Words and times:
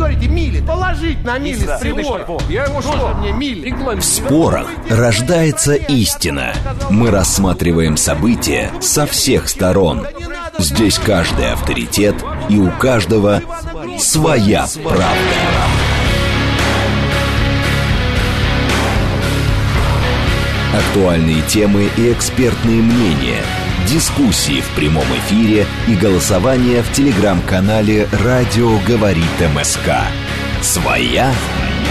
говорите 0.00 0.28
мили. 0.28 0.60
Положить 0.60 1.24
на 1.24 1.38
мили 1.38 1.66
с 1.66 1.80
прибора. 1.80 2.26
Я 2.48 2.64
ему 2.64 2.80
Тоже 2.80 3.14
мне 3.18 3.32
мили. 3.32 3.70
В 3.70 4.02
спорах 4.02 4.66
рождается 4.88 5.74
истина. 5.74 6.54
Мы 6.88 7.10
рассматриваем 7.10 7.96
события 7.96 8.70
со 8.80 9.06
всех 9.06 9.48
сторон. 9.48 10.06
Здесь 10.58 10.98
каждый 10.98 11.52
авторитет, 11.52 12.14
и 12.48 12.58
у 12.58 12.70
каждого 12.70 13.42
своя 13.98 14.66
правда. 14.82 15.06
Актуальные 20.72 21.42
темы 21.42 21.88
и 21.96 22.12
экспертные 22.12 22.80
мнения, 22.80 23.42
дискуссии 23.86 24.60
в 24.60 24.68
прямом 24.74 25.04
эфире 25.04 25.66
и 25.88 25.94
голосование 25.94 26.82
в 26.82 26.92
телеграм-канале 26.92 28.08
«Радио 28.24 28.78
говорит 28.86 29.24
МСК». 29.54 29.90
Своя 30.62 31.32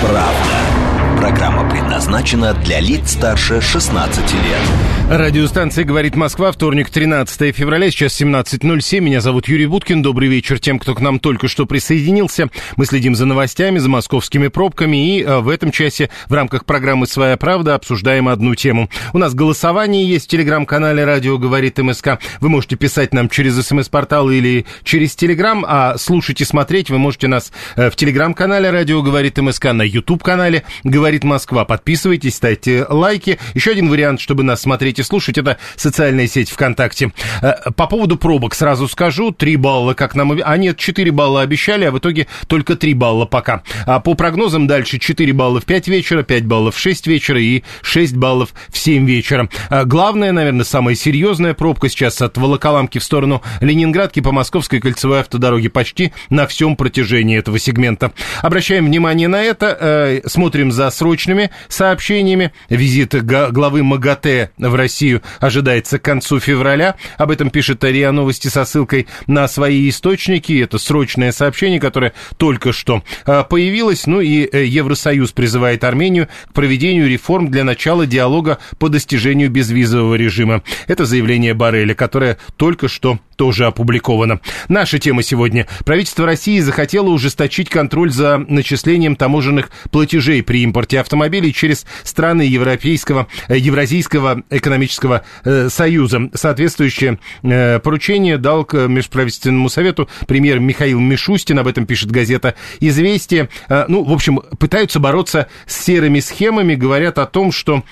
правда. 0.02 0.89
Программа 1.20 1.70
предназначена 1.70 2.54
для 2.54 2.80
лиц 2.80 3.12
старше 3.12 3.60
16 3.60 4.34
лет. 4.36 4.90
Радиостанция 5.10 5.86
«Говорит 5.86 6.16
Москва», 6.16 6.52
вторник, 6.52 6.92
13 6.92 7.54
февраля, 7.54 7.90
сейчас 7.90 8.22
17.07. 8.22 9.00
Меня 9.00 9.22
зовут 9.22 9.48
Юрий 9.48 9.66
Буткин. 9.66 10.04
Добрый 10.04 10.30
вечер 10.30 10.60
тем, 10.60 10.78
кто 10.78 10.94
к 10.94 11.02
нам 11.02 11.20
только 11.20 11.48
что 11.48 11.66
присоединился. 11.66 12.50
Мы 12.78 12.86
следим 12.86 13.16
за 13.16 13.26
новостями, 13.26 13.80
за 13.80 13.90
московскими 13.90 14.48
пробками 14.50 15.18
и 15.18 15.24
э, 15.24 15.40
в 15.40 15.50
этом 15.50 15.72
часе 15.72 16.12
в 16.28 16.34
рамках 16.34 16.64
программы 16.64 17.08
«Своя 17.08 17.38
правда» 17.38 17.74
обсуждаем 17.74 18.28
одну 18.28 18.54
тему. 18.54 18.88
У 19.12 19.18
нас 19.18 19.34
голосование 19.34 20.08
есть 20.08 20.28
в 20.28 20.30
телеграм-канале 20.30 21.04
«Радио 21.04 21.40
говорит 21.40 21.80
МСК». 21.80 22.20
Вы 22.40 22.50
можете 22.50 22.76
писать 22.76 23.12
нам 23.12 23.30
через 23.30 23.60
смс-портал 23.66 24.30
или 24.30 24.68
через 24.84 25.16
телеграм, 25.16 25.66
а 25.68 25.98
слушать 25.98 26.40
и 26.40 26.46
смотреть 26.46 26.92
вы 26.92 27.00
можете 27.00 27.28
нас 27.28 27.52
э, 27.76 27.90
в 27.90 27.96
телеграм-канале 27.96 28.70
«Радио 28.70 29.02
говорит 29.02 29.40
МСК», 29.40 29.74
на 29.74 29.82
YouTube-канале 29.82 30.64
«Говорит 30.84 31.09
Москва». 31.24 31.66
Подписывайтесь, 31.66 32.36
ставьте 32.36 32.86
лайки. 32.88 33.40
Еще 33.54 33.72
один 33.72 33.90
вариант, 33.90 34.22
чтобы 34.22 34.44
нас 34.44 34.62
смотреть 34.62 35.00
и 35.00 35.04
слушать, 35.04 35.38
это 35.38 35.58
социальная 35.76 36.28
сеть 36.28 36.50
ВКонтакте. 36.50 37.12
Э, 37.42 37.72
По 37.76 37.88
поводу 37.88 38.18
пробок 38.18 38.56
сразу 38.56 38.88
скажу. 38.88 39.32
3 39.32 39.56
балла, 39.58 39.94
как 39.94 40.16
нам... 40.16 40.40
А 40.44 40.58
нет, 40.58 40.78
4 40.78 41.12
балла 41.12 41.42
обещали, 41.42 41.86
а 41.86 41.92
в 41.92 42.00
итоге 42.00 42.28
только 42.48 42.76
3 42.76 42.94
балла 42.94 43.26
пока. 43.26 43.64
А 43.86 44.00
по 44.00 44.14
прогнозам 44.14 44.68
дальше 44.68 45.00
4 45.00 45.34
балла 45.34 45.60
в 45.60 45.66
5 45.66 45.88
вечера, 45.88 46.24
5 46.24 46.46
баллов 46.46 46.76
в 46.76 46.80
6 46.80 47.08
вечера 47.08 47.42
и 47.42 47.64
6 47.82 48.16
баллов 48.16 48.54
в 48.70 48.78
7 48.78 49.06
вечера. 49.06 49.50
А 49.70 49.86
Главная, 49.86 50.32
наверное, 50.32 50.66
самая 50.66 50.96
серьезная 50.96 51.54
пробка 51.54 51.90
сейчас 51.90 52.22
от 52.22 52.38
Волоколамки 52.38 53.00
в 53.00 53.04
сторону 53.04 53.42
Ленинградки 53.62 54.20
по 54.20 54.32
Московской 54.32 54.80
кольцевой 54.80 55.22
автодороге 55.22 55.70
почти 55.70 56.14
на 56.30 56.48
всем 56.48 56.76
протяжении 56.76 57.38
этого 57.38 57.60
сегмента. 57.60 58.12
Обращаем 58.42 58.86
внимание 58.86 59.28
на 59.28 59.42
это, 59.42 59.78
э, 59.80 60.22
смотрим 60.28 60.72
за 60.72 60.90
срочными 61.00 61.50
сообщениями. 61.70 62.52
Визит 62.70 63.16
главы 63.24 63.84
МАГАТЭ 63.84 64.52
в 64.58 64.76
Россию 64.76 65.22
ожидается 65.40 65.98
к 65.98 66.02
концу 66.02 66.40
февраля. 66.40 66.96
Об 67.18 67.32
этом 67.32 67.50
пишет 67.50 67.84
РИА 67.84 68.12
Новости 68.12 68.50
со 68.50 68.66
ссылкой 68.66 69.08
на 69.26 69.48
свои 69.48 69.88
источники. 69.90 70.62
Это 70.62 70.78
срочное 70.78 71.32
сообщение, 71.32 71.80
которое 71.80 72.14
только 72.38 72.74
что 72.74 73.02
э, 73.26 73.44
появилось. 73.50 74.08
Ну 74.08 74.20
и 74.20 74.48
э, 74.52 74.66
Евросоюз 74.66 75.32
призывает 75.32 75.86
Армению 75.86 76.28
к 76.50 76.54
проведению 76.54 77.08
реформ 77.08 77.50
для 77.50 77.64
начала 77.64 78.06
диалога 78.06 78.60
по 78.78 78.90
достижению 78.90 79.50
безвизового 79.50 80.16
режима. 80.16 80.64
Это 80.88 81.06
заявление 81.06 81.54
Барреля, 81.54 81.96
которое 81.96 82.38
только 82.58 82.90
что 82.90 83.20
тоже 83.40 83.68
опубликовано. 83.68 84.42
Наша 84.68 85.00
тема 85.00 85.24
сегодня. 85.24 85.66
Правительство 85.86 86.26
России 86.26 86.60
захотело 86.60 87.08
ужесточить 87.08 87.70
контроль 87.70 88.12
за 88.12 88.38
начислением 88.38 89.16
таможенных 89.16 89.72
платежей 89.92 90.44
при 90.44 90.62
импорте 90.64 91.00
автомобилей 91.00 91.54
через 91.54 91.86
страны 92.04 92.42
Европейского, 92.42 93.28
э, 93.48 93.58
Евразийского 93.58 94.44
экономического 94.50 95.24
э, 95.46 95.70
союза. 95.70 96.30
Соответствующее 96.34 97.18
э, 97.42 97.80
поручение 97.80 98.38
дал 98.38 98.66
к 98.66 98.76
Межправительственному 98.90 99.70
совету 99.70 100.10
премьер 100.28 100.60
Михаил 100.60 101.00
Мишустин, 101.00 101.60
об 101.60 101.68
этом 101.68 101.86
пишет 101.86 102.12
газета 102.12 102.56
«Известия». 102.82 103.48
Э, 103.70 103.86
ну, 103.88 104.04
в 104.04 104.12
общем, 104.12 104.42
пытаются 104.60 105.00
бороться 105.00 105.48
с 105.66 105.82
серыми 105.82 106.20
схемами, 106.20 106.76
говорят 106.76 107.18
о 107.18 107.26
том, 107.26 107.54
что 107.54 107.86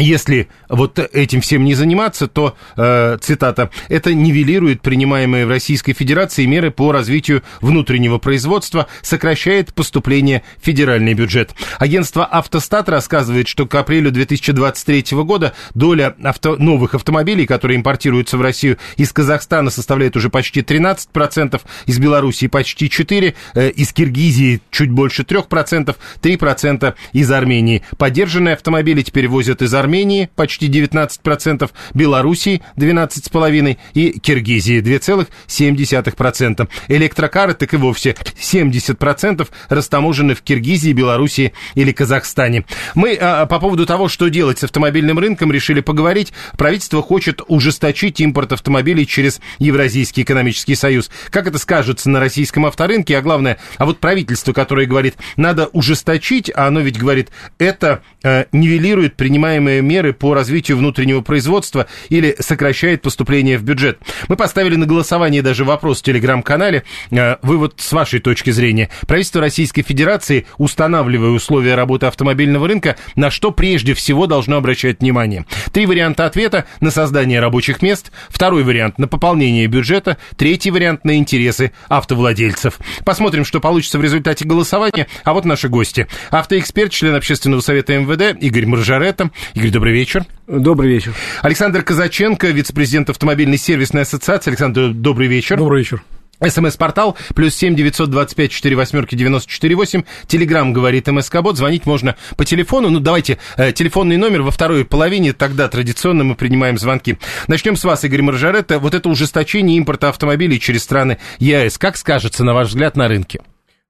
если 0.00 0.48
вот 0.68 0.98
этим 0.98 1.40
всем 1.40 1.64
не 1.64 1.74
заниматься, 1.74 2.26
то, 2.26 2.56
э, 2.76 3.18
цитата, 3.20 3.70
это 3.88 4.14
нивелирует 4.14 4.82
принимаемые 4.82 5.46
в 5.46 5.50
Российской 5.50 5.92
Федерации 5.92 6.46
меры 6.46 6.70
по 6.70 6.92
развитию 6.92 7.42
внутреннего 7.60 8.18
производства, 8.18 8.86
сокращает 9.02 9.74
поступление 9.74 10.42
в 10.60 10.64
федеральный 10.64 11.14
бюджет. 11.14 11.52
Агентство 11.78 12.24
«Автостат» 12.24 12.88
рассказывает, 12.88 13.48
что 13.48 13.66
к 13.66 13.74
апрелю 13.74 14.10
2023 14.10 15.22
года 15.22 15.52
доля 15.74 16.14
авто, 16.22 16.56
новых 16.56 16.94
автомобилей, 16.94 17.46
которые 17.46 17.76
импортируются 17.76 18.38
в 18.38 18.42
Россию 18.42 18.78
из 18.96 19.12
Казахстана, 19.12 19.70
составляет 19.70 20.16
уже 20.16 20.30
почти 20.30 20.60
13%, 20.60 21.60
из 21.86 21.98
Белоруссии 21.98 22.46
почти 22.46 22.86
4%, 22.86 23.34
э, 23.54 23.70
из 23.70 23.92
Киргизии 23.92 24.60
чуть 24.70 24.90
больше 24.90 25.24
3%, 25.24 25.96
3% 26.22 26.94
из 27.12 27.30
Армении. 27.30 27.82
Поддержанные 27.98 28.54
автомобили 28.54 29.02
теперь 29.02 29.28
возят 29.28 29.62
из 29.62 29.74
Армении 29.74 29.89
почти 30.34 30.68
19%, 30.68 31.70
Белоруссии 31.94 32.62
12,5% 32.76 33.76
и 33.94 34.18
Киргизии 34.18 34.80
2,7%. 34.80 36.68
Электрокары 36.88 37.54
так 37.54 37.74
и 37.74 37.76
вовсе 37.76 38.16
70% 38.40 39.48
растаможены 39.68 40.34
в 40.34 40.42
Киргизии, 40.42 40.92
Белоруссии 40.92 41.52
или 41.74 41.92
Казахстане. 41.92 42.64
Мы 42.94 43.14
а, 43.14 43.46
по 43.46 43.58
поводу 43.58 43.86
того, 43.86 44.08
что 44.08 44.28
делать 44.28 44.58
с 44.58 44.64
автомобильным 44.64 45.18
рынком, 45.18 45.52
решили 45.52 45.80
поговорить. 45.80 46.32
Правительство 46.56 47.02
хочет 47.02 47.42
ужесточить 47.48 48.20
импорт 48.20 48.52
автомобилей 48.52 49.06
через 49.06 49.40
Евразийский 49.58 50.22
экономический 50.22 50.74
союз. 50.74 51.10
Как 51.30 51.46
это 51.46 51.58
скажется 51.58 52.10
на 52.10 52.20
российском 52.20 52.66
авторынке, 52.66 53.16
а 53.16 53.22
главное, 53.22 53.58
а 53.78 53.86
вот 53.86 53.98
правительство, 53.98 54.52
которое 54.52 54.86
говорит, 54.86 55.16
надо 55.36 55.66
ужесточить, 55.72 56.50
а 56.54 56.66
оно 56.66 56.80
ведь 56.80 56.98
говорит, 56.98 57.30
это 57.58 58.02
э, 58.22 58.44
нивелирует 58.52 59.16
принимаемые 59.16 59.79
меры 59.82 60.12
по 60.12 60.34
развитию 60.34 60.76
внутреннего 60.76 61.20
производства 61.20 61.86
или 62.08 62.36
сокращает 62.38 63.02
поступление 63.02 63.58
в 63.58 63.62
бюджет. 63.62 63.98
Мы 64.28 64.36
поставили 64.36 64.76
на 64.76 64.86
голосование 64.86 65.42
даже 65.42 65.64
вопрос 65.64 66.00
в 66.00 66.02
телеграм-канале. 66.04 66.84
Э, 67.10 67.36
Вы 67.42 67.58
вот 67.58 67.74
с 67.78 67.92
вашей 67.92 68.20
точки 68.20 68.50
зрения, 68.50 68.90
правительство 69.06 69.40
Российской 69.40 69.82
Федерации, 69.82 70.46
устанавливая 70.58 71.30
условия 71.30 71.74
работы 71.74 72.06
автомобильного 72.06 72.68
рынка, 72.68 72.96
на 73.16 73.30
что 73.30 73.50
прежде 73.50 73.94
всего 73.94 74.26
должно 74.26 74.56
обращать 74.56 75.00
внимание? 75.00 75.46
Три 75.72 75.86
варианта 75.86 76.26
ответа 76.26 76.64
на 76.80 76.90
создание 76.90 77.40
рабочих 77.40 77.82
мест, 77.82 78.10
второй 78.28 78.62
вариант 78.62 78.98
на 78.98 79.08
пополнение 79.08 79.66
бюджета, 79.66 80.16
третий 80.36 80.70
вариант 80.70 81.04
на 81.04 81.16
интересы 81.16 81.72
автовладельцев. 81.88 82.78
Посмотрим, 83.04 83.44
что 83.44 83.60
получится 83.60 83.98
в 83.98 84.02
результате 84.02 84.44
голосования. 84.44 85.06
А 85.24 85.32
вот 85.32 85.44
наши 85.44 85.68
гости. 85.68 86.06
Автоэксперт, 86.30 86.92
член 86.92 87.14
общественного 87.14 87.60
совета 87.60 87.98
МВД 87.98 88.36
Игорь 88.42 88.66
Маржаретта. 88.66 89.30
Игорь, 89.54 89.69
добрый 89.70 89.92
вечер. 89.92 90.24
Добрый 90.46 90.90
вечер. 90.90 91.14
Александр 91.42 91.82
Казаченко, 91.82 92.48
вице-президент 92.48 93.10
автомобильной 93.10 93.58
сервисной 93.58 94.02
ассоциации. 94.02 94.50
Александр, 94.50 94.90
добрый 94.90 95.28
вечер. 95.28 95.56
Добрый 95.56 95.80
вечер. 95.80 96.02
СМС-портал 96.42 97.18
плюс 97.34 97.54
семь 97.54 97.74
девятьсот 97.74 98.08
двадцать 98.08 98.34
пять 98.34 98.50
четыре 98.50 98.74
восьмерки 98.74 99.14
девяносто 99.14 99.50
четыре 99.50 99.76
восемь. 99.76 100.04
Телеграмм 100.26 100.72
говорит 100.72 101.06
МСК 101.06 101.42
Бот. 101.42 101.58
Звонить 101.58 101.84
можно 101.84 102.16
по 102.38 102.46
телефону. 102.46 102.88
Ну, 102.88 102.98
давайте 102.98 103.36
э, 103.58 103.72
телефонный 103.72 104.16
номер 104.16 104.40
во 104.40 104.50
второй 104.50 104.86
половине. 104.86 105.34
Тогда 105.34 105.68
традиционно 105.68 106.24
мы 106.24 106.36
принимаем 106.36 106.78
звонки. 106.78 107.18
Начнем 107.46 107.76
с 107.76 107.84
вас, 107.84 108.04
Игорь 108.04 108.22
Маржаретта. 108.22 108.78
Вот 108.78 108.94
это 108.94 109.10
ужесточение 109.10 109.76
импорта 109.76 110.08
автомобилей 110.08 110.58
через 110.58 110.82
страны 110.82 111.18
ЕАЭС. 111.40 111.76
Как 111.76 111.98
скажется, 111.98 112.42
на 112.42 112.54
ваш 112.54 112.68
взгляд, 112.68 112.96
на 112.96 113.06
рынке? 113.06 113.42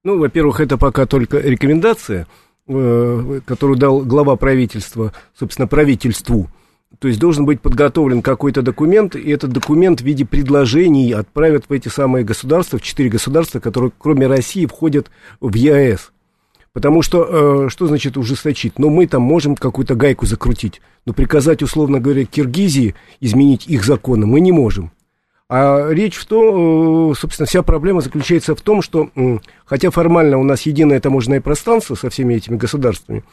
Ну, 0.03 0.19
во-первых, 0.19 0.59
это 0.59 0.77
пока 0.77 1.05
только 1.05 1.37
рекомендация, 1.37 2.27
которую 3.45 3.77
дал 3.77 4.01
глава 4.01 4.35
правительства, 4.35 5.13
собственно, 5.37 5.67
правительству. 5.67 6.49
То 6.99 7.07
есть 7.07 7.19
должен 7.19 7.45
быть 7.45 7.61
подготовлен 7.61 8.21
какой-то 8.21 8.61
документ, 8.61 9.15
и 9.15 9.29
этот 9.29 9.51
документ 9.51 10.01
в 10.01 10.03
виде 10.03 10.25
предложений 10.25 11.13
отправят 11.13 11.65
в 11.67 11.73
эти 11.73 11.87
самые 11.87 12.25
государства, 12.25 12.77
в 12.77 12.81
четыре 12.81 13.09
государства, 13.09 13.59
которые 13.59 13.91
кроме 13.97 14.27
России 14.27 14.65
входят 14.65 15.09
в 15.39 15.55
ЕАЭС. 15.55 16.11
Потому 16.73 17.01
что, 17.01 17.65
э, 17.65 17.69
что 17.69 17.87
значит 17.87 18.17
ужесточить? 18.17 18.79
Ну, 18.79 18.89
мы 18.89 19.07
там 19.07 19.21
можем 19.21 19.55
какую-то 19.55 19.95
гайку 19.95 20.25
закрутить, 20.25 20.81
но 21.05 21.13
приказать, 21.13 21.61
условно 21.61 21.99
говоря, 21.99 22.25
Киргизии 22.25 22.95
изменить 23.19 23.67
их 23.67 23.83
законы 23.83 24.25
мы 24.25 24.39
не 24.39 24.51
можем. 24.51 24.91
А 25.53 25.89
речь 25.89 26.15
в 26.15 26.25
том, 26.27 27.11
э, 27.11 27.13
собственно, 27.13 27.45
вся 27.45 27.61
проблема 27.61 27.99
заключается 27.99 28.55
в 28.55 28.61
том, 28.61 28.81
что, 28.81 29.09
хотя 29.65 29.91
формально 29.91 30.37
у 30.37 30.45
нас 30.45 30.61
единое 30.61 31.01
таможенное 31.01 31.41
пространство 31.41 31.95
со 31.95 32.09
всеми 32.09 32.35
этими 32.35 32.55
государствами, 32.55 33.25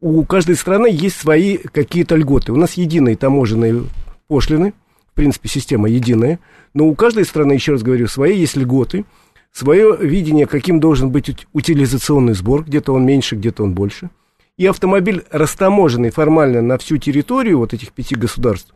у 0.00 0.24
каждой 0.24 0.54
страны 0.54 0.86
есть 0.88 1.16
свои 1.16 1.56
какие-то 1.56 2.14
льготы. 2.14 2.52
У 2.52 2.56
нас 2.56 2.74
единые 2.74 3.16
таможенные 3.16 3.82
пошлины, 4.28 4.72
в 5.10 5.14
принципе, 5.14 5.48
система 5.48 5.88
единая, 5.88 6.38
но 6.74 6.86
у 6.86 6.94
каждой 6.94 7.24
страны, 7.24 7.54
еще 7.54 7.72
раз 7.72 7.82
говорю, 7.82 8.06
свои 8.06 8.36
есть 8.38 8.54
льготы, 8.54 9.04
свое 9.50 9.96
видение, 10.00 10.46
каким 10.46 10.78
должен 10.78 11.10
быть 11.10 11.44
утилизационный 11.52 12.34
сбор, 12.34 12.62
где-то 12.62 12.92
он 12.92 13.04
меньше, 13.04 13.34
где-то 13.34 13.64
он 13.64 13.74
больше. 13.74 14.10
И 14.56 14.64
автомобиль, 14.66 15.24
растаможенный 15.32 16.10
формально 16.10 16.62
на 16.62 16.78
всю 16.78 16.98
территорию 16.98 17.58
вот 17.58 17.74
этих 17.74 17.90
пяти 17.90 18.14
государств, 18.14 18.72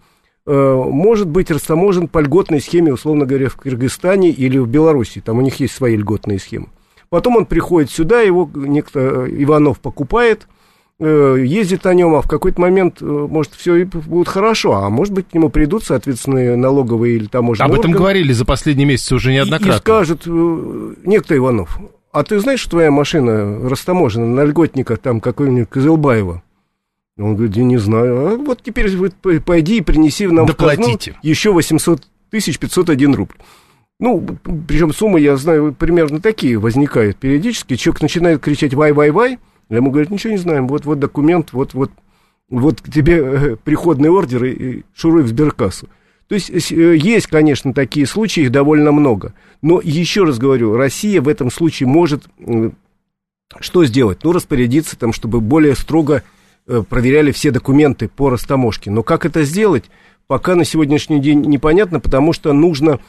может 0.48 1.28
быть 1.28 1.50
растаможен 1.50 2.08
по 2.08 2.20
льготной 2.20 2.60
схеме, 2.60 2.92
условно 2.92 3.26
говоря, 3.26 3.48
в 3.48 3.56
Кыргызстане 3.56 4.30
или 4.30 4.56
в 4.58 4.66
Беларуси. 4.66 5.20
Там 5.24 5.38
у 5.38 5.40
них 5.42 5.60
есть 5.60 5.74
свои 5.74 5.96
льготные 5.96 6.38
схемы. 6.38 6.68
Потом 7.10 7.36
он 7.36 7.46
приходит 7.46 7.90
сюда, 7.90 8.22
его 8.22 8.50
некто 8.54 9.26
Иванов 9.28 9.80
покупает– 9.80 10.48
Э, 11.00 11.36
ездит 11.38 11.84
на 11.84 11.94
нем, 11.94 12.16
а 12.16 12.22
в 12.22 12.26
какой-то 12.26 12.60
момент, 12.60 13.00
э, 13.00 13.04
может, 13.04 13.52
все 13.54 13.84
будет 13.84 14.26
хорошо, 14.26 14.74
а 14.74 14.90
может 14.90 15.14
быть, 15.14 15.28
к 15.28 15.34
нему 15.34 15.48
придут, 15.48 15.84
соответственно, 15.84 16.56
налоговые 16.56 17.14
или 17.14 17.26
таможенные 17.26 17.66
Об 17.66 17.72
этом 17.72 17.90
органы, 17.90 17.98
говорили 17.98 18.32
за 18.32 18.44
последние 18.44 18.84
месяцы 18.84 19.14
уже 19.14 19.32
неоднократно. 19.32 19.74
И, 19.74 19.76
и 19.76 19.78
скажут, 19.78 20.22
э, 20.26 20.94
некто 21.04 21.36
Иванов, 21.36 21.78
а 22.10 22.24
ты 22.24 22.40
знаешь, 22.40 22.58
что 22.58 22.70
твоя 22.70 22.90
машина 22.90 23.68
растаможена 23.68 24.26
на 24.26 24.44
льготника 24.44 24.96
там 24.96 25.20
какой-нибудь 25.20 25.68
Козылбаева? 25.68 26.42
Он 27.18 27.34
говорит, 27.34 27.56
я 27.56 27.64
не 27.64 27.78
знаю. 27.78 28.26
А 28.26 28.36
вот 28.36 28.62
теперь 28.62 28.96
вот 28.96 29.14
пойди 29.44 29.78
и 29.78 29.80
принеси 29.80 30.26
нам 30.28 30.46
Доплатите. 30.46 31.12
в 31.12 31.14
казну 31.14 31.20
еще 31.22 31.52
800 31.52 32.02
тысяч 32.30 32.58
501 32.58 33.14
рубль. 33.14 33.34
Ну, 34.00 34.24
причем 34.68 34.94
суммы, 34.94 35.20
я 35.20 35.36
знаю, 35.36 35.74
примерно 35.76 36.20
такие 36.20 36.58
возникают 36.58 37.16
периодически. 37.16 37.74
Человек 37.74 38.02
начинает 38.02 38.40
кричать 38.40 38.72
«вай-вай-вай», 38.74 39.38
Ему 39.70 39.90
говорят, 39.90 40.10
ничего 40.10 40.32
не 40.32 40.38
знаем, 40.38 40.66
вот, 40.66 40.86
вот 40.86 40.98
документ, 40.98 41.52
вот, 41.52 41.74
вот, 41.74 42.82
тебе 42.82 43.18
э, 43.18 43.56
приходный 43.56 44.08
ордер 44.08 44.44
и 44.44 44.82
шуруй 44.94 45.22
в 45.22 45.28
сберкассу. 45.28 45.88
То 46.26 46.34
есть 46.34 46.50
э, 46.72 46.96
есть, 46.96 47.26
конечно, 47.26 47.74
такие 47.74 48.06
случаи, 48.06 48.44
их 48.44 48.50
довольно 48.50 48.92
много. 48.92 49.34
Но 49.60 49.80
еще 49.82 50.24
раз 50.24 50.38
говорю, 50.38 50.74
Россия 50.74 51.20
в 51.20 51.28
этом 51.28 51.50
случае 51.50 51.86
может 51.86 52.28
что 53.60 53.84
сделать? 53.84 54.20
Ну, 54.24 54.32
распорядиться 54.32 54.98
там, 54.98 55.12
чтобы 55.12 55.40
более 55.40 55.74
строго 55.74 56.22
проверяли 56.88 57.32
все 57.32 57.50
документы 57.50 58.08
по 58.08 58.30
растаможке. 58.30 58.90
Но 58.90 59.02
как 59.02 59.24
это 59.24 59.42
сделать, 59.42 59.84
пока 60.26 60.54
на 60.54 60.64
сегодняшний 60.64 61.20
день 61.20 61.40
непонятно, 61.40 62.00
потому 62.00 62.32
что 62.32 62.52
нужно, 62.52 63.00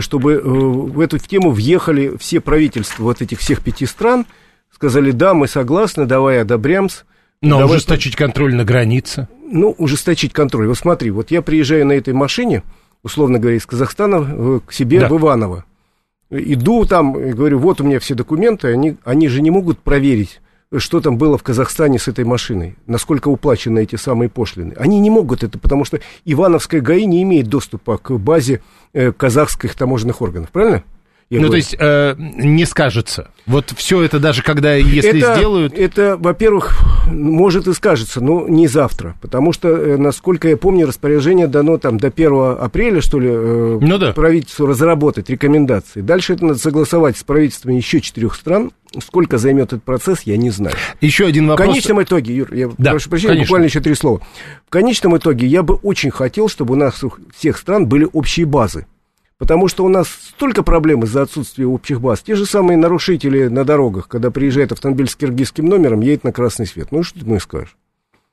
чтобы 0.00 0.40
в 0.40 1.00
эту 1.00 1.18
тему 1.18 1.50
въехали 1.50 2.16
все 2.18 2.40
правительства 2.40 3.04
вот 3.04 3.22
этих 3.22 3.40
всех 3.40 3.62
пяти 3.62 3.86
стран– 3.86 4.26
сказали, 4.82 5.12
да, 5.12 5.32
мы 5.32 5.46
согласны, 5.46 6.06
давай 6.06 6.40
одобрямс. 6.40 7.02
Но 7.40 7.60
давай 7.60 7.76
ужесточить 7.76 8.16
контроль 8.16 8.54
на 8.56 8.64
границе. 8.64 9.28
Ну, 9.48 9.74
ужесточить 9.78 10.32
контроль. 10.32 10.66
Вот 10.66 10.76
смотри, 10.76 11.12
вот 11.12 11.30
я 11.30 11.40
приезжаю 11.40 11.86
на 11.86 11.92
этой 11.92 12.12
машине, 12.14 12.64
условно 13.04 13.38
говоря, 13.38 13.56
из 13.56 13.64
Казахстана 13.64 14.26
э, 14.28 14.60
к 14.66 14.72
себе 14.72 14.98
да. 14.98 15.08
в 15.08 15.16
Иваново. 15.16 15.64
Иду 16.30 16.84
там, 16.84 17.16
и 17.16 17.32
говорю, 17.32 17.60
вот 17.60 17.80
у 17.80 17.84
меня 17.84 18.00
все 18.00 18.16
документы, 18.16 18.72
они, 18.72 18.96
они 19.04 19.28
же 19.28 19.40
не 19.40 19.52
могут 19.52 19.78
проверить, 19.78 20.40
что 20.78 21.00
там 21.00 21.18
было 21.18 21.36
в 21.36 21.42
Казахстане 21.42 21.98
с 21.98 22.08
этой 22.08 22.24
машиной, 22.24 22.76
насколько 22.86 23.28
уплачены 23.28 23.82
эти 23.82 23.96
самые 23.96 24.28
пошлины. 24.28 24.74
Они 24.76 25.00
не 25.00 25.10
могут 25.10 25.42
это, 25.42 25.58
потому 25.58 25.84
что 25.84 26.00
Ивановская 26.24 26.80
ГАИ 26.80 27.04
не 27.04 27.22
имеет 27.22 27.48
доступа 27.48 27.98
к 27.98 28.12
базе 28.18 28.62
э, 28.92 29.12
казахских 29.12 29.74
таможенных 29.74 30.22
органов, 30.22 30.50
правильно? 30.50 30.84
Я 31.32 31.40
ну, 31.40 31.46
говорю. 31.46 31.50
то 31.52 31.56
есть 31.56 31.76
э, 31.78 32.14
не 32.18 32.66
скажется. 32.66 33.30
Вот 33.46 33.72
все 33.74 34.02
это 34.02 34.18
даже 34.20 34.42
когда, 34.42 34.74
если 34.74 35.18
это, 35.18 35.34
сделают... 35.34 35.72
Это, 35.72 36.18
во-первых, 36.18 36.78
может 37.06 37.66
и 37.66 37.72
скажется, 37.72 38.20
но 38.20 38.46
не 38.46 38.68
завтра. 38.68 39.16
Потому 39.22 39.54
что, 39.54 39.70
э, 39.70 39.96
насколько 39.96 40.46
я 40.48 40.58
помню, 40.58 40.86
распоряжение 40.86 41.46
дано 41.46 41.78
там 41.78 41.96
до 41.96 42.08
1 42.08 42.58
апреля, 42.60 43.00
что 43.00 43.18
ли, 43.18 43.30
э, 43.32 43.78
ну, 43.80 43.96
да. 43.96 44.12
правительству 44.12 44.66
разработать 44.66 45.30
рекомендации. 45.30 46.02
Дальше 46.02 46.34
это 46.34 46.44
надо 46.44 46.58
согласовать 46.58 47.16
с 47.16 47.24
правительствами 47.24 47.76
еще 47.76 48.02
четырех 48.02 48.34
стран. 48.34 48.70
Сколько 49.02 49.38
займет 49.38 49.68
этот 49.68 49.84
процесс, 49.84 50.24
я 50.24 50.36
не 50.36 50.50
знаю. 50.50 50.76
Еще 51.00 51.24
один 51.24 51.48
вопрос. 51.48 51.66
В 51.66 51.70
конечном 51.70 52.02
итоге, 52.02 52.36
Юр, 52.36 52.52
я 52.52 52.70
да, 52.76 52.90
прошу 52.90 53.08
прощения, 53.08 53.30
конечно. 53.30 53.46
буквально 53.46 53.64
еще 53.64 53.80
три 53.80 53.94
слова. 53.94 54.20
В 54.66 54.68
конечном 54.68 55.16
итоге 55.16 55.46
я 55.46 55.62
бы 55.62 55.76
очень 55.76 56.10
хотел, 56.10 56.50
чтобы 56.50 56.74
у 56.74 56.76
нас 56.76 57.02
у 57.02 57.10
всех 57.34 57.56
стран 57.56 57.86
были 57.86 58.06
общие 58.12 58.44
базы. 58.44 58.84
Потому 59.42 59.66
что 59.66 59.84
у 59.84 59.88
нас 59.88 60.06
столько 60.06 60.62
проблем 60.62 61.02
из-за 61.02 61.22
отсутствия 61.22 61.66
общих 61.66 62.00
баз. 62.00 62.22
Те 62.22 62.36
же 62.36 62.46
самые 62.46 62.76
нарушители 62.76 63.48
на 63.48 63.64
дорогах, 63.64 64.06
когда 64.06 64.30
приезжает 64.30 64.70
автомобиль 64.70 65.08
с 65.08 65.16
киргизским 65.16 65.66
номером, 65.66 66.00
едет 66.00 66.22
на 66.22 66.30
красный 66.30 66.64
свет. 66.64 66.92
Ну, 66.92 67.02
что 67.02 67.18
ты 67.18 67.26
мне 67.26 67.40
скажешь? 67.40 67.74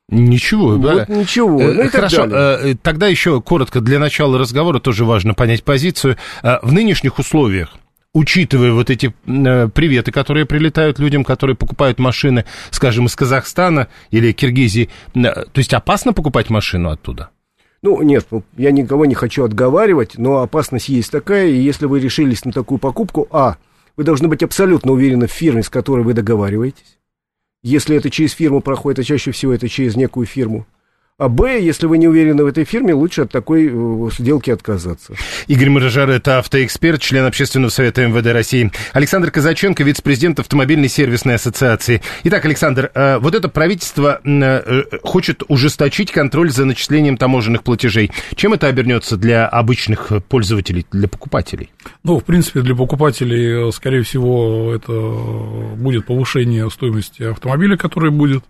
Ничего, 0.10 0.78
вот 0.78 0.82
да. 0.82 1.06
Ничего. 1.08 1.58
Ну, 1.58 1.82
и 1.82 1.88
Хорошо, 1.88 2.28
далее. 2.28 2.74
Э, 2.74 2.78
тогда 2.80 3.08
еще 3.08 3.42
коротко 3.42 3.82
для 3.82 3.98
начала 3.98 4.38
разговора 4.38 4.78
тоже 4.80 5.04
важно 5.04 5.34
понять 5.34 5.64
позицию. 5.64 6.16
Э, 6.44 6.60
в 6.62 6.72
нынешних 6.72 7.18
условиях 7.18 7.76
учитывая 8.14 8.72
вот 8.72 8.92
эти 8.92 9.12
э, 9.26 9.68
приветы, 9.70 10.12
которые 10.12 10.46
прилетают 10.46 11.00
людям, 11.00 11.24
которые 11.24 11.56
покупают 11.56 11.98
машины, 11.98 12.46
скажем, 12.70 13.08
из 13.08 13.16
Казахстана 13.16 13.88
или 14.12 14.32
Киргизии, 14.32 14.90
то 15.16 15.48
есть 15.56 15.74
опасно 15.74 16.14
покупать 16.14 16.52
машину 16.52 16.92
оттуда? 16.92 17.32
Ну, 17.82 18.02
нет, 18.02 18.28
ну, 18.32 18.44
я 18.58 18.72
никого 18.72 19.06
не 19.06 19.16
хочу 19.16 19.44
отговаривать, 19.44 20.18
но 20.18 20.40
опасность 20.40 20.90
есть 20.90 21.12
такая, 21.12 21.48
и 21.48 21.58
если 21.58 21.86
вы 21.86 22.00
решились 22.00 22.44
на 22.44 22.52
такую 22.52 22.78
покупку, 22.78 23.28
а, 23.32 23.58
вы 23.96 24.04
должны 24.04 24.28
быть 24.28 24.44
абсолютно 24.44 24.92
уверены 24.92 25.28
в 25.28 25.32
фирме, 25.32 25.64
с 25.64 25.70
которой 25.70 26.04
вы 26.04 26.14
договариваетесь. 26.14 27.00
Если 27.64 27.96
это 27.96 28.10
через 28.10 28.34
фирму 28.34 28.62
проходит, 28.62 29.00
а 29.00 29.04
чаще 29.04 29.32
всего 29.32 29.54
это 29.54 29.70
через 29.70 29.96
некую 29.96 30.26
фирму. 30.26 30.66
А 31.20 31.28
Б, 31.28 31.60
если 31.60 31.86
вы 31.86 31.98
не 31.98 32.08
уверены 32.08 32.46
в 32.46 32.48
этой 32.48 32.64
фирме, 32.64 32.94
лучше 32.94 33.24
от 33.24 33.32
такой 33.32 33.70
э, 33.70 34.10
сделки 34.18 34.52
отказаться. 34.52 35.16
Игорь 35.48 35.70
Морожар, 35.70 36.10
это 36.10 36.40
автоэксперт, 36.40 37.02
член 37.02 37.26
Общественного 37.26 37.70
совета 37.70 38.08
МВД 38.08 38.28
России. 38.28 38.72
Александр 38.94 39.30
Казаченко, 39.30 39.84
вице-президент 39.84 40.40
Автомобильной 40.40 40.88
сервисной 40.88 41.36
ассоциации. 41.36 42.02
Итак, 42.24 42.46
Александр, 42.46 42.90
э, 42.94 43.18
вот 43.20 43.36
это 43.36 43.50
правительство 43.50 44.22
э, 44.24 44.84
хочет 45.04 45.44
ужесточить 45.50 46.14
контроль 46.14 46.52
за 46.52 46.64
начислением 46.64 47.18
таможенных 47.18 47.64
платежей. 47.64 48.12
Чем 48.36 48.54
это 48.54 48.68
обернется 48.68 49.18
для 49.18 49.46
обычных 49.46 50.14
пользователей, 50.30 50.86
для 50.90 51.10
покупателей? 51.10 51.74
Ну, 52.02 52.20
в 52.20 52.24
принципе, 52.24 52.62
для 52.62 52.76
покупателей, 52.76 53.74
скорее 53.74 54.04
всего, 54.04 54.74
это 54.74 54.94
будет 55.76 56.06
повышение 56.06 56.70
стоимости 56.70 57.24
автомобиля, 57.24 57.76
который 57.76 58.10
будет. 58.10 58.46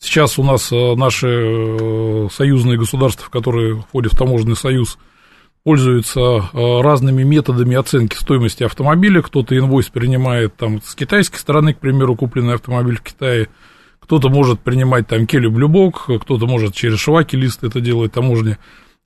Сейчас 0.00 0.38
у 0.38 0.42
нас 0.42 0.70
э, 0.70 0.94
наши 0.96 1.28
э, 1.28 2.28
союзные 2.30 2.78
государства, 2.78 3.30
которые 3.30 3.80
входят 3.80 4.12
в 4.12 4.18
таможенный 4.18 4.56
союз, 4.56 4.98
пользуются 5.62 6.20
э, 6.20 6.80
разными 6.82 7.22
методами 7.22 7.74
оценки 7.76 8.14
стоимости 8.16 8.64
автомобиля. 8.64 9.22
Кто-то 9.22 9.56
инвойс 9.56 9.86
принимает 9.88 10.56
там 10.56 10.82
с 10.82 10.94
китайской 10.94 11.38
стороны, 11.38 11.72
к 11.72 11.78
примеру, 11.78 12.16
купленный 12.16 12.54
автомобиль 12.54 12.98
в 12.98 13.02
Китае. 13.02 13.48
Кто-то 14.00 14.28
может 14.28 14.60
принимать 14.60 15.08
там 15.08 15.26
келю 15.26 15.50
блюбок, 15.50 16.10
кто-то 16.20 16.46
может 16.46 16.74
через 16.74 16.98
шваки 16.98 17.36
лист 17.36 17.64
это 17.64 17.80
делать 17.80 18.12
таможня. 18.12 18.58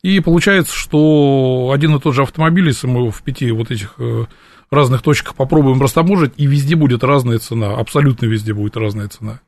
И 0.02 0.18
получается, 0.18 0.75
что 0.75 1.71
один 1.73 1.95
и 1.95 2.00
тот 2.00 2.14
же 2.14 2.23
автомобиль, 2.23 2.66
если 2.66 2.88
мы 2.88 3.11
в 3.12 3.23
пяти 3.23 3.52
вот 3.52 3.71
этих 3.71 3.95
разных 4.71 5.02
точках 5.02 5.37
попробуем 5.37 5.80
растаможить, 5.80 6.33
и 6.37 6.47
везде 6.47 6.75
будет 6.75 7.04
разная 7.04 7.38
цена, 7.38 7.76
абсолютно 7.76 8.26
везде 8.26 8.52
будет 8.52 8.76
разная 8.76 9.09
цена. 9.09 9.40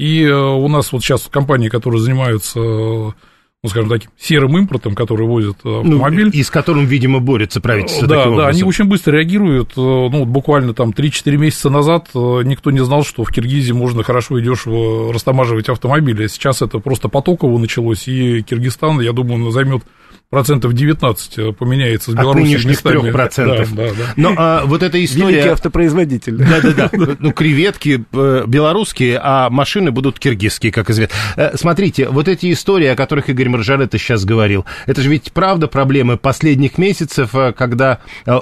И 0.00 0.24
э, 0.24 0.32
у 0.32 0.66
нас 0.68 0.92
вот 0.92 1.02
сейчас 1.02 1.28
компании, 1.30 1.68
которые 1.68 2.00
занимаются 2.00 2.58
ну, 2.58 3.68
скажем 3.68 3.90
так, 3.90 4.04
серым 4.18 4.56
импортом, 4.56 4.94
который 4.94 5.26
возит 5.26 5.58
э, 5.62 5.68
ну, 5.68 5.80
автомобиль. 5.80 6.30
Ну, 6.32 6.40
и 6.40 6.42
с 6.42 6.48
которым, 6.48 6.86
видимо, 6.86 7.20
борется 7.20 7.60
правительство. 7.60 8.08
Да, 8.08 8.24
да, 8.30 8.46
они 8.46 8.62
очень 8.62 8.86
быстро 8.86 9.12
реагируют. 9.16 9.72
Э, 9.72 10.08
ну, 10.10 10.24
буквально 10.24 10.72
там 10.72 10.92
3-4 10.92 11.36
месяца 11.36 11.68
назад 11.68 12.08
никто 12.14 12.70
не 12.70 12.82
знал, 12.82 13.04
что 13.04 13.24
в 13.24 13.30
Киргизии 13.30 13.72
можно 13.72 14.02
хорошо 14.02 14.38
и 14.38 14.42
дешево 14.42 15.12
растамаживать 15.12 15.68
автомобили. 15.68 16.28
Сейчас 16.28 16.62
это 16.62 16.78
просто 16.78 17.10
потоково 17.10 17.58
началось, 17.58 18.08
и 18.08 18.40
Киргизстан, 18.40 19.02
я 19.02 19.12
думаю, 19.12 19.50
займет 19.50 19.82
процентов 20.30 20.74
19 20.74 21.38
э, 21.38 21.52
поменяется 21.52 22.12
с 22.12 22.14
Беларусью. 22.14 22.58
От 22.58 22.64
нынешних 22.64 22.82
3 22.82 23.10
процентов. 23.10 23.74
Да, 23.74 23.88
да, 23.88 23.94
да. 23.94 24.04
Но 24.16 24.34
а, 24.36 24.62
вот 24.64 24.84
эта 24.84 25.04
история... 25.04 25.34
Великий 25.34 25.48
автопроизводитель. 25.48 26.36
Да-да-да. 26.36 26.90
Ну, 27.18 27.32
креветки 27.32 28.04
э, 28.12 28.44
белорусские, 28.46 29.20
а 29.20 29.50
машины 29.50 29.90
будут 29.90 30.20
киргизские, 30.20 30.70
как 30.70 30.88
известно. 30.90 31.16
Э, 31.36 31.56
смотрите, 31.56 32.08
вот 32.08 32.28
эти 32.28 32.52
истории, 32.52 32.86
о 32.86 32.94
которых 32.94 33.28
Игорь 33.28 33.48
Маржарета 33.48 33.98
сейчас 33.98 34.24
говорил, 34.24 34.64
это 34.86 35.02
же 35.02 35.10
ведь 35.10 35.32
правда 35.32 35.66
проблемы 35.66 36.16
последних 36.16 36.78
месяцев, 36.78 37.34
когда 37.56 37.98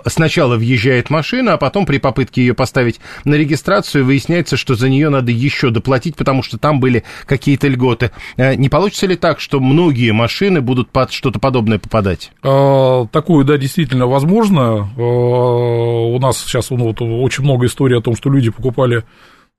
сначала 0.07 0.57
въезжает 0.57 1.09
машина, 1.09 1.55
а 1.55 1.57
потом 1.57 1.87
при 1.87 1.97
попытке 1.97 2.43
ее 2.43 2.53
поставить 2.53 3.01
на 3.25 3.35
регистрацию 3.35 4.05
выясняется, 4.05 4.59
что 4.59 4.75
за 4.75 4.91
нее 4.91 5.09
надо 5.09 5.33
еще 5.33 5.71
доплатить, 5.71 6.17
потому 6.17 6.43
что 6.43 6.59
там 6.59 6.81
были 6.81 7.05
какие-то 7.25 7.69
льготы. 7.69 8.11
Не 8.37 8.69
получится 8.69 9.07
ли 9.07 9.17
так, 9.17 9.41
что 9.41 9.61
многие 9.61 10.11
машины 10.11 10.61
будут 10.61 10.91
под 10.91 11.13
что-то 11.13 11.39
подобное 11.39 11.78
подобное 11.79 12.09
попадать? 12.09 12.33
А, 12.43 13.07
такое, 13.07 13.45
да, 13.45 13.57
действительно 13.57 14.07
возможно. 14.07 14.89
А, 14.97 15.01
у 15.01 16.19
нас 16.19 16.39
сейчас 16.39 16.71
ну, 16.71 16.85
вот, 16.85 17.01
очень 17.01 17.45
много 17.45 17.67
историй 17.67 17.99
о 17.99 18.03
том, 18.03 18.17
что 18.17 18.31
люди 18.31 18.51
покупали 18.51 19.05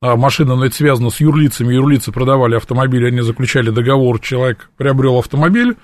а, 0.01 0.15
машины, 0.15 0.55
но 0.55 0.65
это 0.65 0.75
связано 0.75 1.09
с 1.09 1.19
юрлицами. 1.19 1.73
Юрлицы 1.73 2.11
продавали 2.11 2.55
автомобили, 2.55 3.07
они 3.07 3.21
заключали 3.21 3.69
договор, 3.69 4.19
человек 4.19 4.69
приобрел 4.77 5.17
автомобиль, 5.19 5.75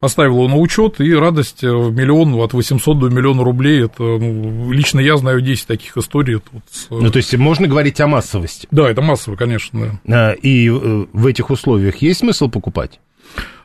поставил 0.00 0.36
его 0.36 0.48
на 0.48 0.56
учет, 0.56 0.98
и 1.00 1.14
радость 1.14 1.62
в 1.62 1.92
миллион, 1.92 2.34
от 2.40 2.54
800 2.54 2.98
до 2.98 3.08
миллиона 3.10 3.44
рублей, 3.44 3.84
это, 3.84 4.02
ну, 4.02 4.72
лично 4.72 4.98
я 5.00 5.18
знаю 5.18 5.42
10 5.42 5.66
таких 5.66 5.94
историй. 5.98 6.36
вот 6.52 6.62
с- 6.70 6.86
Ну, 6.88 7.10
то 7.10 7.18
есть 7.18 7.36
можно 7.36 7.66
говорить 7.68 8.00
о 8.00 8.06
массовости. 8.06 8.66
Да, 8.70 8.88
это 8.88 9.02
массово, 9.02 9.36
конечно, 9.36 10.00
да. 10.04 10.32
И 10.32 10.70
э, 10.70 11.06
в 11.12 11.26
этих 11.26 11.50
условиях 11.50 11.96
есть 11.98 12.20
смысл 12.20 12.48
покупать? 12.48 12.98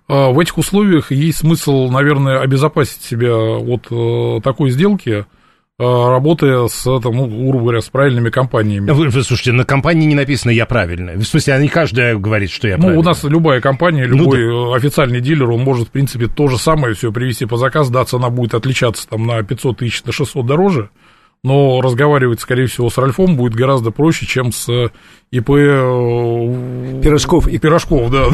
А 0.07 0.31
В 0.31 0.39
этих 0.39 0.57
условиях 0.57 1.11
есть 1.11 1.39
смысл, 1.39 1.89
наверное, 1.89 2.39
обезопасить 2.41 3.01
себя 3.01 3.35
от 3.35 3.87
э, 3.89 4.39
такой 4.43 4.69
сделки, 4.69 5.25
э, 5.79 5.83
работая 5.83 6.67
с, 6.67 6.83
там, 6.83 7.15
ну, 7.15 7.25
грубо 7.27 7.63
говоря, 7.63 7.81
с 7.81 7.89
правильными 7.89 8.29
компаниями. 8.29 8.91
Вы, 8.91 9.09
вы 9.09 9.23
слушайте, 9.23 9.51
на 9.51 9.65
компании 9.65 10.05
не 10.05 10.13
написано 10.13 10.51
«я 10.51 10.67
правильный». 10.67 11.15
В 11.15 11.23
смысле, 11.23 11.57
не 11.59 11.69
каждая 11.69 12.15
говорит, 12.17 12.51
что 12.51 12.67
я 12.67 12.75
Ну, 12.75 12.83
правильный. 12.83 13.01
у 13.01 13.05
нас 13.05 13.23
любая 13.23 13.61
компания, 13.61 14.05
Ну 14.05 14.15
любой 14.17 14.41
э, 14.41 14.77
официальный 14.77 15.21
дилер, 15.21 15.49
он 15.49 15.61
может, 15.61 15.87
в 15.87 15.91
принципе, 15.91 16.27
то 16.27 16.47
же 16.49 16.59
самое 16.59 16.93
все 16.93 17.11
привести 17.11 17.45
по 17.47 17.57
заказу. 17.57 17.91
Да, 17.91 18.05
цена 18.05 18.29
будет 18.29 18.53
отличаться 18.53 19.07
там 19.09 19.25
на 19.25 19.41
500 19.41 19.77
тысяч, 19.77 20.03
на 20.03 20.11
600 20.11 20.45
дороже, 20.45 20.89
но 21.45 21.79
разговаривать, 21.79 22.41
скорее 22.41 22.65
всего, 22.67 22.89
с 22.89 22.97
Ральфом 22.97 23.37
будет 23.37 23.53
гораздо 23.53 23.91
проще, 23.91 24.25
чем 24.25 24.51
с 24.51 24.67
ИП... 25.31 25.49
э, 25.51 27.01
Пирожков 27.03 27.47
и- 27.47 27.57
Пирожков, 27.59 28.09
да. 28.11 28.25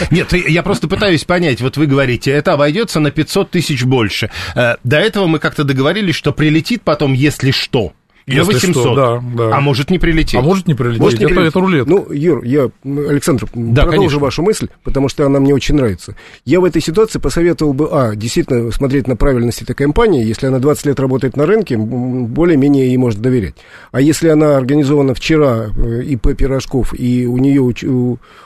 Нет, 0.10 0.32
я 0.32 0.62
просто 0.62 0.86
пытаюсь 0.88 1.24
понять, 1.24 1.60
вот 1.62 1.76
вы 1.76 1.86
говорите, 1.86 2.30
это 2.30 2.52
обойдется 2.52 3.00
на 3.00 3.10
500 3.10 3.50
тысяч 3.50 3.84
больше. 3.84 4.30
Э, 4.54 4.74
До 4.84 4.98
этого 4.98 5.26
мы 5.26 5.38
как-то 5.38 5.64
договорились, 5.64 6.14
что 6.14 6.32
прилетит 6.32 6.82
потом, 6.82 7.12
если 7.14 7.50
что, 7.50 7.92
на 8.26 8.32
Если 8.32 8.52
800. 8.52 8.82
что, 8.82 8.94
да, 8.94 9.22
да. 9.36 9.56
А 9.56 9.60
может 9.60 9.90
не 9.90 9.98
прилететь. 9.98 10.34
А 10.34 10.42
может 10.42 10.66
не 10.68 10.74
прилететь, 10.74 11.00
Может, 11.00 11.18
не 11.18 11.24
это, 11.26 11.34
прилетит. 11.34 11.50
это 11.50 11.60
рулет. 11.60 11.86
Ну, 11.86 12.06
Юр, 12.12 12.44
я, 12.44 12.70
Александр, 12.84 13.46
Да, 13.54 13.82
продолжу 13.82 13.98
конечно. 14.00 14.18
вашу 14.18 14.42
мысль, 14.42 14.68
потому 14.84 15.08
что 15.08 15.26
она 15.26 15.40
мне 15.40 15.54
очень 15.54 15.74
нравится. 15.74 16.16
Я 16.44 16.60
в 16.60 16.64
этой 16.64 16.80
ситуации 16.82 17.18
посоветовал 17.18 17.72
бы, 17.72 17.88
а, 17.90 18.14
действительно 18.14 18.70
смотреть 18.70 19.06
на 19.08 19.16
правильность 19.16 19.62
этой 19.62 19.74
компании, 19.74 20.24
если 20.24 20.46
она 20.46 20.58
20 20.58 20.86
лет 20.86 21.00
работает 21.00 21.36
на 21.36 21.46
рынке, 21.46 21.76
более-менее 21.76 22.86
ей 22.88 22.96
можно 22.96 23.22
доверять. 23.22 23.54
А 23.92 24.00
если 24.00 24.28
она 24.28 24.56
организована 24.56 25.14
вчера, 25.14 25.66
э, 25.76 26.02
ИП 26.04 26.34
Пирожков, 26.36 26.94
и 26.98 27.26
у 27.26 27.36
нее 27.38 27.60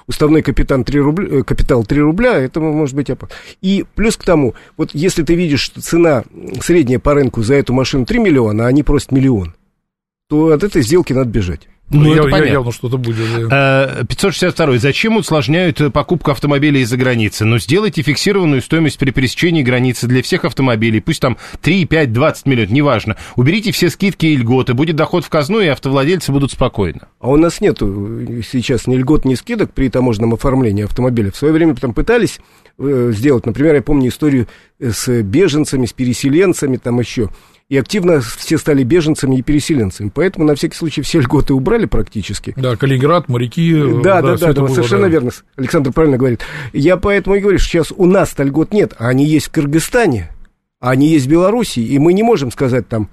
уставной 0.06 0.42
капитан 0.42 0.84
3 0.84 1.00
рубля, 1.00 1.28
э, 1.40 1.42
капитал 1.42 1.84
3 1.84 2.00
рубля, 2.00 2.34
это 2.38 2.60
может 2.60 2.94
быть 2.94 3.10
опасно. 3.10 3.34
И 3.60 3.84
плюс 3.94 4.16
к 4.16 4.24
тому, 4.24 4.54
вот 4.76 4.90
если 4.92 5.22
ты 5.22 5.34
видишь, 5.34 5.60
что 5.60 5.80
цена 5.80 6.24
средняя 6.60 6.98
по 6.98 7.14
рынку 7.14 7.42
за 7.42 7.54
эту 7.54 7.72
машину 7.72 8.06
3 8.06 8.18
миллиона, 8.18 8.64
а 8.64 8.68
они 8.68 8.82
просят 8.82 9.12
миллион, 9.12 9.54
то 10.28 10.48
от 10.52 10.62
этой 10.62 10.82
сделки 10.82 11.12
надо 11.12 11.30
бежать. 11.30 11.68
Ну, 11.90 12.06
я, 12.06 12.20
это 12.20 12.28
я 12.28 12.30
понятно. 12.32 12.52
явно 12.52 12.72
что-то 12.72 12.96
будет. 12.96 13.48
да. 13.48 13.98
Э, 14.00 14.04
562. 14.08 14.78
Зачем 14.78 15.16
усложняют 15.16 15.80
э, 15.82 15.90
покупку 15.90 16.30
автомобилей 16.30 16.80
из-за 16.80 16.96
границы? 16.96 17.44
Ну, 17.44 17.58
сделайте 17.58 18.00
фиксированную 18.00 18.62
стоимость 18.62 18.98
при 18.98 19.10
пересечении 19.10 19.62
границы 19.62 20.06
для 20.06 20.22
всех 20.22 20.46
автомобилей. 20.46 21.00
Пусть 21.00 21.20
там 21.20 21.36
3, 21.60 21.84
5, 21.84 22.12
20 22.12 22.46
миллионов, 22.46 22.70
неважно. 22.72 23.16
Уберите 23.36 23.70
все 23.70 23.90
скидки 23.90 24.26
и 24.26 24.36
льготы. 24.36 24.72
Будет 24.72 24.96
доход 24.96 25.26
в 25.26 25.28
казну, 25.28 25.60
и 25.60 25.66
автовладельцы 25.66 26.32
будут 26.32 26.52
спокойны. 26.52 27.02
А 27.20 27.30
у 27.30 27.36
нас 27.36 27.60
нету 27.60 28.18
э, 28.18 28.40
сейчас 28.50 28.86
ни 28.86 28.96
льгот, 28.96 29.26
ни 29.26 29.34
скидок 29.34 29.72
при 29.74 29.90
таможенном 29.90 30.32
оформлении 30.32 30.84
автомобиля. 30.84 31.32
В 31.32 31.36
свое 31.36 31.52
время 31.52 31.74
там 31.74 31.92
пытались 31.92 32.40
э, 32.78 33.12
сделать, 33.14 33.44
например, 33.44 33.74
я 33.74 33.82
помню 33.82 34.08
историю 34.08 34.48
э, 34.80 34.90
с 34.90 35.22
беженцами, 35.22 35.84
с 35.84 35.92
переселенцами, 35.92 36.78
там 36.78 36.98
еще. 36.98 37.28
И 37.70 37.78
активно 37.78 38.20
все 38.20 38.58
стали 38.58 38.82
беженцами 38.82 39.36
и 39.36 39.42
переселенцами. 39.42 40.10
Поэтому 40.14 40.46
на 40.46 40.54
всякий 40.54 40.76
случай 40.76 41.00
все 41.00 41.20
льготы 41.20 41.54
убрали 41.54 41.86
практически. 41.86 42.52
Да, 42.56 42.76
Калининград, 42.76 43.28
моряки. 43.28 43.72
э, 43.72 44.02
Да, 44.02 44.20
да, 44.20 44.36
да, 44.36 44.52
да, 44.52 44.62
было, 44.62 44.68
совершенно 44.68 45.04
да. 45.04 45.08
верно. 45.08 45.30
Александр 45.56 45.90
правильно 45.92 46.18
говорит. 46.18 46.42
Я 46.72 46.98
поэтому 46.98 47.36
и 47.36 47.40
говорю, 47.40 47.58
что 47.58 47.68
сейчас 47.68 47.92
у 47.96 48.04
нас-то 48.04 48.42
льгот 48.42 48.72
нет, 48.72 48.92
а 48.98 49.08
они 49.08 49.24
есть 49.24 49.46
в 49.46 49.50
Кыргызстане, 49.50 50.30
а 50.80 50.90
они 50.90 51.08
есть 51.08 51.26
в 51.26 51.30
Беларуси, 51.30 51.80
и 51.80 51.98
мы 51.98 52.12
не 52.12 52.22
можем 52.22 52.52
сказать 52.52 52.86
там, 52.86 53.08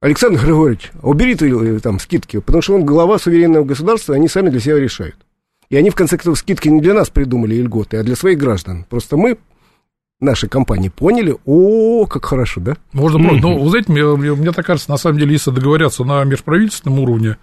Александр 0.00 0.44
Григорьевич, 0.44 0.92
убери 1.02 1.34
ты 1.34 1.50
э, 1.50 1.80
там 1.80 1.98
скидки, 1.98 2.38
потому 2.38 2.62
что 2.62 2.74
он 2.74 2.84
глава 2.84 3.18
суверенного 3.18 3.64
государства, 3.64 4.14
они 4.14 4.28
сами 4.28 4.50
для 4.50 4.60
себя 4.60 4.78
решают. 4.78 5.16
И 5.68 5.76
они, 5.76 5.90
в 5.90 5.96
конце 5.96 6.16
концов, 6.16 6.38
скидки 6.38 6.68
не 6.68 6.80
для 6.80 6.94
нас 6.94 7.10
придумали 7.10 7.56
и 7.56 7.62
льготы, 7.62 7.96
а 7.96 8.04
для 8.04 8.14
своих 8.14 8.38
граждан. 8.38 8.86
Просто 8.88 9.16
мы, 9.16 9.38
наши 10.20 10.48
компании, 10.48 10.88
поняли, 10.88 11.36
о, 11.44 12.06
как 12.06 12.24
хорошо, 12.24 12.60
да? 12.60 12.76
Можно 12.92 13.18
просто. 13.28 13.46
Но, 13.46 13.58
вы 13.58 13.68
знаете, 13.70 13.92
мне, 13.92 14.34
мне- 14.34 14.52
так 14.52 14.64
кажется, 14.66 14.90
на 14.90 14.96
самом 14.96 15.18
деле, 15.18 15.32
если 15.32 15.50
договорятся 15.50 16.04
на 16.04 16.24
межправительственном 16.24 17.00
уровне, 17.00 17.36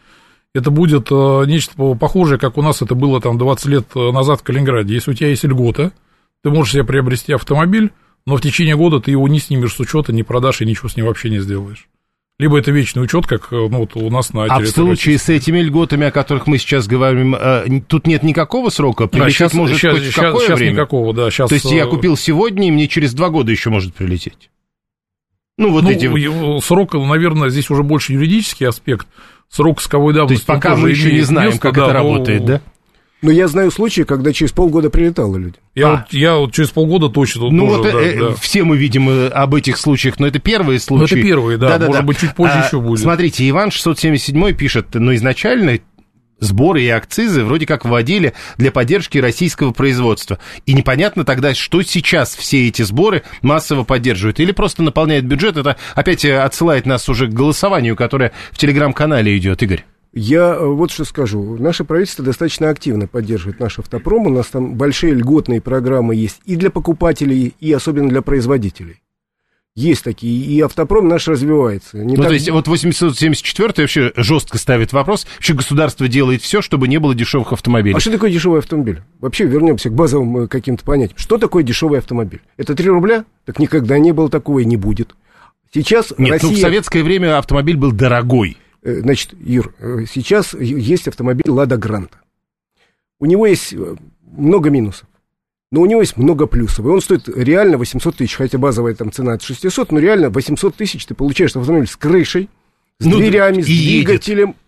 это 0.55 0.69
будет 0.71 1.07
э, 1.11 1.43
нечто 1.47 1.75
по- 1.75 1.95
похожее, 1.95 2.39
как 2.39 2.57
у 2.57 2.61
нас 2.61 2.81
это 2.81 2.95
было 2.95 3.19
там 3.21 3.37
20 3.37 3.65
лет 3.67 3.85
э, 3.95 4.11
назад 4.11 4.41
в 4.41 4.43
Калининграде. 4.43 4.93
Если 4.93 5.11
у 5.11 5.13
тебя 5.13 5.29
есть 5.29 5.43
льгота, 5.43 5.91
ты 6.43 6.49
можешь 6.49 6.73
себе 6.73 6.83
приобрести 6.83 7.33
автомобиль, 7.33 7.91
но 8.25 8.37
в 8.37 8.41
течение 8.41 8.75
года 8.75 8.99
ты 8.99 9.11
его 9.11 9.27
не 9.27 9.39
снимешь 9.39 9.73
с 9.73 9.79
учета, 9.79 10.13
не 10.13 10.23
продашь 10.23 10.61
и 10.61 10.65
ничего 10.65 10.89
с 10.89 10.95
ним 10.95 11.07
вообще 11.07 11.29
не 11.29 11.39
сделаешь. 11.39 11.87
Либо 12.39 12.57
это 12.57 12.71
вечный 12.71 13.03
учет, 13.03 13.27
как 13.27 13.53
э, 13.53 13.55
ну, 13.55 13.79
вот 13.79 13.95
у 13.95 14.09
нас 14.09 14.33
на 14.33 14.45
А 14.45 14.59
в 14.59 14.65
случае 14.65 15.19
с 15.19 15.29
этими 15.29 15.59
льготами, 15.59 16.07
о 16.07 16.11
которых 16.11 16.47
мы 16.47 16.57
сейчас 16.57 16.87
говорим, 16.87 17.35
э, 17.35 17.81
тут 17.87 18.07
нет 18.07 18.23
никакого 18.23 18.69
срока? 18.69 19.03
Да, 19.03 19.09
Прилететь 19.09 19.35
сейчас, 19.35 19.53
может 19.53 19.77
сейчас, 19.77 19.93
хоть 19.93 20.03
сейчас- 20.05 20.25
какое 20.25 20.47
сейчас 20.47 20.59
время? 20.59 20.73
никакого, 20.73 21.13
да. 21.13 21.29
Сейчас, 21.29 21.49
То 21.49 21.55
есть 21.55 21.71
я 21.71 21.83
э, 21.83 21.87
купил 21.87 22.17
сегодня, 22.17 22.67
и 22.67 22.71
мне 22.71 22.87
через 22.87 23.13
два 23.13 23.29
года 23.29 23.51
еще 23.51 23.69
может 23.69 23.93
прилететь? 23.93 24.49
Ну, 25.59 25.71
вот 25.71 25.83
ну, 25.83 25.91
эти... 25.91 26.61
срок, 26.61 26.93
наверное, 26.93 27.49
здесь 27.49 27.69
уже 27.69 27.83
больше 27.83 28.13
юридический 28.13 28.67
аспект. 28.67 29.07
Срок 29.49 29.81
сковой 29.81 30.13
То 30.13 30.21
давности. 30.21 30.41
есть 30.41 30.47
пока 30.47 30.75
мы 30.75 30.89
еще 30.89 31.11
не 31.11 31.21
знаем, 31.21 31.49
место, 31.51 31.61
как 31.61 31.75
да, 31.75 31.83
это 31.83 31.93
работает, 31.93 32.45
да? 32.45 32.61
Но 33.23 33.31
я 33.31 33.47
знаю 33.47 33.71
случаи, 33.71 34.01
когда 34.01 34.33
через 34.33 34.51
полгода 34.51 34.89
прилетало 34.89 35.37
люди. 35.37 35.55
Я, 35.75 35.87
А. 35.87 35.91
вот, 35.91 36.13
я 36.13 36.35
вот 36.35 36.53
через 36.53 36.69
полгода 36.71 37.07
точно 37.07 37.49
Ну 37.49 37.67
тоже, 37.67 37.77
вот 37.77 37.91
да, 37.91 38.01
э, 38.01 38.19
да. 38.19 38.35
все 38.35 38.63
мы 38.65 38.75
видим 38.75 39.09
э, 39.09 39.29
об 39.29 39.55
этих 39.55 39.77
случаях, 39.77 40.19
но 40.19 40.27
это 40.27 40.39
первые 40.39 40.79
случаи. 40.81 41.15
Ну, 41.15 41.19
это 41.19 41.27
первые, 41.27 41.57
да, 41.57 41.79
может 41.79 42.05
быть, 42.05 42.19
чуть 42.19 42.35
позже 42.35 42.55
А, 42.55 42.65
еще 42.67 42.81
будет. 42.81 43.01
Смотрите, 43.01 43.49
Иван 43.49 43.71
677 43.71 44.53
пишет, 44.53 44.87
но 44.93 45.15
изначально 45.15 45.79
сборы 46.39 46.83
и 46.83 46.89
акцизы 46.89 47.45
вроде 47.45 47.65
как 47.65 47.85
вводили 47.85 48.33
для 48.57 48.71
поддержки 48.71 49.17
российского 49.17 49.71
производства. 49.71 50.37
И 50.65 50.73
непонятно 50.73 51.23
тогда, 51.23 51.53
что 51.53 51.81
сейчас 51.81 52.35
все 52.35 52.67
эти 52.67 52.81
сборы 52.81 53.23
массово 53.41 53.85
поддерживают. 53.85 54.41
Или 54.41 54.51
просто 54.51 54.83
наполняет 54.83 55.25
бюджет. 55.25 55.55
Это 55.55 55.77
опять 55.95 56.25
э, 56.25 56.37
отсылает 56.41 56.85
нас 56.85 57.07
уже 57.07 57.27
к 57.27 57.33
голосованию, 57.33 57.95
которое 57.95 58.33
в 58.51 58.57
телеграм-канале 58.57 59.37
идет, 59.37 59.63
Игорь. 59.63 59.85
Я 60.13 60.55
э, 60.55 60.65
вот 60.65 60.91
что 60.91 61.05
скажу. 61.05 61.58
Наше 61.58 61.84
правительство 61.84 62.24
достаточно 62.24 62.70
активно 62.70 63.08
поддерживает 63.08 63.60
наш 63.60 63.79
автопром. 63.79 64.27
У 64.27 64.29
нас 64.29 64.48
там 64.48 64.75
большие 64.75 65.13
льготные 65.13 65.60
программы 65.60 66.15
есть 66.15 66.39
и 66.46 66.55
для 66.55 66.70
покупателей, 66.70 67.55
и 67.60 67.72
особенно 67.74 68.10
для 68.10 68.22
производителей. 68.22 69.01
Есть 69.75 70.03
такие, 70.03 70.46
и 70.46 70.62
автопром 70.62 71.08
наш 71.08 71.27
развивается. 71.27 71.98
Не 71.98 72.15
ну, 72.15 72.22
так- 72.22 72.27
то 72.27 72.34
есть, 72.36 72.48
вот 72.48 72.67
874 72.67 73.74
вообще 73.77 74.12
жестко 74.15 74.60
ставит 74.60 74.93
вопрос, 74.93 75.25
вообще 75.34 75.55
государство 75.55 76.08
делает 76.08 76.43
все, 76.43 76.62
чтобы 76.62 76.88
не 76.88 77.00
было 77.00 77.15
дешевых 77.15 77.53
автомобилей. 77.53 77.96
А 77.96 78.00
что 78.00 78.12
такое 78.12 78.32
дешевый 78.32 78.60
автомобиль? 78.60 79.01
Вообще 79.20 79.46
вернемся 79.46 79.89
к 79.89 79.96
базовым 79.96 80.43
э, 80.43 80.48
каким-то 80.48 80.84
понятиям. 80.84 81.17
Что 81.17 81.39
такое 81.39 81.63
дешевый 81.63 81.98
автомобиль? 81.98 82.41
Это 82.58 82.75
3 82.75 82.88
рубля? 82.88 83.25
Так 83.46 83.58
никогда 83.58 83.98
не 83.98 84.12
было 84.12 84.29
такого 84.29 84.60
и 84.60 84.65
не 84.65 84.77
будет. 84.77 85.15
Сейчас 85.74 86.13
Нет, 86.20 86.34
Россия... 86.34 86.51
ну 86.51 86.55
в 86.55 86.60
советское 86.60 87.01
время 87.01 87.39
автомобиль 87.39 87.77
был 87.77 87.91
дорогой. 87.91 88.58
Э, 88.83 88.99
Значит, 89.01 89.33
Юр, 89.39 89.73
э, 89.79 90.05
сейчас 90.11 90.53
есть 90.53 91.07
автомобиль 91.07 91.49
Лада 91.49 91.77
Гранта. 91.77 92.17
У 93.19 93.25
него 93.25 93.45
есть 93.45 93.73
э, 93.73 93.95
много 94.35 94.69
минусов, 94.69 95.07
но 95.71 95.81
у 95.81 95.85
него 95.85 96.01
есть 96.01 96.17
много 96.17 96.47
плюсов. 96.47 96.85
И 96.85 96.89
он 96.89 97.01
стоит 97.01 97.29
реально 97.29 97.77
800 97.77 98.17
тысяч, 98.17 98.35
хотя 98.35 98.57
базовая 98.57 98.93
там 98.95 99.11
цена 99.11 99.33
от 99.33 99.41
600, 99.41 99.91
но 99.91 99.99
реально 99.99 100.29
800 100.29 100.75
тысяч 100.75 101.05
ты 101.05 101.15
получаешь 101.15 101.55
автомобиль 101.55 101.87
с 101.87 101.95
крышей, 101.95 102.49
с 102.99 103.05
Ну, 103.05 103.17
дверями, 103.17 103.61
с 103.61 103.67
и 103.67 103.73
едет. 103.73 104.23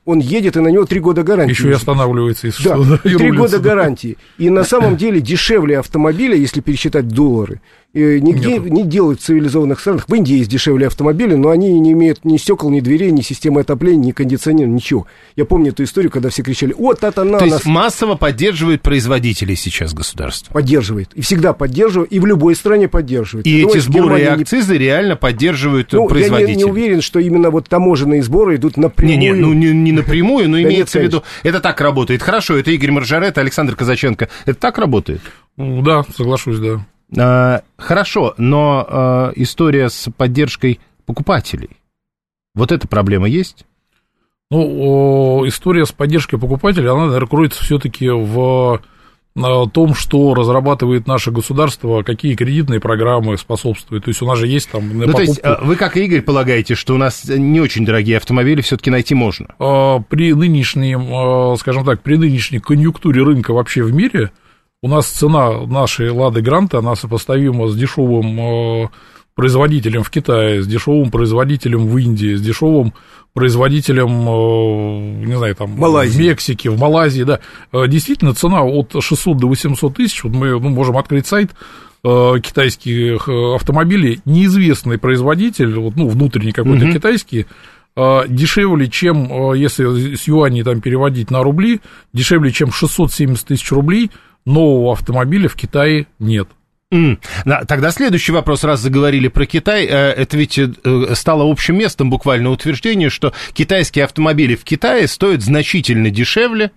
Он 0.06 0.20
едет, 0.20 0.56
и 0.56 0.60
на 0.60 0.68
него 0.68 0.86
3 0.86 1.00
года 1.00 1.24
гарантии. 1.24 1.52
Еще 1.52 1.70
и 1.70 1.74
останавливается, 1.74 2.48
если 2.48 2.64
Да, 2.64 2.76
что. 2.76 2.84
да, 3.04 3.10
и 3.10 3.16
три 3.16 3.32
года 3.32 3.58
да. 3.58 3.70
гарантии. 3.70 4.18
И 4.38 4.52
на 4.52 4.64
самом 4.64 4.98
деле 4.98 5.20
дешевле 5.20 5.80
автомобиля, 5.80 6.36
если 6.36 6.62
пересчитать 6.62 7.08
доллары, 7.08 7.60
нигде 7.94 8.60
Нету. 8.60 8.68
не 8.68 8.84
делают 8.84 9.22
в 9.22 9.24
цивилизованных 9.24 9.80
странах. 9.80 10.06
В 10.10 10.14
Индии 10.14 10.36
есть 10.38 10.50
дешевле 10.52 10.88
автомобили, 10.88 11.34
но 11.36 11.50
они 11.50 11.80
не 11.80 11.94
имеют 11.94 12.26
ни 12.26 12.36
стекол, 12.38 12.70
ни 12.70 12.82
дверей, 12.82 13.10
ни 13.12 13.22
системы 13.22 13.62
отопления, 13.62 14.08
ни 14.08 14.12
кондиционера, 14.12 14.68
ничего. 14.68 15.08
Я 15.38 15.46
помню 15.46 15.70
эту 15.72 15.84
историю, 15.84 16.12
когда 16.12 16.30
все 16.30 16.44
кричали, 16.44 16.76
о, 16.78 16.94
та-та-на, 16.94 17.40
То 17.40 17.46
нас 17.46 17.54
есть 17.54 17.66
массово 17.66 18.16
поддерживает 18.16 18.82
производителей 18.82 19.56
сейчас 19.56 19.94
государство. 19.94 20.54
поддерживает. 20.54 21.10
И 21.16 21.22
всегда 21.22 21.54
поддерживает, 21.54 22.12
и 22.12 22.20
в 22.20 22.26
любой 22.26 22.56
стране 22.56 22.88
поддерживает. 22.90 23.48
И 23.48 23.62
Ну, 23.64 23.70
эти 23.70 23.78
сборы 23.80 24.18
и 24.20 24.20
Германии 24.20 24.38
не- 24.38 24.44
акцизы 24.44 24.78
реально 24.78 25.16
поддерживают 25.16 25.94
Ну, 25.94 26.04
я 26.04 26.08
производителей. 26.10 26.56
не, 26.58 26.64
не 26.66 26.70
уверен, 26.70 27.02
что 27.02 27.20
именно 27.20 27.50
вот 27.50 27.70
таможенные 27.70 28.22
сборы 28.22 28.58
идут 28.58 28.76
напрямую. 28.78 29.18
Не, 29.18 29.30
не, 29.30 29.34
ну 29.34 29.54
не, 29.54 29.72
не 29.72 29.95
напрямую, 29.96 30.50
но 30.50 30.62
имеется 30.62 31.00
в 31.00 31.04
виду, 31.04 31.24
это 31.44 31.60
так 31.60 31.80
работает. 31.82 32.22
Хорошо, 32.22 32.58
это 32.58 32.72
Игорь 32.72 32.92
Маржарет, 32.92 33.38
Александр 33.38 33.76
Казаченко. 33.76 34.30
Это 34.46 34.60
так 34.60 34.78
работает? 34.78 35.22
Ну, 35.58 35.82
Да, 35.82 36.04
соглашусь, 36.16 36.60
да. 36.60 36.86
А, 37.18 37.62
хорошо, 37.78 38.34
но 38.38 38.86
а, 38.88 39.32
история 39.36 39.90
с 39.90 40.12
поддержкой 40.16 40.80
покупателей. 41.06 41.70
Вот 42.54 42.72
эта 42.72 42.88
проблема 42.88 43.28
есть? 43.28 43.66
Ну, 44.52 45.46
история 45.48 45.86
с 45.86 45.92
поддержкой 45.92 46.38
покупателя, 46.38 46.92
она, 46.92 47.06
наверное, 47.08 47.28
кроется 47.28 47.64
все-таки 47.64 48.10
в 48.10 48.82
о 49.38 49.68
том, 49.68 49.94
что 49.94 50.34
разрабатывает 50.34 51.08
наше 51.08 51.32
государство, 51.32 52.04
какие 52.04 52.36
кредитные 52.36 52.80
программы 52.80 53.38
способствуют. 53.38 54.06
То 54.06 54.10
есть 54.10 54.22
у 54.22 54.26
нас 54.26 54.38
же 54.40 54.48
есть 54.48 54.70
там 54.70 54.88
на 54.98 55.08
ну, 55.08 55.12
покупку... 55.12 55.42
то 55.42 55.50
есть 55.50 55.62
вы, 55.62 55.76
как 55.76 55.98
и 55.98 56.06
Игорь, 56.06 56.22
полагаете, 56.22 56.76
что 56.76 56.96
у 56.96 56.98
нас 56.98 57.26
не 57.26 57.60
очень 57.60 57.86
дорогие 57.86 58.18
автомобили 58.18 58.62
все-таки 58.62 58.90
найти 58.90 59.14
можно? 59.14 59.48
А, 59.60 60.00
при 60.00 60.34
нынешнем, 60.34 61.58
скажем 61.58 61.84
так, 61.84 62.02
при 62.02 62.16
нынешней 62.16 62.60
конъюнктуре 62.60 63.24
рынка 63.24 63.54
вообще 63.54 63.84
в 63.84 63.94
мире 63.94 64.32
у 64.82 64.88
нас 64.88 65.08
цена 65.08 65.66
нашей 65.66 66.12
«Лады 66.12 66.42
Гранта», 66.42 66.78
она 66.78 66.96
сопоставима 66.96 67.68
с 67.68 67.76
дешевым 67.76 68.90
производителем 69.36 70.04
в 70.04 70.10
Китае, 70.10 70.64
с 70.64 70.68
дешевым 70.68 71.12
производителем 71.12 71.88
в 71.88 71.98
Индии, 71.98 72.36
с 72.36 72.42
дешевым 72.42 72.94
производителем, 73.34 74.10
э, 74.10 75.26
не 75.26 75.38
знаю, 75.38 75.56
там, 75.56 75.72
Малайзии. 75.72 76.18
в 76.18 76.20
Мексике, 76.22 76.70
в 76.70 76.80
Малайзии, 76.80 77.24
да. 77.24 77.42
Э, 77.74 77.86
действительно, 77.88 78.34
цена 78.34 78.64
от 78.64 78.96
600 78.98 79.38
до 79.38 79.48
800 79.48 79.94
тысяч, 79.94 80.24
вот 80.24 80.34
мы 80.34 80.52
ну, 80.52 80.70
можем 80.70 80.98
открыть 80.98 81.28
сайт 81.28 81.52
э, 82.06 82.34
китайских 82.42 83.28
автомобилей, 83.28 84.22
неизвестный 84.24 84.98
производитель, 84.98 85.76
вот, 85.76 85.98
ну, 85.98 86.08
внутренний 86.08 86.54
какой-то 86.54 86.86
угу. 86.86 86.94
китайский, 86.94 87.46
дешевле, 87.98 88.90
чем, 88.90 89.54
если 89.54 90.16
с 90.16 90.28
юаней 90.28 90.64
там 90.64 90.82
переводить 90.82 91.32
на 91.32 91.42
рубли, 91.44 91.80
дешевле, 92.12 92.52
чем 92.52 92.70
670 92.70 93.48
тысяч 93.48 93.72
рублей 93.72 94.12
нового 94.46 94.92
автомобиля 94.92 95.48
в 95.48 95.56
Китае 95.56 96.06
нет. 96.20 96.50
Mm. 96.96 97.18
Тогда 97.68 97.92
следующий 97.92 98.32
вопрос, 98.32 98.64
раз 98.64 98.80
заговорили 98.80 99.28
про 99.28 99.46
Китай, 99.46 99.86
э, 99.86 99.90
это 99.90 100.38
ведь 100.38 100.58
э, 100.58 100.70
стало 101.14 101.50
общим 101.50 101.78
местом 101.78 102.10
буквально 102.10 102.52
утверждение, 102.52 103.10
что 103.10 103.34
китайские 103.54 104.06
автомобили 104.06 104.56
в 104.56 104.64
Китае 104.64 105.08
стоят 105.08 105.42
значительно 105.42 106.10
дешевле, 106.10 106.72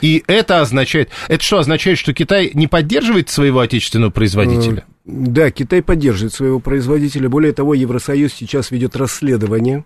и 0.00 0.22
это 0.28 0.60
означает, 0.60 1.10
это 1.26 1.42
что 1.42 1.58
означает, 1.58 1.98
что 1.98 2.14
Китай 2.14 2.52
не 2.54 2.68
поддерживает 2.68 3.30
своего 3.30 3.60
отечественного 3.60 4.10
производителя? 4.10 4.84
Э, 4.86 4.90
да, 5.06 5.50
Китай 5.50 5.82
поддерживает 5.82 6.32
своего 6.32 6.60
производителя. 6.60 7.28
Более 7.28 7.52
того, 7.52 7.74
Евросоюз 7.74 8.32
сейчас 8.32 8.70
ведет 8.70 8.94
расследование, 8.96 9.84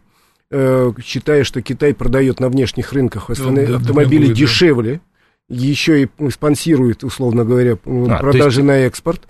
считая, 0.50 1.44
что 1.44 1.60
Китай 1.60 1.92
продает 1.92 2.40
на 2.40 2.48
внешних 2.48 2.92
рынках 2.92 3.28
да, 3.28 3.76
автомобили 3.76 4.28
да, 4.28 4.32
дешевле, 4.34 5.00
еще 5.48 6.02
и 6.02 6.08
спонсирует, 6.30 7.04
условно 7.04 7.44
говоря, 7.44 7.78
а, 7.84 8.18
продажи 8.18 8.60
есть... 8.60 8.66
на 8.66 8.78
экспорт, 8.80 9.22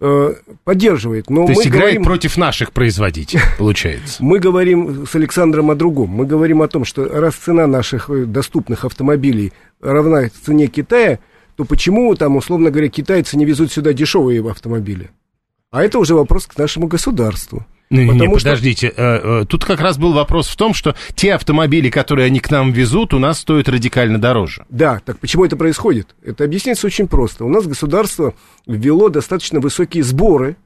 э, 0.00 0.34
поддерживает. 0.64 1.30
Но 1.30 1.46
то 1.46 1.52
есть 1.52 1.66
играет 1.66 1.94
говорим... 1.94 2.04
против 2.04 2.36
наших 2.36 2.72
производителей, 2.72 3.42
получается. 3.58 4.22
Мы 4.22 4.40
говорим 4.40 5.06
с 5.06 5.14
Александром 5.14 5.70
о 5.70 5.76
другом. 5.76 6.10
Мы 6.10 6.26
говорим 6.26 6.62
о 6.62 6.68
том, 6.68 6.84
что 6.84 7.04
раз 7.08 7.36
цена 7.36 7.66
наших 7.66 8.10
э, 8.10 8.24
доступных 8.24 8.84
автомобилей 8.84 9.52
равна 9.80 10.28
цене 10.44 10.66
Китая, 10.66 11.20
то 11.56 11.64
почему 11.64 12.14
там, 12.16 12.36
условно 12.36 12.70
говоря, 12.70 12.88
китайцы 12.88 13.36
не 13.36 13.44
везут 13.44 13.70
сюда 13.70 13.92
дешевые 13.92 14.48
автомобили? 14.48 15.10
А 15.70 15.84
это 15.84 16.00
уже 16.00 16.14
вопрос 16.14 16.46
к 16.46 16.58
нашему 16.58 16.88
государству. 16.88 17.64
Не, 17.90 18.08
не, 18.08 18.20
не, 18.20 18.28
подождите, 18.28 18.92
э, 18.96 19.40
э, 19.42 19.44
тут 19.48 19.64
как 19.64 19.80
раз 19.80 19.98
был 19.98 20.12
вопрос 20.12 20.46
в 20.46 20.56
том, 20.56 20.74
что 20.74 20.94
те 21.16 21.34
автомобили, 21.34 21.90
которые 21.90 22.26
они 22.26 22.38
к 22.38 22.48
нам 22.48 22.70
везут, 22.70 23.12
у 23.14 23.18
нас 23.18 23.40
стоят 23.40 23.68
радикально 23.68 24.20
дороже. 24.20 24.64
Да, 24.70 25.00
так 25.04 25.18
почему 25.18 25.44
это 25.44 25.56
происходит? 25.56 26.14
Это 26.22 26.44
объясняется 26.44 26.86
очень 26.86 27.08
просто. 27.08 27.44
У 27.44 27.48
нас 27.48 27.66
государство 27.66 28.34
ввело 28.64 29.08
достаточно 29.08 29.58
высокие 29.58 30.04
сборы 30.04 30.56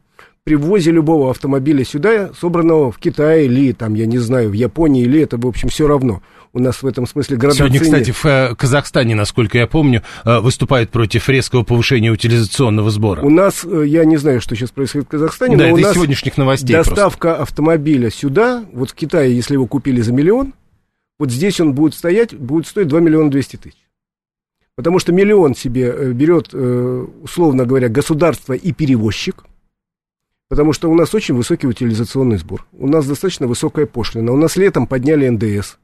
при 0.45 0.57
ввозе 0.57 0.91
любого 0.91 1.31
автомобиля 1.31 1.83
сюда, 1.87 2.31
собранного 2.39 2.93
в 2.93 2.99
Китае 2.99 3.47
или, 3.47 3.73
там, 3.73 3.95
я 3.95 4.05
не 4.05 4.19
знаю, 4.19 4.51
в 4.51 4.53
Японии, 4.53 5.05
или 5.05 5.23
это, 5.23 5.39
в 5.39 5.47
общем, 5.47 5.71
все 5.71 5.87
равно 5.87 6.21
у 6.55 6.61
нас 6.61 6.83
в 6.83 6.87
этом 6.87 7.07
смысле 7.07 7.37
градация 7.37 7.67
Сегодня, 7.67 7.81
кстати, 7.81 8.13
в 8.13 8.25
э, 8.25 8.55
Казахстане, 8.55 9.17
насколько 9.17 9.59
я 9.59 9.67
помню, 9.67 10.03
э, 10.25 10.39
выступают 10.39 10.91
против 10.91 11.29
резкого 11.29 11.65
повышения 11.65 12.11
утилизационного 12.11 12.91
сбора. 12.91 13.23
У 13.23 13.31
нас, 13.31 13.65
э, 13.65 13.85
я 13.87 14.05
не 14.05 14.17
знаю, 14.17 14.41
что 14.41 14.55
сейчас 14.55 14.71
происходит 14.71 15.09
в 15.09 15.11
Казахстане, 15.11 15.57
да, 15.57 15.67
но 15.69 15.75
у 15.75 15.79
нас 15.79 15.95
сегодняшних 15.95 16.39
новостей 16.39 16.75
доставка 16.77 17.29
просто. 17.29 17.43
автомобиля 17.43 18.09
сюда, 18.09 18.65
вот 18.73 18.91
в 18.91 18.95
Китае, 18.95 19.35
если 19.35 19.55
его 19.55 19.67
купили 19.67 20.01
за 20.01 20.13
миллион, 20.13 20.55
вот 21.19 21.31
здесь 21.31 21.61
он 21.61 21.75
будет 21.75 21.95
стоять, 21.95 22.35
будет 22.35 22.69
стоить 22.69 22.87
2 22.87 23.01
миллиона 23.01 23.31
200 23.33 23.57
тысяч. 23.57 23.79
Потому 24.77 25.01
что 25.01 25.13
миллион 25.13 25.55
себе 25.55 26.13
берет, 26.13 26.53
условно 26.53 27.65
говоря, 27.65 27.89
государство 27.89 28.55
и 28.55 28.73
перевозчик, 28.73 29.45
потому 30.49 30.73
что 30.73 30.91
у 30.91 30.95
нас 30.97 31.15
очень 31.15 31.37
высокий 31.37 31.69
утилизационный 31.69 32.39
сбор. 32.39 32.67
У 32.73 32.89
нас 32.89 33.07
достаточно 33.07 33.47
высокая 33.47 33.87
пошлина. 33.87 34.33
У 34.33 34.37
нас 34.37 34.57
летом 34.57 34.89
подняли 34.89 35.29
НДС. 35.29 35.77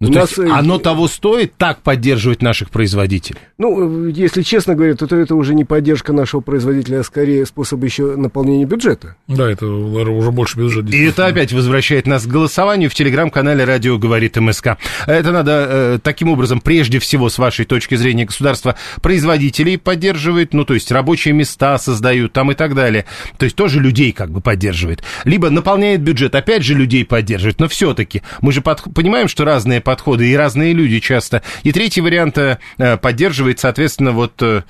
Ну, 0.00 0.08
то 0.08 0.20
нас... 0.20 0.38
есть 0.38 0.50
оно 0.50 0.78
того 0.78 1.08
стоит 1.08 1.56
так 1.58 1.82
поддерживать 1.82 2.40
наших 2.40 2.70
производителей? 2.70 3.38
Ну, 3.58 4.06
если 4.06 4.40
честно 4.40 4.74
говоря, 4.74 4.94
то 4.94 5.04
это 5.14 5.34
уже 5.34 5.54
не 5.54 5.66
поддержка 5.66 6.14
нашего 6.14 6.40
производителя, 6.40 7.00
а 7.00 7.04
скорее 7.04 7.44
способ 7.44 7.84
еще 7.84 8.16
наполнения 8.16 8.64
бюджета. 8.64 9.16
Да, 9.28 9.50
это 9.50 9.66
уже 9.66 10.30
больше 10.30 10.58
бюджет. 10.58 10.88
И 10.88 11.04
это 11.04 11.26
опять 11.26 11.52
возвращает 11.52 12.06
нас 12.06 12.24
к 12.24 12.28
голосованию 12.28 12.88
в 12.88 12.94
телеграм-канале 12.94 13.64
«Радио 13.64 13.98
говорит 13.98 14.36
МСК». 14.36 14.78
Это 15.06 15.32
надо 15.32 15.66
э, 15.68 15.98
таким 16.02 16.30
образом, 16.30 16.62
прежде 16.62 16.98
всего, 16.98 17.28
с 17.28 17.36
вашей 17.36 17.66
точки 17.66 17.94
зрения, 17.94 18.24
государство 18.24 18.76
производителей 19.02 19.76
поддерживает, 19.76 20.54
ну, 20.54 20.64
то 20.64 20.72
есть 20.72 20.90
рабочие 20.90 21.34
места 21.34 21.76
создают 21.76 22.32
там 22.32 22.50
и 22.52 22.54
так 22.54 22.74
далее. 22.74 23.04
То 23.36 23.44
есть 23.44 23.54
тоже 23.54 23.80
людей 23.80 24.12
как 24.12 24.30
бы 24.30 24.40
поддерживает. 24.40 25.02
Либо 25.24 25.50
наполняет 25.50 26.00
бюджет, 26.00 26.34
опять 26.34 26.62
же 26.62 26.72
людей 26.74 27.04
поддерживает, 27.04 27.60
но 27.60 27.68
все-таки 27.68 28.22
мы 28.40 28.52
же 28.52 28.62
под... 28.62 28.82
понимаем, 28.94 29.28
что 29.28 29.44
разные 29.44 29.82
подходы, 29.90 30.30
и 30.30 30.36
разные 30.36 30.72
люди 30.72 31.00
часто. 31.00 31.42
И 31.64 31.72
третий 31.72 32.00
вариант 32.00 32.38
э, 32.38 32.58
поддерживает, 33.02 33.58
соответственно, 33.58 34.12
вот 34.12 34.40
э, 34.40 34.62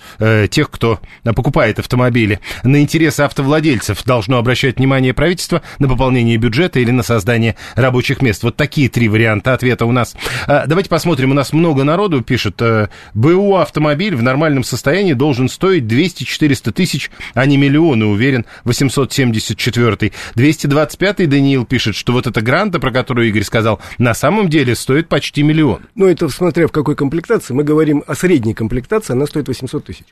тех, 0.50 0.70
кто 0.70 0.98
покупает 1.24 1.78
автомобили. 1.78 2.40
На 2.64 2.80
интересы 2.80 3.20
автовладельцев 3.20 4.02
должно 4.04 4.38
обращать 4.38 4.78
внимание 4.78 5.12
правительство 5.12 5.61
на 5.78 5.88
пополнение 5.88 6.38
бюджета 6.38 6.80
или 6.80 6.90
на 6.90 7.02
создание 7.02 7.56
рабочих 7.74 8.22
мест. 8.22 8.42
Вот 8.42 8.56
такие 8.56 8.88
три 8.88 9.11
варианта 9.11 9.52
ответа 9.52 9.85
у 9.85 9.92
нас. 9.92 10.16
А, 10.46 10.64
давайте 10.66 10.88
посмотрим. 10.88 11.33
У 11.33 11.35
нас 11.35 11.52
много 11.52 11.85
народу 11.85 12.22
пишет. 12.22 12.62
Э, 12.62 12.88
БУ 13.12 13.56
автомобиль 13.56 14.16
в 14.16 14.22
нормальном 14.22 14.64
состоянии 14.64 15.12
должен 15.12 15.50
стоить 15.50 15.85
200-400 15.85 16.72
тысяч, 16.72 17.11
а 17.35 17.44
не 17.44 17.59
миллионы, 17.59 18.06
уверен, 18.06 18.46
874 18.64 20.12
225 20.35 21.28
Даниил 21.28 21.66
пишет, 21.66 21.94
что 21.94 22.14
вот 22.14 22.26
эта 22.26 22.40
гранта, 22.40 22.80
про 22.80 22.90
которую 22.90 23.28
Игорь 23.28 23.42
сказал, 23.42 23.80
на 23.98 24.14
самом 24.14 24.48
деле 24.48 24.74
стоит 24.74 25.10
почти 25.11 25.42
миллион. 25.42 25.83
Ну, 25.94 26.07
это 26.07 26.31
смотря 26.31 26.66
в 26.66 26.73
какой 26.73 26.96
комплектации. 26.96 27.53
Мы 27.53 27.64
говорим 27.64 28.03
о 28.07 28.14
средней 28.14 28.55
комплектации, 28.55 29.12
она 29.12 29.27
стоит 29.27 29.49
800 29.49 29.85
тысяч. 29.85 30.07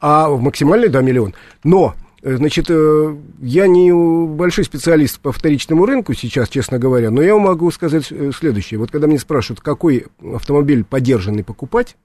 А 0.00 0.30
в 0.30 0.40
максимальной, 0.40 0.88
да, 0.88 1.02
миллион. 1.02 1.34
Но 1.64 1.94
э, 2.22 2.36
Значит, 2.36 2.66
э, 2.70 3.16
я 3.42 3.66
не 3.66 3.92
большой 3.92 4.64
специалист 4.64 5.20
по 5.20 5.32
вторичному 5.32 5.84
рынку 5.84 6.14
сейчас, 6.14 6.48
честно 6.48 6.78
говоря, 6.78 7.10
но 7.10 7.20
я 7.20 7.36
могу 7.36 7.70
сказать 7.70 8.06
э, 8.10 8.30
следующее. 8.34 8.78
Вот 8.78 8.90
когда 8.90 9.06
мне 9.06 9.18
спрашивают, 9.18 9.60
какой 9.60 10.06
автомобиль 10.22 10.84
подержанный 10.84 11.44
покупать, 11.44 11.96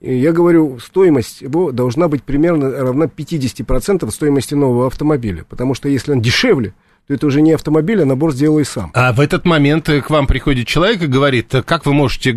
я 0.00 0.32
говорю, 0.32 0.78
стоимость 0.80 1.40
его 1.40 1.72
должна 1.72 2.08
быть 2.08 2.22
примерно 2.22 2.70
равна 2.70 3.06
50% 3.06 4.10
стоимости 4.10 4.54
нового 4.54 4.86
автомобиля. 4.86 5.44
Потому 5.48 5.74
что 5.74 5.88
если 5.88 6.12
он 6.12 6.20
дешевле, 6.20 6.74
то 7.06 7.14
это 7.14 7.26
уже 7.26 7.42
не 7.42 7.52
автомобиль, 7.52 8.00
а 8.00 8.06
набор 8.06 8.32
«сделай 8.32 8.64
сам». 8.64 8.90
А 8.94 9.12
в 9.12 9.20
этот 9.20 9.44
момент 9.44 9.88
к 9.88 10.08
вам 10.08 10.26
приходит 10.26 10.66
человек 10.66 11.02
и 11.02 11.06
говорит, 11.06 11.52
как 11.66 11.84
вы 11.84 11.92
можете... 11.92 12.32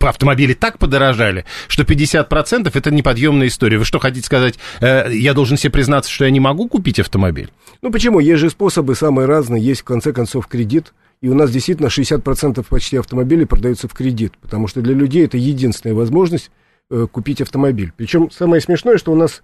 Автомобили 0.00 0.54
так 0.54 0.78
подорожали, 0.78 1.44
что 1.68 1.84
50% 1.84 2.70
это 2.72 2.90
неподъемная 2.90 3.46
история. 3.46 3.78
Вы 3.78 3.84
что 3.84 4.00
хотите 4.00 4.26
сказать, 4.26 4.58
э, 4.80 5.12
я 5.12 5.34
должен 5.34 5.56
себе 5.56 5.70
признаться, 5.70 6.10
что 6.10 6.24
я 6.24 6.30
не 6.30 6.40
могу 6.40 6.68
купить 6.68 6.98
автомобиль? 6.98 7.50
Ну 7.80 7.92
почему? 7.92 8.18
Есть 8.18 8.40
же 8.40 8.50
способы 8.50 8.96
самые 8.96 9.26
разные. 9.26 9.62
Есть, 9.62 9.82
в 9.82 9.84
конце 9.84 10.12
концов, 10.12 10.48
кредит. 10.48 10.92
И 11.20 11.28
у 11.28 11.34
нас 11.34 11.50
действительно 11.50 11.86
60% 11.86 12.64
почти 12.68 12.96
автомобилей 12.96 13.44
продаются 13.44 13.88
в 13.88 13.92
кредит, 13.92 14.34
потому 14.40 14.68
что 14.68 14.80
для 14.80 14.94
людей 14.94 15.24
это 15.24 15.36
единственная 15.36 15.94
возможность 15.94 16.50
э, 16.90 17.06
купить 17.10 17.40
автомобиль. 17.40 17.92
Причем 17.96 18.30
самое 18.30 18.60
смешное, 18.60 18.98
что 18.98 19.12
у 19.12 19.16
нас 19.16 19.42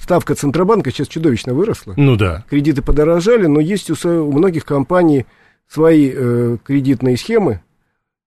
ставка 0.00 0.34
Центробанка 0.34 0.90
сейчас 0.90 1.08
чудовищно 1.08 1.54
выросла. 1.54 1.94
Ну 1.96 2.16
да. 2.16 2.44
Кредиты 2.50 2.82
подорожали, 2.82 3.46
но 3.46 3.60
есть 3.60 3.90
у, 3.90 3.94
у 4.08 4.32
многих 4.32 4.64
компаний 4.64 5.26
свои 5.68 6.10
э, 6.14 6.58
кредитные 6.64 7.16
схемы, 7.16 7.60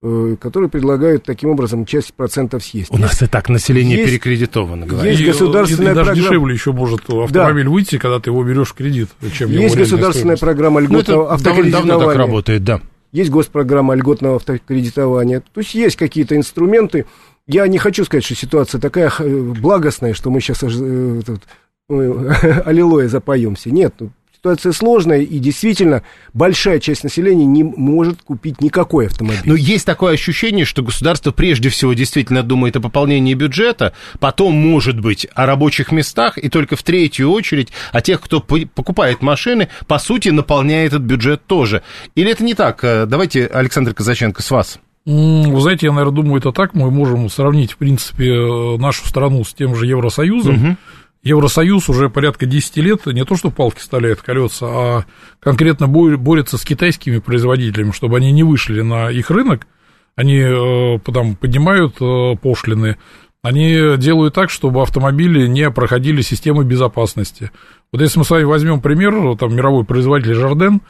э, 0.02 0.36
которые 0.40 0.70
предлагают 0.70 1.24
таким 1.24 1.50
образом 1.50 1.86
часть 1.86 2.14
процентов 2.14 2.64
съесть. 2.64 2.92
У 2.92 2.98
есть, 2.98 3.04
нас 3.04 3.22
и 3.22 3.28
так 3.28 3.50
население 3.50 3.98
есть, 3.98 4.12
перекредитовано, 4.12 4.86
говорят. 4.86 5.14
Есть 5.14 5.26
государственная 5.26 5.88
и, 5.88 5.90
и, 5.90 5.92
и 5.92 5.96
даже 5.96 6.06
программа... 6.08 6.30
дешевле 6.30 6.54
еще 6.54 6.72
может 6.72 7.02
автомобиль 7.02 7.66
да. 7.66 7.70
выйти, 7.70 7.98
когда 7.98 8.20
ты 8.20 8.30
его 8.30 8.44
берешь 8.44 8.70
в 8.70 8.74
кредит, 8.74 9.10
чем 9.34 9.50
Есть 9.52 9.76
государственная 9.76 10.36
стоимость. 10.36 10.42
программа 10.42 10.82
льготного 10.82 11.24
ну, 11.24 11.30
автокредитования. 11.30 11.92
Давно 11.92 12.06
так 12.06 12.16
работает, 12.16 12.64
да. 12.64 12.82
Есть 13.12 13.32
госпрограмма 13.32 13.96
льготного 13.96 14.36
автокредитования. 14.36 15.40
То 15.40 15.62
есть 15.62 15.74
есть 15.74 15.96
какие-то 15.96 16.36
инструменты, 16.36 17.06
я 17.50 17.68
не 17.68 17.80
хочу 17.80 18.06
сказать, 18.06 18.24
что 18.24 18.36
ситуация 18.36 18.80
такая 18.80 19.12
благостная, 19.20 20.14
что 20.14 20.30
мы 20.30 20.40
сейчас 20.40 20.64
э, 20.64 21.22
тут, 21.26 21.42
аллилуйя 21.90 23.08
запоемся. 23.08 23.72
Нет, 23.72 23.96
ну, 24.00 24.12
Ситуация 24.40 24.72
сложная, 24.72 25.20
и 25.20 25.38
действительно 25.40 26.02
большая 26.34 26.80
часть 26.80 27.04
населения 27.04 27.44
не 27.44 27.62
может 27.62 28.22
купить 28.22 28.62
никакой 28.62 29.08
автомобиль. 29.08 29.42
Но 29.44 29.54
есть 29.54 29.86
такое 29.86 30.14
ощущение, 30.14 30.64
что 30.64 30.82
государство 30.82 31.32
прежде 31.32 31.68
всего 31.68 31.92
действительно 31.92 32.42
думает 32.42 32.78
о 32.78 32.80
пополнении 32.80 33.34
бюджета, 33.34 33.92
потом, 34.22 34.54
может 34.54 34.98
быть, 34.98 35.28
о 35.34 35.46
рабочих 35.46 35.92
местах, 35.92 36.38
и 36.38 36.48
только 36.48 36.78
в 36.78 36.84
третью 36.84 37.32
очередь 37.32 37.74
о 37.92 38.00
тех, 38.00 38.22
кто 38.22 38.40
покупает 38.40 39.22
машины, 39.22 39.68
по 39.88 40.00
сути, 40.00 40.30
наполняет 40.30 40.94
этот 40.94 41.02
бюджет 41.02 41.46
тоже. 41.46 41.84
Или 42.16 42.32
это 42.32 42.46
не 42.46 42.54
так? 42.54 42.82
Э, 42.86 43.06
давайте, 43.08 43.46
Александр 43.46 43.94
Казаченко, 43.94 44.42
с 44.42 44.52
вас. 44.52 44.80
Вы 45.10 45.62
знаете, 45.62 45.88
я, 45.88 45.92
наверное, 45.92 46.16
думаю, 46.16 46.38
это 46.38 46.52
так. 46.52 46.76
Мы 46.76 46.92
можем 46.92 47.30
сравнить, 47.30 47.72
в 47.72 47.78
принципе, 47.78 48.30
э, 48.30 48.78
нашу 48.78 49.08
страну 49.08 49.44
с 49.44 49.54
тем 49.54 49.76
же 49.76 49.88
Евросоюзом. 49.88 50.56
Угу. 50.56 50.78
Евросоюз 51.24 51.90
уже 51.90 52.10
порядка 52.10 52.46
10 52.46 52.78
лет 52.78 53.06
не 53.08 53.26
то 53.26 53.36
что 53.36 53.50
палки 53.50 53.80
вставляет 53.80 54.22
колеса, 54.22 54.68
а 54.68 55.06
конкретно 55.40 55.88
борется 55.88 56.58
с 56.58 56.64
китайскими 56.64 57.18
производителями, 57.18 57.92
чтобы 57.92 58.18
они 58.18 58.32
не 58.32 58.44
вышли 58.44 58.82
на 58.82 59.10
их 59.10 59.30
рынок, 59.32 59.68
они 60.16 60.38
э, 60.38 61.00
там, 61.12 61.36
поднимают 61.36 61.96
э, 62.00 62.36
пошлины, 62.42 62.98
они 63.42 63.98
делают 63.98 64.36
так, 64.36 64.50
чтобы 64.50 64.82
автомобили 64.82 65.48
не 65.48 65.72
проходили 65.72 66.22
системы 66.22 66.64
безопасности. 66.64 67.52
Вот 67.92 68.02
если 68.02 68.20
мы 68.20 68.26
с 68.26 68.30
вами 68.30 68.44
возьмем 68.44 68.80
пример, 68.80 69.36
там 69.38 69.56
мировой 69.56 69.86
производитель 69.86 70.36
Жарден 70.36 70.82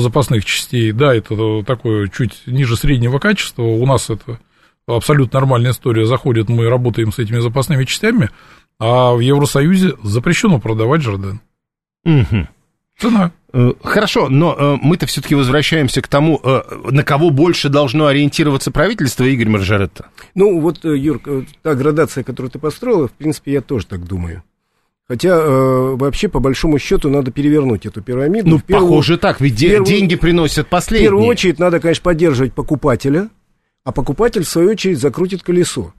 запасных 0.00 0.44
частей, 0.44 0.92
да, 0.92 1.14
это 1.14 1.62
такое 1.64 2.08
чуть 2.08 2.42
ниже 2.46 2.76
среднего 2.76 3.18
качества, 3.18 3.62
у 3.62 3.84
нас 3.86 4.10
это 4.10 4.38
абсолютно 4.86 5.40
нормальная 5.40 5.72
история, 5.72 6.06
заходит, 6.06 6.48
мы 6.48 6.68
работаем 6.68 7.12
с 7.12 7.18
этими 7.18 7.38
запасными 7.38 7.84
частями, 7.84 8.30
а 8.78 9.12
в 9.14 9.20
Евросоюзе 9.20 9.94
запрещено 10.02 10.58
продавать 10.58 11.02
Жарден. 11.02 11.40
Угу. 12.04 12.48
Цена. 12.98 13.32
Э, 13.52 13.72
хорошо, 13.82 14.28
но 14.28 14.54
э, 14.58 14.76
мы-то 14.82 15.06
все-таки 15.06 15.34
возвращаемся 15.34 16.02
к 16.02 16.08
тому, 16.08 16.40
э, 16.42 16.62
на 16.90 17.02
кого 17.02 17.30
больше 17.30 17.68
должно 17.68 18.06
ориентироваться 18.06 18.70
правительство, 18.70 19.24
Игорь 19.24 19.48
Маржаретта. 19.48 20.06
Ну, 20.34 20.60
вот, 20.60 20.84
Юр, 20.84 21.20
та 21.62 21.74
градация, 21.74 22.24
которую 22.24 22.50
ты 22.50 22.58
построила, 22.58 23.08
в 23.08 23.12
принципе, 23.12 23.52
я 23.52 23.60
тоже 23.60 23.86
так 23.86 24.04
думаю. 24.04 24.42
Хотя 25.06 25.36
э, 25.36 25.96
вообще, 25.96 26.28
по 26.28 26.40
большому 26.40 26.78
счету, 26.78 27.10
надо 27.10 27.30
перевернуть 27.30 27.84
эту 27.84 28.00
пирамиду. 28.00 28.48
Ну, 28.48 28.60
первую, 28.60 28.88
похоже 28.88 29.18
так, 29.18 29.40
ведь 29.40 29.60
первую, 29.60 29.86
деньги 29.86 30.14
приносят 30.14 30.68
последние. 30.68 31.10
В 31.10 31.12
первую 31.12 31.28
очередь 31.28 31.58
надо, 31.58 31.78
конечно, 31.78 32.02
поддерживать 32.02 32.54
покупателя, 32.54 33.28
а 33.84 33.92
покупатель, 33.92 34.44
в 34.44 34.48
свою 34.48 34.70
очередь, 34.70 34.98
закрутит 34.98 35.42
колесо. 35.42 35.92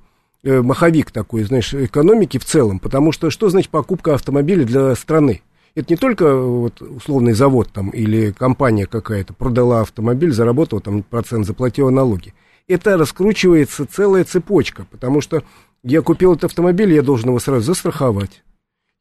Э, 0.44 0.62
маховик 0.62 1.12
такой, 1.12 1.44
знаешь, 1.44 1.74
экономики 1.74 2.40
в 2.40 2.46
целом, 2.46 2.80
потому 2.80 3.12
что 3.12 3.30
что 3.30 3.50
значит 3.50 3.70
покупка 3.70 4.16
автомобиля 4.16 4.64
для 4.64 4.96
страны? 4.96 5.42
Это 5.76 5.94
не 5.94 5.98
только 5.98 6.36
вот, 6.36 6.82
условный 6.82 7.34
завод 7.34 7.70
там 7.72 7.90
или 7.90 8.32
компания 8.32 8.86
какая-то 8.88 9.34
продала 9.34 9.82
автомобиль, 9.82 10.32
заработала 10.32 10.82
там 10.82 11.04
процент, 11.04 11.46
заплатила 11.46 11.90
налоги. 11.90 12.34
Это 12.68 12.98
раскручивается 12.98 13.86
целая 13.86 14.24
цепочка, 14.24 14.88
потому 14.90 15.20
что 15.22 15.44
я 15.84 16.02
купил 16.02 16.34
этот 16.34 16.46
автомобиль, 16.46 16.94
я 16.94 17.02
должен 17.02 17.30
его 17.30 17.40
сразу 17.40 17.62
застраховать. 17.62 18.44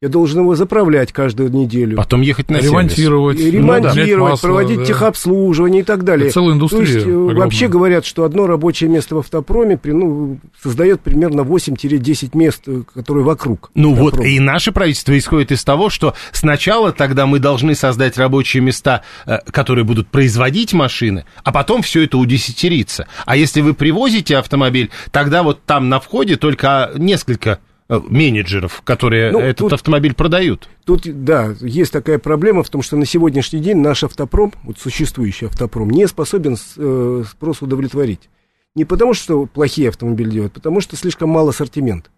Я 0.01 0.09
должен 0.09 0.41
его 0.41 0.55
заправлять 0.55 1.13
каждую 1.13 1.49
неделю. 1.53 1.95
Потом 1.95 2.19
ехать 2.19 2.51
на 2.51 2.57
ремонтировать. 2.57 3.39
И 3.39 3.49
ремонтировать, 3.49 4.09
ну, 4.09 4.17
да. 4.17 4.29
масло, 4.31 4.47
проводить 4.47 4.79
да. 4.79 4.85
техобслуживание 4.85 5.81
и 5.81 5.85
так 5.85 6.03
далее. 6.03 6.25
Это 6.25 6.33
целая 6.33 6.53
индустрия. 6.55 6.85
То 6.85 6.91
есть, 6.91 7.07
э, 7.07 7.09
огромная. 7.09 7.35
вообще 7.35 7.67
говорят, 7.69 8.05
что 8.05 8.25
одно 8.25 8.45
рабочее 8.45 8.89
место 8.89 9.15
в 9.15 9.19
автопроме 9.19 9.79
ну, 9.85 10.37
создает 10.61 10.99
примерно 10.99 11.41
8-10 11.41 12.37
мест, 12.37 12.63
э, 12.67 12.81
которые 12.93 13.23
вокруг. 13.23 13.71
Ну 13.73 13.93
автопрома. 13.93 14.17
вот, 14.17 14.27
и 14.27 14.37
наше 14.41 14.73
правительство 14.73 15.17
исходит 15.17 15.53
из 15.53 15.63
того, 15.63 15.89
что 15.89 16.13
сначала 16.33 16.91
тогда 16.91 17.25
мы 17.25 17.39
должны 17.39 17.73
создать 17.73 18.17
рабочие 18.17 18.61
места, 18.61 19.01
э, 19.25 19.37
которые 19.49 19.85
будут 19.85 20.09
производить 20.09 20.73
машины, 20.73 21.23
а 21.45 21.53
потом 21.53 21.81
все 21.81 22.03
это 22.03 22.17
удесятерится. 22.17 23.07
А 23.25 23.37
если 23.37 23.61
вы 23.61 23.73
привозите 23.73 24.35
автомобиль, 24.35 24.89
тогда 25.11 25.41
вот 25.41 25.63
там 25.63 25.87
на 25.87 26.01
входе 26.01 26.35
только 26.35 26.91
несколько 26.97 27.59
менеджеров, 27.87 28.81
которые 28.83 29.31
ну, 29.31 29.39
этот 29.39 29.57
тут, 29.57 29.73
автомобиль 29.73 30.13
продают. 30.13 30.69
Тут, 30.85 31.03
да, 31.05 31.53
есть 31.61 31.91
такая 31.91 32.17
проблема 32.17 32.63
в 32.63 32.69
том, 32.69 32.81
что 32.81 32.97
на 32.97 33.05
сегодняшний 33.05 33.59
день 33.59 33.77
наш 33.77 34.03
автопром, 34.03 34.53
вот 34.63 34.79
существующий 34.79 35.45
автопром, 35.45 35.89
не 35.89 36.07
способен 36.07 36.57
э, 36.77 37.23
спрос 37.29 37.61
удовлетворить. 37.61 38.29
Не 38.73 38.85
потому, 38.85 39.13
что 39.13 39.45
плохие 39.45 39.89
автомобили 39.89 40.29
делают, 40.29 40.53
потому 40.53 40.81
что 40.81 40.95
слишком 40.95 41.29
мало 41.29 41.51
ассортимент. 41.51 42.09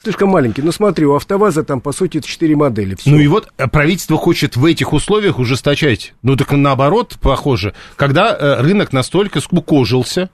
Слишком 0.00 0.28
маленький. 0.28 0.62
Ну, 0.62 0.70
смотри, 0.70 1.04
у 1.06 1.14
АвтоВАЗа 1.14 1.64
там, 1.64 1.80
по 1.80 1.90
сути, 1.90 2.20
4 2.20 2.54
модели. 2.54 2.94
Всё. 2.94 3.10
Ну 3.10 3.18
и 3.18 3.26
вот 3.26 3.48
э, 3.58 3.66
правительство 3.66 4.16
хочет 4.16 4.56
в 4.56 4.64
этих 4.64 4.92
условиях 4.92 5.40
ужесточать. 5.40 6.14
Ну, 6.22 6.36
так 6.36 6.52
наоборот, 6.52 7.18
похоже. 7.20 7.74
Когда 7.96 8.34
э, 8.34 8.62
рынок 8.62 8.92
настолько 8.92 9.40
скукожился, 9.40 10.30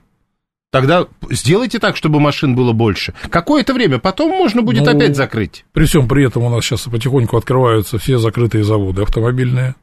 Тогда 0.75 1.07
сделайте 1.29 1.79
так, 1.79 1.95
чтобы 1.95 2.19
машин 2.19 2.53
было 2.53 2.73
больше. 2.73 3.13
Какое-то 3.29 3.73
время, 3.73 3.97
потом 3.97 4.31
можно 4.31 4.61
будет 4.61 4.83
ну, 4.83 4.91
опять 4.91 5.15
закрыть. 5.15 5.63
При 5.71 5.85
всем 5.85 6.05
при 6.05 6.25
этом 6.25 6.43
у 6.43 6.49
нас 6.49 6.65
сейчас 6.65 6.81
потихоньку 6.81 7.37
открываются 7.37 7.97
все 7.97 8.17
закрытые 8.17 8.65
заводы 8.65 9.03
автомобильные. 9.03 9.75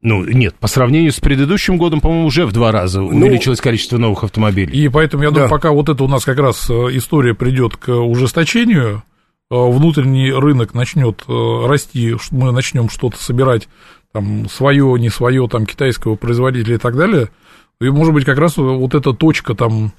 Ну, 0.00 0.24
нет, 0.24 0.54
по 0.54 0.68
сравнению 0.68 1.10
с 1.10 1.18
предыдущим 1.18 1.78
годом, 1.78 2.00
по-моему, 2.00 2.26
уже 2.26 2.46
в 2.46 2.52
два 2.52 2.70
раза 2.70 3.00
ну, 3.00 3.08
увеличилось 3.08 3.60
количество 3.60 3.98
новых 3.98 4.22
автомобилей. 4.22 4.70
И 4.72 4.86
поэтому 4.86 5.24
я 5.24 5.30
да. 5.30 5.34
думаю, 5.34 5.50
пока 5.50 5.72
вот 5.72 5.88
это 5.88 6.04
у 6.04 6.08
нас 6.08 6.24
как 6.24 6.38
раз 6.38 6.70
э, 6.70 6.74
история 6.92 7.34
придет 7.34 7.76
к 7.76 7.92
ужесточению, 7.92 9.02
э, 9.50 9.54
внутренний 9.56 10.30
рынок 10.30 10.74
начнет 10.74 11.24
э, 11.26 11.66
расти, 11.66 12.14
мы 12.30 12.52
начнем 12.52 12.88
что-то 12.88 13.20
собирать, 13.20 13.68
там, 14.12 14.48
свое, 14.48 14.94
не 15.00 15.08
свое, 15.08 15.48
там, 15.48 15.66
китайского 15.66 16.14
производителя 16.14 16.76
и 16.76 16.78
так 16.78 16.96
далее– 16.96 17.30
и, 17.82 17.90
может 17.90 18.14
быть, 18.14 18.24
как 18.24 18.38
раз 18.38 18.56
вот 18.56 18.94
эта 18.94 19.12
точка 19.12 19.54
там 19.54 19.92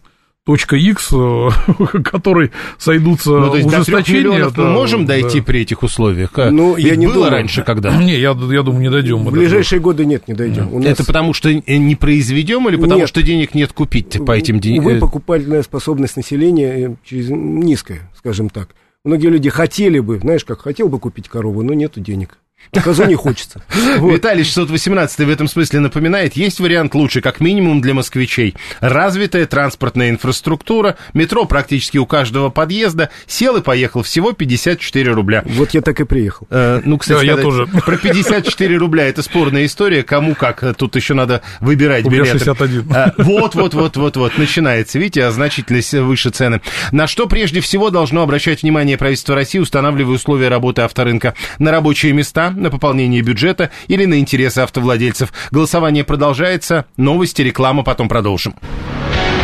точка 0.45 0.75
X, 0.75 1.13
э, 1.13 1.49
которой 2.03 2.51
сойдутся 2.77 3.31
ну, 3.31 3.49
то 3.51 3.57
есть 3.57 3.67
ужесточения. 3.67 4.49
До 4.49 4.61
мы 4.61 4.69
можем 4.71 5.05
да. 5.05 5.13
дойти 5.13 5.41
при 5.41 5.61
этих 5.61 5.83
условиях? 5.83 6.31
Ну, 6.35 6.75
Ведь 6.75 6.85
я 6.85 6.95
не 6.95 7.05
было 7.05 7.15
думаю. 7.15 7.31
раньше 7.31 7.63
когда? 7.63 7.95
Не, 8.03 8.13
я, 8.13 8.31
я 8.31 8.63
думаю, 8.63 8.81
не 8.81 8.89
дойдем. 8.89 9.23
В 9.23 9.31
ближайшие 9.31 9.79
годы 9.79 10.05
нет, 10.05 10.27
не 10.27 10.33
дойдем. 10.33 10.79
Нет. 10.79 10.91
Это 10.91 11.05
потому 11.05 11.33
что 11.33 11.53
не 11.53 11.95
произведем 11.95 12.67
или 12.67 12.75
потому 12.75 13.01
нет. 13.01 13.09
что 13.09 13.21
денег 13.21 13.55
нет 13.55 13.71
купить 13.71 14.23
по 14.25 14.31
этим 14.33 14.59
деньгам? 14.59 14.85
Увы, 14.85 14.99
покупательная 14.99 15.63
способность 15.63 16.17
населения 16.17 16.89
э, 16.89 16.95
через, 17.05 17.29
низкая, 17.29 18.11
скажем 18.17 18.49
так. 18.49 18.69
Многие 19.05 19.27
люди 19.27 19.49
хотели 19.49 19.99
бы, 19.99 20.19
знаешь, 20.19 20.45
как 20.45 20.61
хотел 20.61 20.87
бы 20.87 20.99
купить 20.99 21.27
корову, 21.27 21.61
но 21.61 21.73
нету 21.73 21.99
денег. 21.99 22.37
Козу 22.84 23.06
не 23.06 23.15
хочется. 23.15 23.62
Вот. 23.97 24.13
Виталий 24.13 24.43
618 24.43 25.19
в 25.19 25.30
этом 25.30 25.47
смысле 25.47 25.80
напоминает, 25.80 26.36
есть 26.36 26.60
вариант 26.60 26.95
лучше, 26.95 27.21
как 27.21 27.39
минимум 27.39 27.80
для 27.82 27.93
москвичей. 27.93 28.56
Развитая 28.80 29.45
транспортная 29.45 30.10
инфраструктура, 30.10 30.97
метро 31.13 31.45
практически 31.45 31.97
у 31.97 32.06
каждого 32.06 32.49
подъезда, 32.49 33.10
сел 33.28 33.58
и 33.58 33.62
поехал, 33.62 34.02
всего 34.04 34.32
54 34.32 35.12
рубля. 35.12 35.43
Вот 35.45 35.71
я 35.71 35.82
так 35.82 35.99
и 35.99 36.06
приехал. 36.06 36.47
Э, 36.49 36.82
ну, 36.84 36.97
кстати, 36.97 37.19
да, 37.19 37.26
я 37.26 37.38
тоже. 37.38 37.67
про 37.67 37.97
54 37.97 38.78
рубля, 38.78 39.08
это 39.08 39.21
спорная 39.21 39.65
история, 39.65 40.04
кому 40.04 40.34
как, 40.36 40.76
тут 40.76 40.95
еще 40.95 41.13
надо 41.13 41.41
выбирать 41.60 42.06
билеты. 42.06 42.32
61. 42.32 42.91
Э, 42.93 43.12
вот, 43.17 43.56
вот, 43.56 43.73
вот, 43.73 43.95
вот, 43.95 44.17
вот, 44.17 44.38
начинается, 44.38 44.97
видите, 44.97 45.26
а 45.26 45.32
значительно 45.32 45.73
выше 46.04 46.30
цены. 46.30 46.62
На 46.91 47.08
что 47.08 47.28
прежде 47.28 47.62
всего 47.62 47.89
должно 47.89 48.21
обращать 48.21 48.63
внимание 48.63 48.97
правительство 48.97 49.36
России, 49.36 49.60
устанавливая 49.60 50.15
условия 50.15 50.47
работы 50.47 50.82
авторынка 50.82 51.36
на 51.60 51.71
рабочие 51.71 52.13
места, 52.13 52.52
на 52.55 52.69
пополнение 52.69 53.21
бюджета 53.21 53.71
или 53.87 54.05
на 54.05 54.19
интересы 54.19 54.59
автовладельцев. 54.59 55.33
Голосование 55.51 56.03
продолжается. 56.03 56.85
Новости, 56.97 57.41
реклама, 57.41 57.83
потом 57.83 58.09
продолжим. 58.09 58.55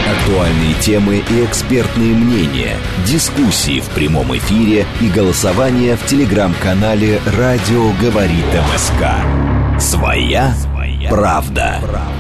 Актуальные 0.10 0.74
темы 0.82 1.24
и 1.30 1.45
экспертные 1.45 2.13
мнения, 2.13 2.76
дискуссии 3.06 3.80
в 3.80 3.89
прямом 3.89 4.36
эфире 4.38 4.86
и 5.02 5.08
голосование 5.10 5.95
в 5.95 6.06
телеграм-канале 6.06 7.22
«Радио 7.38 7.91
говорит 8.02 8.45
МСК». 8.74 9.80
Своя, 9.80 10.54
Своя 10.56 11.10
правда. 11.10 11.78
правда. 11.82 12.19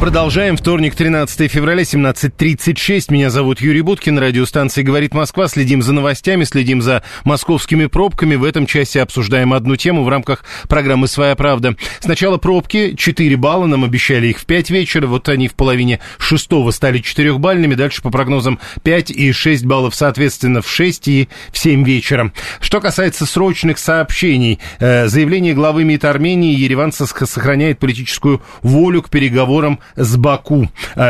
Продолжаем. 0.00 0.56
Вторник, 0.56 0.94
13 0.94 1.50
февраля, 1.50 1.82
17.36. 1.82 3.06
Меня 3.10 3.30
зовут 3.30 3.60
Юрий 3.60 3.80
Буткин. 3.80 4.18
Радиостанция 4.18 4.84
«Говорит 4.84 5.14
Москва». 5.14 5.48
Следим 5.48 5.82
за 5.82 5.92
новостями, 5.92 6.44
следим 6.44 6.82
за 6.82 7.02
московскими 7.24 7.86
пробками. 7.86 8.34
В 8.34 8.44
этом 8.44 8.66
часе 8.66 9.00
обсуждаем 9.00 9.54
одну 9.54 9.76
тему 9.76 10.04
в 10.04 10.08
рамках 10.08 10.44
программы 10.68 11.08
«Своя 11.08 11.36
правда». 11.36 11.76
Сначала 12.00 12.36
пробки. 12.36 12.94
4 12.96 13.36
балла. 13.36 13.66
Нам 13.66 13.84
обещали 13.84 14.26
их 14.26 14.40
в 14.40 14.46
5 14.46 14.70
вечера. 14.70 15.06
Вот 15.06 15.28
они 15.28 15.48
в 15.48 15.54
половине 15.54 16.00
шестого 16.18 16.70
стали 16.70 17.00
4-бальными. 17.00 17.74
Дальше 17.74 18.02
по 18.02 18.10
прогнозам 18.10 18.58
5 18.82 19.10
и 19.10 19.32
6 19.32 19.64
баллов, 19.64 19.94
соответственно, 19.94 20.60
в 20.60 20.68
6 20.68 21.08
и 21.08 21.28
в 21.50 21.58
7 21.58 21.82
вечера. 21.82 22.30
Что 22.60 22.80
касается 22.80 23.24
срочных 23.24 23.78
сообщений. 23.78 24.58
Э, 24.80 25.08
заявление 25.08 25.54
главы 25.54 25.84
МИД 25.84 26.04
Армении 26.04 26.54
Ереван 26.54 26.92
сохраняет 26.92 27.78
политическую 27.78 28.42
волю 28.62 29.00
к 29.00 29.08
переговорам 29.08 29.80
с 29.96 30.16
Баку. 30.16 30.68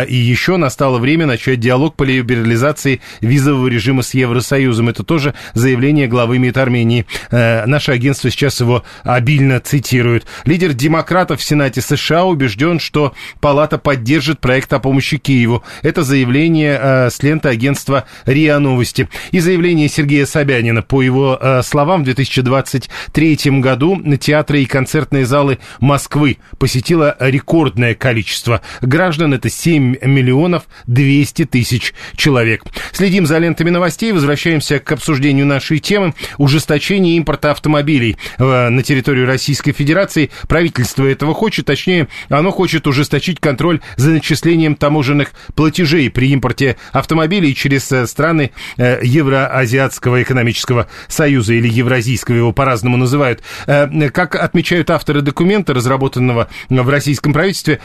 И 0.08 0.16
еще 0.16 0.56
настало 0.56 0.98
время 0.98 1.26
начать 1.26 1.60
диалог 1.60 1.96
по 1.96 2.02
либерализации 2.02 3.00
визового 3.20 3.68
режима 3.68 4.02
с 4.02 4.14
Евросоюзом. 4.14 4.88
Это 4.88 5.02
тоже 5.02 5.34
заявление 5.54 6.06
главы 6.06 6.38
МИД 6.38 6.58
Армении. 6.58 7.06
Наше 7.30 7.92
агентство 7.92 8.30
сейчас 8.30 8.60
его 8.60 8.84
обильно 9.02 9.60
цитирует. 9.60 10.26
Лидер 10.44 10.72
демократов 10.72 11.40
в 11.40 11.44
Сенате 11.44 11.80
США 11.80 12.24
убежден, 12.24 12.80
что 12.80 13.14
Палата 13.40 13.78
поддержит 13.78 14.40
проект 14.40 14.72
о 14.72 14.78
помощи 14.78 15.18
Киеву. 15.18 15.62
Это 15.82 16.02
заявление 16.02 17.10
с 17.10 17.22
ленты 17.22 17.48
агентства 17.48 18.04
РИА 18.26 18.58
Новости. 18.58 19.08
И 19.30 19.40
заявление 19.40 19.88
Сергея 19.88 20.26
Собянина. 20.26 20.82
По 20.82 21.02
его 21.02 21.40
словам, 21.62 22.02
в 22.02 22.04
2023 22.04 23.38
году 23.60 24.00
театры 24.16 24.62
и 24.62 24.66
концертные 24.66 25.26
залы 25.26 25.58
Москвы 25.80 26.38
посетило 26.58 27.16
рекордное 27.20 27.94
количество 27.94 28.60
граждан. 28.80 29.34
Это 29.34 29.48
7 29.48 29.96
миллионов 30.02 30.64
200 30.86 31.46
тысяч 31.46 31.94
человек. 32.16 32.62
Следим 32.92 33.26
за 33.26 33.38
лентами 33.38 33.70
новостей. 33.70 34.12
Возвращаемся 34.12 34.78
к 34.78 34.92
обсуждению 34.92 35.46
нашей 35.46 35.78
темы. 35.78 36.14
Ужесточение 36.38 37.16
импорта 37.16 37.50
автомобилей 37.50 38.16
э, 38.38 38.68
на 38.68 38.82
территорию 38.82 39.26
Российской 39.26 39.72
Федерации. 39.72 40.30
Правительство 40.48 41.06
этого 41.06 41.34
хочет. 41.34 41.66
Точнее, 41.66 42.08
оно 42.28 42.50
хочет 42.50 42.86
ужесточить 42.86 43.40
контроль 43.40 43.80
за 43.96 44.10
начислением 44.10 44.76
таможенных 44.76 45.32
платежей 45.54 46.10
при 46.10 46.30
импорте 46.30 46.76
автомобилей 46.92 47.54
через 47.54 47.90
э, 47.92 48.06
страны 48.06 48.52
э, 48.76 49.00
Евроазиатского 49.02 50.22
экономического 50.22 50.88
союза 51.08 51.54
или 51.54 51.68
Евразийского, 51.68 52.36
его 52.36 52.52
по-разному 52.52 52.96
называют. 52.96 53.42
Как 53.66 54.34
отмечают 54.36 54.90
авторы 54.90 55.20
документа, 55.22 55.74
разработанного 55.74 56.48
в 56.68 56.88
российском 56.88 57.32
правительстве, 57.32 57.80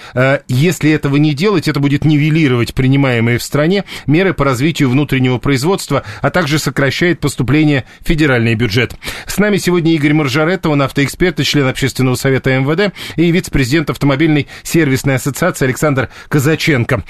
если 0.70 0.92
этого 0.92 1.16
не 1.16 1.34
делать, 1.34 1.68
это 1.68 1.80
будет 1.80 2.06
нивелировать 2.06 2.76
принимаемые 2.76 3.40
в 3.40 3.44
стране 3.44 3.86
меры 4.06 4.36
по 4.36 4.46
развитию 4.46 4.90
внутреннего 4.90 5.40
производства, 5.40 6.04
а 6.22 6.30
также 6.30 6.60
сокращает 6.60 7.20
поступление 7.20 7.86
в 8.02 8.08
федеральный 8.08 8.54
бюджет. 8.54 8.94
С 9.26 9.40
нами 9.40 9.58
сегодня 9.58 9.94
Игорь 9.96 10.14
Маржаретто, 10.14 10.70
он 10.70 10.84
автоэксперт 10.84 11.40
и 11.40 11.44
член 11.44 11.68
общественного 11.68 12.14
совета 12.14 12.52
МВД 12.60 12.94
и 13.16 13.32
вице-президент 13.32 13.90
автомобильной 13.90 14.48
сервисной 14.62 15.16
ассоциации 15.16 15.66
Александр 15.66 16.10
Казаченко. 16.28 17.04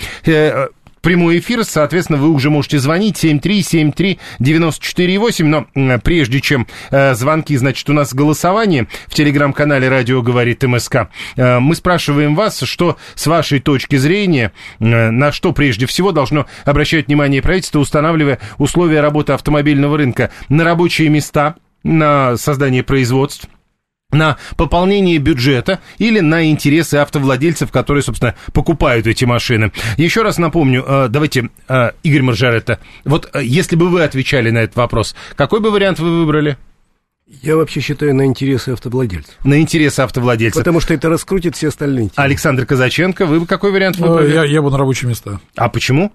Прямой 1.02 1.40
эфир, 1.40 1.64
соответственно, 1.64 2.20
вы 2.20 2.30
уже 2.30 2.50
можете 2.50 2.80
звонить. 2.80 3.24
7373948, 3.24 5.66
но 5.76 6.00
прежде 6.00 6.42
чем 6.42 6.68
э, 6.92 7.14
звонки, 7.16 7.56
значит, 7.58 7.90
у 7.90 7.94
нас 7.94 8.14
голосование 8.14 8.88
в 9.08 9.14
телеграм-канале 9.14 9.90
«Радио 9.90 10.22
говорит 10.22 10.64
МСК». 10.64 11.10
Э, 11.36 11.60
мы 11.60 11.76
спрашиваем 11.76 12.36
вас, 12.36 12.62
что 12.62 12.98
с 13.16 13.28
вашей 13.28 13.60
точки 13.60 13.98
зрения, 13.98 14.52
э, 14.80 15.10
на 15.10 15.32
что 15.32 15.54
прежде 15.54 15.86
всего 15.86 16.12
должно 16.12 16.48
обращать 16.66 17.08
внимание 17.08 17.42
правительство, 17.42 17.80
устанавливая 17.80 18.40
условия 18.58 19.02
работы 19.02 19.34
автомобильного 19.34 19.98
рынка? 19.98 20.32
На 20.50 20.64
рабочие 20.64 21.10
места, 21.10 21.56
на 21.84 22.38
создание 22.38 22.84
производств, 22.84 23.48
на 24.12 24.38
пополнение 24.58 25.19
бюджета 25.19 25.80
или 26.00 26.19
на 26.19 26.50
интересы 26.50 26.95
автовладельцев, 26.95 27.72
которые, 27.72 28.02
собственно, 28.02 28.36
покупают 28.54 29.06
эти 29.06 29.26
машины. 29.26 29.72
Еще 29.98 30.24
раз 30.24 30.39
напомню, 30.39 30.84
э, 30.88 31.08
давайте, 31.10 31.50
э, 31.67 31.91
Игорь 32.02 32.24
Маржаретта, 32.24 32.80
вот 33.06 33.30
э, 33.34 33.43
если 33.43 33.76
бы 33.76 33.88
вы 33.89 34.04
отвечали 34.04 34.50
на 34.50 34.60
этот 34.60 34.78
вопрос, 34.78 35.15
какой 35.36 35.60
бы 35.60 35.69
вариант 35.69 36.00
вы 36.00 36.22
выбрали? 36.22 36.58
Я 37.28 37.56
вообще 37.56 37.80
считаю 37.82 38.15
на 38.15 38.26
интересы 38.26 38.69
автовладельцев. 38.69 39.36
На 39.43 39.62
интересы 39.62 40.00
автовладельцев. 40.00 40.60
Потому 40.60 40.80
что 40.80 40.95
это 40.95 41.10
раскрутит 41.10 41.56
все 41.56 41.67
остальные. 41.67 42.10
Темы. 42.10 42.26
Александр 42.26 42.65
Казаченко, 42.65 43.28
вы 43.28 43.41
бы 43.41 43.45
какой 43.45 43.72
вариант 43.72 43.98
выбрали? 43.98 44.34
Я, 44.34 44.43
я 44.43 44.63
бы 44.63 44.72
на 44.72 44.80
рабочие 44.80 45.08
места. 45.08 45.39
А 45.56 45.69
почему? 45.69 46.12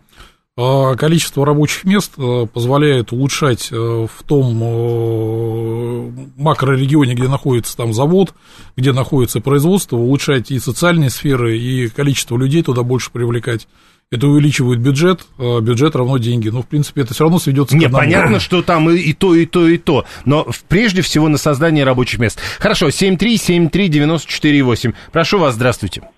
А, 0.56 0.94
количество 0.94 1.44
рабочих 1.44 1.82
мест 1.82 2.12
э, 2.16 2.46
позволяет 2.46 3.10
улучшать 3.10 3.72
э, 3.72 3.76
в 3.76 4.22
том 4.24 4.62
э, 4.62 6.12
макрорегионе, 6.36 7.14
где 7.14 7.26
находится 7.26 7.76
там 7.76 7.92
завод, 7.92 8.32
где 8.76 8.92
находится 8.92 9.40
производство, 9.40 9.96
улучшать 9.96 10.52
и 10.52 10.60
социальные 10.60 11.10
сферы, 11.10 11.58
и 11.58 11.88
количество 11.88 12.36
людей 12.36 12.62
туда 12.62 12.84
больше 12.84 13.10
привлекать. 13.10 13.66
Это 14.12 14.28
увеличивает 14.28 14.78
бюджет, 14.78 15.26
бюджет 15.38 15.96
равно 15.96 16.18
деньги. 16.18 16.50
Но, 16.50 16.58
ну, 16.58 16.62
в 16.62 16.68
принципе, 16.68 17.00
это 17.00 17.14
все 17.14 17.24
равно 17.24 17.40
сведется 17.40 17.76
Нет, 17.76 17.90
понятно, 17.90 18.38
что 18.38 18.62
там 18.62 18.88
и, 18.90 18.98
и 18.98 19.12
то, 19.12 19.34
и 19.34 19.46
то, 19.46 19.66
и 19.66 19.76
то. 19.76 20.04
Но 20.24 20.46
прежде 20.68 21.02
всего 21.02 21.28
на 21.28 21.36
создание 21.36 21.84
рабочих 21.84 22.20
мест. 22.20 22.38
Хорошо, 22.60 22.90
7373948. 22.90 24.94
Прошу 25.10 25.38
вас, 25.38 25.56
здравствуйте. 25.56 26.08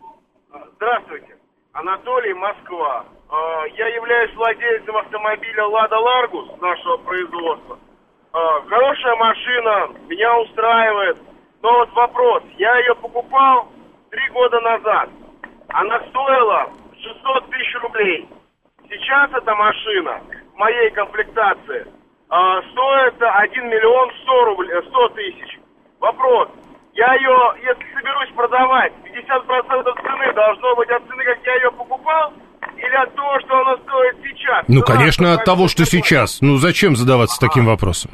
Здравствуйте. 0.77 1.37
Анатолий, 1.73 2.35
Москва. 2.35 3.07
А, 3.29 3.65
я 3.67 3.89
являюсь 3.89 4.33
владельцем 4.35 4.97
автомобиля 4.97 5.67
«Лада 5.67 5.99
Ларгус» 5.99 6.49
нашего 6.61 6.97
производства. 6.99 7.79
А, 8.33 8.61
хорошая 8.69 9.17
машина, 9.17 9.89
меня 10.09 10.39
устраивает. 10.39 11.19
Но 11.61 11.73
вот 11.73 11.93
вопрос, 11.95 12.45
я 12.57 12.79
ее 12.79 12.95
покупал 12.95 13.69
три 14.11 14.29
года 14.31 14.61
назад. 14.61 15.11
Она 15.69 16.01
стоила 16.09 16.71
600 17.01 17.51
тысяч 17.51 17.75
рублей. 17.83 18.29
Сейчас 18.89 19.31
эта 19.33 19.55
машина 19.57 20.21
в 20.55 20.57
моей 20.57 20.91
комплектации 20.91 21.87
а, 22.29 22.63
стоит 22.63 23.21
1 23.21 23.69
миллион 23.69 24.13
100, 24.23 24.45
рублей, 24.45 24.83
100 24.83 25.09
тысяч. 25.09 25.59
Вопрос, 25.99 26.49
я 26.93 27.13
ее, 27.15 27.55
если 27.57 27.93
соберусь 27.93 28.31
продавать, 28.37 28.93
50% 29.03 30.03
цены 30.03 30.33
должно 30.33 30.77
быть 30.77 30.91
от 30.91 31.03
цены, 31.09 31.25
как 31.25 31.39
я 31.45 31.55
ее 31.57 31.73
покупал– 31.73 32.33
или 32.77 32.95
от 33.03 33.15
того, 33.15 33.41
что 33.41 33.59
оно 33.59 33.77
стоит 33.79 34.17
сейчас? 34.23 34.65
Ну, 34.69 34.83
конечно, 34.83 35.35
от 35.35 35.45
того, 35.45 35.69
что 35.69 35.85
сейчас. 35.85 36.39
Ну, 36.41 36.57
зачем 36.57 36.97
задаваться 36.97 37.41
таким 37.41 37.67
вопросом? 37.67 38.11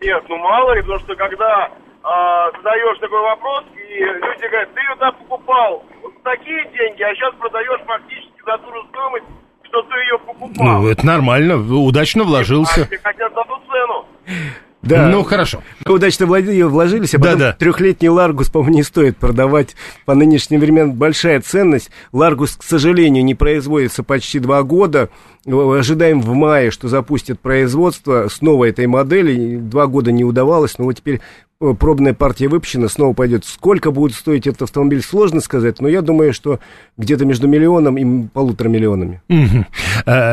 Нет, 0.00 0.22
ну 0.28 0.36
мало 0.36 0.74
ли, 0.74 0.82
потому 0.82 1.00
что 1.00 1.16
когда 1.16 1.70
а, 2.02 2.50
задаешь 2.52 2.98
такой 3.00 3.20
вопрос, 3.20 3.64
и 3.74 3.98
люди 3.98 4.48
говорят, 4.48 4.74
ты 4.74 4.80
ее 4.80 5.12
покупал 5.12 5.84
вот 6.02 6.22
такие 6.22 6.62
деньги, 6.70 7.02
а 7.02 7.14
сейчас 7.14 7.34
продаешь 7.34 7.80
фактически 7.84 8.40
за 8.46 8.58
ту 8.58 8.72
же 8.72 8.88
стоимость, 8.90 9.24
что 9.64 9.82
ты 9.82 9.94
ее 9.98 10.18
покупал. 10.18 10.66
Ну, 10.66 10.88
это 10.88 11.04
нормально, 11.04 11.56
удачно 11.56 12.24
вложился. 12.24 12.82
А 12.82 13.08
хотят 13.08 13.34
за 13.34 13.44
ту 13.44 13.56
цену. 13.68 14.06
Да. 14.82 15.08
Ну, 15.08 15.24
хорошо. 15.24 15.62
Удачно 15.86 16.26
вложились, 16.26 17.14
а 17.14 17.18
потом 17.18 17.38
да, 17.38 17.46
да. 17.46 17.52
трехлетний 17.52 18.08
Ларгус, 18.08 18.48
по-моему, 18.48 18.76
не 18.76 18.82
стоит 18.84 19.16
продавать 19.16 19.74
по 20.04 20.14
нынешним 20.14 20.60
временам. 20.60 20.92
Большая 20.92 21.40
ценность. 21.40 21.90
Ларгус, 22.12 22.56
к 22.56 22.62
сожалению, 22.62 23.24
не 23.24 23.34
производится 23.34 24.02
почти 24.02 24.38
два 24.38 24.62
года. 24.62 25.10
Ожидаем 25.46 26.20
в 26.20 26.32
мае, 26.32 26.70
что 26.70 26.88
запустят 26.88 27.40
производство 27.40 28.28
снова 28.28 28.66
этой 28.66 28.86
модели. 28.86 29.56
Два 29.56 29.86
года 29.86 30.12
не 30.12 30.24
удавалось, 30.24 30.78
но 30.78 30.84
вот 30.84 30.94
теперь 30.94 31.20
пробная 31.58 32.14
партия 32.14 32.48
выпущена, 32.48 32.88
снова 32.88 33.14
пойдет. 33.14 33.44
Сколько 33.44 33.90
будет 33.90 34.16
стоить 34.16 34.46
этот 34.46 34.62
автомобиль, 34.62 35.02
сложно 35.02 35.40
сказать, 35.40 35.80
но 35.80 35.88
я 35.88 36.02
думаю, 36.02 36.32
что 36.32 36.60
где-то 36.96 37.24
между 37.24 37.48
миллионом 37.48 37.98
и 37.98 38.28
полутора 38.28 38.68
миллионами. 38.68 39.22
Угу. 39.28 39.66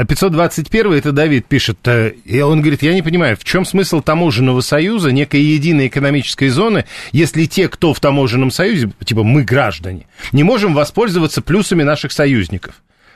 521 0.07 0.93
это 0.93 1.11
Давид 1.11 1.47
пишет, 1.47 1.79
э, 1.85 2.11
и 2.25 2.39
он 2.41 2.61
говорит, 2.61 2.83
я 2.83 2.93
не 2.93 3.01
понимаю, 3.01 3.37
в 3.37 3.43
чем 3.43 3.65
смысл 3.65 4.01
таможенного 4.01 4.61
союза, 4.61 5.11
некой 5.11 5.41
единой 5.41 5.87
экономической 5.87 6.49
зоны, 6.49 6.85
если 7.11 7.45
те, 7.45 7.69
кто 7.69 7.93
в 7.93 7.99
таможенном 7.99 8.51
союзе, 8.51 8.91
типа 9.03 9.23
мы 9.23 9.43
граждане, 9.43 10.07
не 10.31 10.43
можем 10.43 10.75
воспользоваться 10.75 11.41
плюсами 11.41 11.81
наших 11.81 12.11
союзников? 12.11 12.75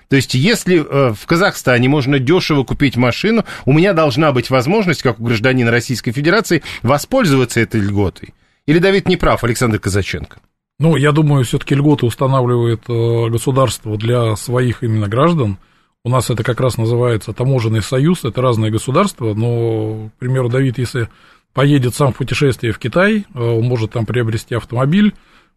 То 0.09 0.15
есть, 0.15 0.33
если 0.33 0.79
э, 0.79 1.13
в 1.13 1.25
Казахстане 1.27 1.87
можно 1.87 2.17
дешево 2.19 2.63
купить 2.63 2.97
машину, 2.97 3.45
у 3.65 3.73
меня 3.73 3.93
должна 3.93 4.31
быть 4.31 4.49
возможность, 4.49 5.03
как 5.03 5.19
у 5.19 5.23
гражданина 5.23 5.69
Российской 5.69 6.11
Федерации, 6.11 6.63
воспользоваться 6.81 7.59
этой 7.59 7.79
льготой. 7.79 8.33
Или 8.65 8.79
Давид 8.79 9.07
не 9.07 9.17
прав, 9.17 9.43
Александр 9.43 9.79
Казаченко? 9.79 10.39
Ну, 10.79 10.95
я 10.95 11.11
думаю, 11.11 11.43
все-таки 11.43 11.75
льготы 11.75 12.07
устанавливает 12.07 12.81
э, 12.89 13.29
государство 13.29 13.97
для 13.97 14.35
своих 14.35 14.81
именно 14.81 15.07
граждан. 15.07 15.57
У 16.03 16.09
нас 16.09 16.29
это 16.29 16.43
как 16.43 16.59
раз 16.59 16.77
называется 16.77 17.33
таможенный 17.33 17.81
союз, 17.81 18.23
это 18.23 18.41
разные 18.41 18.71
государства, 18.71 19.33
но, 19.33 20.09
к 20.15 20.19
примеру, 20.19 20.49
Давид, 20.49 20.79
если 20.79 21.09
поедет 21.53 21.93
сам 21.93 22.13
в 22.13 22.17
путешествие 22.17 22.71
в 22.71 22.79
Китай, 22.79 23.25
э, 23.33 23.39
он 23.39 23.65
может 23.65 23.91
там 23.91 24.07
приобрести 24.07 24.55
автомобиль, 24.55 25.13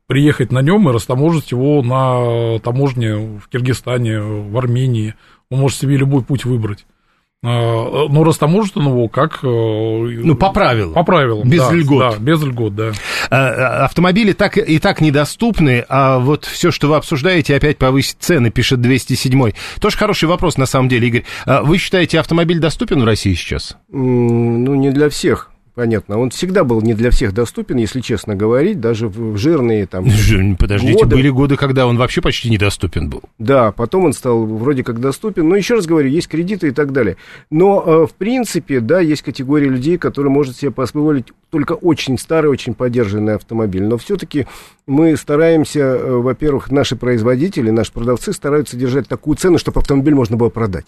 приехать 0.07 0.53
на 0.53 0.61
нем 0.61 0.89
и 0.89 0.93
растаможить 0.93 1.53
его 1.53 1.83
на 1.83 2.59
таможне 2.61 3.39
в 3.39 3.49
Киргизстане, 3.49 4.21
в 4.21 4.57
Армении. 4.57 5.15
Он 5.51 5.61
может 5.61 5.79
себе 5.79 5.97
любой 5.97 6.23
путь 6.23 6.45
выбрать. 6.45 6.87
А, 7.45 8.09
но 8.09 8.23
растаможит 8.23 8.77
он 8.77 8.87
его 8.87 9.09
как... 9.09 9.41
Э, 9.43 9.47
ну, 9.47 10.37
по 10.37 10.53
правилам. 10.53 10.95
По 10.95 11.03
правилам, 11.03 11.49
Без 11.49 11.61
да, 11.61 11.73
льгот. 11.73 11.99
Да, 11.99 12.19
без 12.19 12.41
льгот, 12.41 12.77
да. 12.77 12.93
А, 13.31 13.49
а, 13.49 13.85
автомобили 13.85 14.33
так 14.33 14.57
и 14.59 14.79
так 14.79 15.01
недоступны, 15.01 15.85
а 15.89 16.21
вот 16.21 16.45
все, 16.45 16.71
что 16.71 16.89
вы 16.89 16.97
обсуждаете, 16.97 17.57
опять 17.57 17.79
повысить 17.79 18.19
цены, 18.21 18.51
пишет 18.51 18.81
207 18.81 19.53
Тоже 19.81 19.97
хороший 19.97 20.29
вопрос, 20.29 20.57
на 20.57 20.67
самом 20.67 20.89
деле, 20.89 21.09
Игорь. 21.09 21.25
Вы 21.47 21.79
считаете, 21.79 22.21
автомобиль 22.21 22.61
доступен 22.61 23.03
в 23.03 23.05
России 23.05 23.35
сейчас? 23.35 23.77
Ну, 23.91 24.75
не 24.77 24.91
для 24.91 25.09
всех 25.09 25.52
понятно. 25.75 26.19
Он 26.19 26.31
всегда 26.31 26.65
был 26.65 26.81
не 26.83 26.95
для 26.95 27.11
всех 27.11 27.33
доступен, 27.33 27.77
если 27.77 28.01
честно 28.01 28.35
говорить, 28.35 28.81
даже 28.81 29.09
в 29.09 29.37
жирные 29.37 29.87
там... 29.87 30.05
Подождите, 30.59 31.05
годы. 31.05 31.17
были 31.17 31.29
годы, 31.29 31.57
когда 31.57 31.87
он 31.87 31.97
вообще 31.97 32.21
почти 32.21 32.51
недоступен 32.51 33.09
был. 33.09 33.23
Да, 33.39 33.73
потом 33.73 34.05
он 34.05 34.13
стал 34.13 34.45
вроде 34.45 34.85
как 34.85 35.01
доступен. 35.01 35.49
Но 35.49 35.57
еще 35.57 35.75
раз 35.75 35.87
говорю, 35.87 36.09
есть 36.09 36.29
кредиты 36.29 36.69
и 36.69 36.71
так 36.71 36.93
далее. 36.93 37.17
Но, 37.51 37.83
э, 37.85 38.07
в 38.07 38.15
принципе, 38.15 38.81
да, 38.81 39.01
есть 39.01 39.23
категория 39.23 39.69
людей, 39.69 39.99
которые 39.99 40.33
может 40.33 40.57
себе 40.57 40.71
позволить 40.71 41.33
только 41.51 41.73
очень 41.73 42.19
старый, 42.19 42.51
очень 42.51 42.75
поддержанный 42.75 43.35
автомобиль. 43.35 43.85
Но 43.85 43.99
все-таки 43.99 44.47
мы 44.87 45.17
стараемся, 45.17 45.81
э, 45.81 46.17
во-первых, 46.17 46.71
наши 46.71 46.97
производители, 46.97 47.71
наши 47.71 47.93
продавцы 47.93 48.33
стараются 48.33 48.77
держать 48.77 49.09
такую 49.09 49.37
цену, 49.37 49.59
чтобы 49.59 49.81
автомобиль 49.81 50.15
можно 50.15 50.37
было 50.37 50.49
продать. 50.49 50.87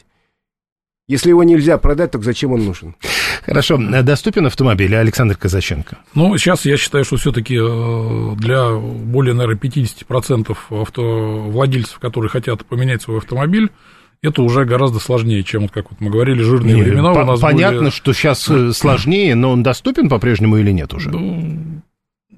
Если 1.07 1.29
его 1.29 1.45
нельзя 1.45 1.77
продать, 1.77 2.13
то 2.13 2.23
зачем 2.23 2.53
он 2.53 2.65
нужен? 2.65 2.97
Хорошо, 3.45 3.79
э, 3.81 4.03
доступен 4.03 4.47
автомобиль, 4.47 4.95
Александр 4.97 5.37
Казаченко? 5.37 5.99
Ну, 6.15 6.37
сейчас 6.39 6.65
я 6.65 6.77
считаю, 6.77 7.05
что 7.05 7.17
все-таки 7.17 7.55
для 7.57 8.73
более, 8.77 9.35
наверное, 9.35 9.57
50% 9.59 10.57
автовладельцев, 10.71 11.99
которые 11.99 12.31
хотят 12.31 12.65
поменять 12.65 13.03
свой 13.03 13.19
автомобиль, 13.19 13.71
это 14.23 14.43
уже 14.43 14.65
гораздо 14.65 14.99
сложнее, 15.01 15.43
чем, 15.43 15.63
вот 15.63 15.71
как 15.71 15.91
вот 15.91 16.01
мы 16.01 16.11
говорили, 16.11 16.43
жирные 16.43 16.75
Не, 16.77 16.83
времена 16.83 17.13
по- 17.13 17.19
у 17.21 17.25
нас 17.27 17.41
понятно, 17.41 17.79
были. 17.81 17.91
что 17.91 18.13
сейчас 18.15 18.51
сложнее, 18.77 19.35
но 19.35 19.51
он 19.53 19.63
доступен 19.63 20.09
по-прежнему 20.09 20.57
или 20.57 20.71
нет 20.71 20.95
уже? 20.95 21.11
Ну, 21.11 21.83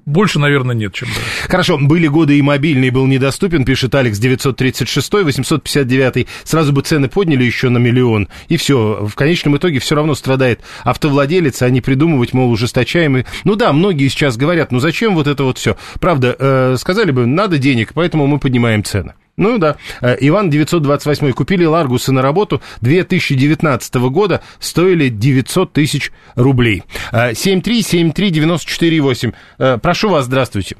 больше, 0.05 0.39
наверное, 0.39 0.75
нет, 0.75 0.93
чем 0.93 1.07
да. 1.09 1.49
Хорошо, 1.49 1.77
были 1.77 2.07
годы 2.07 2.37
и 2.37 2.41
мобильный 2.41 2.89
был 2.89 3.05
недоступен, 3.05 3.65
пишет 3.65 3.95
Алекс 3.95 4.17
936, 4.19 5.13
859. 5.13 6.27
Сразу 6.43 6.73
бы 6.73 6.81
цены 6.81 7.07
подняли 7.07 7.43
еще 7.43 7.69
на 7.69 7.77
миллион, 7.77 8.27
и 8.47 8.57
все. 8.57 9.05
В 9.05 9.15
конечном 9.15 9.57
итоге 9.57 9.79
все 9.79 9.95
равно 9.95 10.15
страдает 10.15 10.61
автовладелец, 10.83 11.61
а 11.61 11.69
не 11.69 11.81
придумывать, 11.81 12.33
мол, 12.33 12.51
ужесточаемый. 12.51 13.25
Ну 13.43 13.55
да, 13.55 13.73
многие 13.73 14.07
сейчас 14.07 14.37
говорят, 14.37 14.71
ну 14.71 14.79
зачем 14.79 15.15
вот 15.15 15.27
это 15.27 15.43
вот 15.43 15.57
все? 15.57 15.77
Правда, 15.99 16.35
э, 16.37 16.75
сказали 16.79 17.11
бы, 17.11 17.25
надо 17.25 17.57
денег, 17.57 17.91
поэтому 17.93 18.27
мы 18.27 18.39
поднимаем 18.39 18.83
цены. 18.83 19.13
Ну 19.37 19.59
да, 19.59 19.77
Э, 20.01 20.15
Иван 20.19 20.49
928 20.49 21.31
купили 21.33 21.63
Ларгусы 21.65 22.11
на 22.11 22.21
работу 22.21 22.61
2019 22.81 23.95
года, 24.09 24.41
стоили 24.59 25.07
900 25.09 25.73
тысяч 25.73 26.11
рублей. 26.35 26.83
Э, 27.11 27.33
7373948. 27.33 29.33
Э, 29.59 29.77
Прошу 29.77 30.09
вас, 30.09 30.25
здравствуйте. 30.25 30.75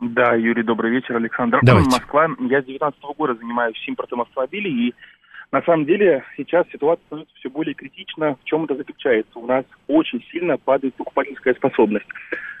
Да, 0.00 0.34
Юрий, 0.34 0.62
добрый 0.62 0.90
вечер, 0.90 1.16
Александр. 1.16 1.58
Давайте. 1.62 1.90
Москва. 1.90 2.28
Я 2.50 2.60
с 2.62 2.66
19 2.66 3.00
года 3.16 3.34
занимаюсь 3.34 3.82
импортом 3.88 4.20
автомобилей, 4.20 4.88
и 4.88 4.94
на 5.52 5.62
самом 5.62 5.86
деле 5.86 6.22
сейчас 6.36 6.66
ситуация 6.70 7.02
становится 7.06 7.34
все 7.36 7.48
более 7.48 7.72
критична. 7.74 8.34
В 8.34 8.44
чем 8.44 8.64
это 8.64 8.76
заключается? 8.76 9.38
У 9.38 9.46
нас 9.46 9.64
очень 9.88 10.22
сильно 10.30 10.58
падает 10.58 10.94
покупательская 10.96 11.54
способность. 11.54 12.04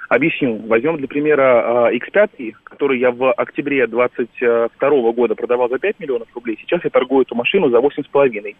Объясню. 0.08 0.62
Возьмем 0.66 0.98
для 0.98 1.08
примера 1.08 1.90
э, 1.90 1.96
X5, 1.96 2.52
который 2.64 3.00
я 3.00 3.10
в 3.10 3.32
октябре 3.32 3.86
22 3.86 5.12
года 5.12 5.34
продавал 5.34 5.68
за 5.68 5.78
5 5.78 5.98
миллионов 5.98 6.28
рублей. 6.34 6.56
Сейчас 6.60 6.84
я 6.84 6.90
торгую 6.90 7.22
эту 7.22 7.34
машину 7.34 7.70
за 7.70 7.78
8,5. 7.78 8.54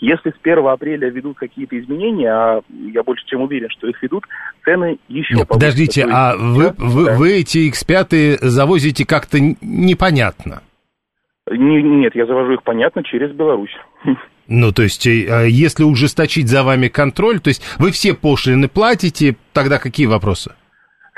Если 0.00 0.30
с 0.30 0.34
1 0.42 0.66
апреля 0.66 1.08
ведут 1.08 1.38
какие-то 1.38 1.78
изменения, 1.80 2.30
а 2.30 2.60
я 2.68 3.02
больше 3.02 3.24
чем 3.26 3.42
уверен, 3.42 3.68
что 3.70 3.88
их 3.88 4.02
ведут, 4.02 4.24
цены 4.64 4.98
еще 5.08 5.34
Нет, 5.34 5.48
подождите, 5.48 6.02
есть 6.02 6.12
а 6.12 6.34
вы, 6.36 6.64
сейчас, 6.64 6.78
вы, 6.78 7.04
да. 7.06 7.16
вы 7.16 7.32
эти 7.38 7.70
X5 7.70 8.38
завозите 8.42 9.06
как-то 9.06 9.38
непонятно. 9.40 10.62
Не- 11.50 11.82
нет, 11.82 12.14
я 12.14 12.26
завожу 12.26 12.52
их, 12.52 12.62
понятно, 12.62 13.02
через 13.02 13.32
Беларусь. 13.32 13.76
Ну, 14.48 14.72
то 14.72 14.82
есть, 14.82 15.06
э, 15.06 15.26
а 15.30 15.42
если 15.44 15.84
ужесточить 15.84 16.48
за 16.48 16.62
вами 16.64 16.88
контроль, 16.88 17.40
то 17.40 17.48
есть 17.48 17.62
вы 17.78 17.90
все 17.92 18.12
пошлины 18.12 18.68
платите, 18.68 19.36
тогда 19.52 19.78
какие 19.78 20.06
вопросы? 20.06 20.52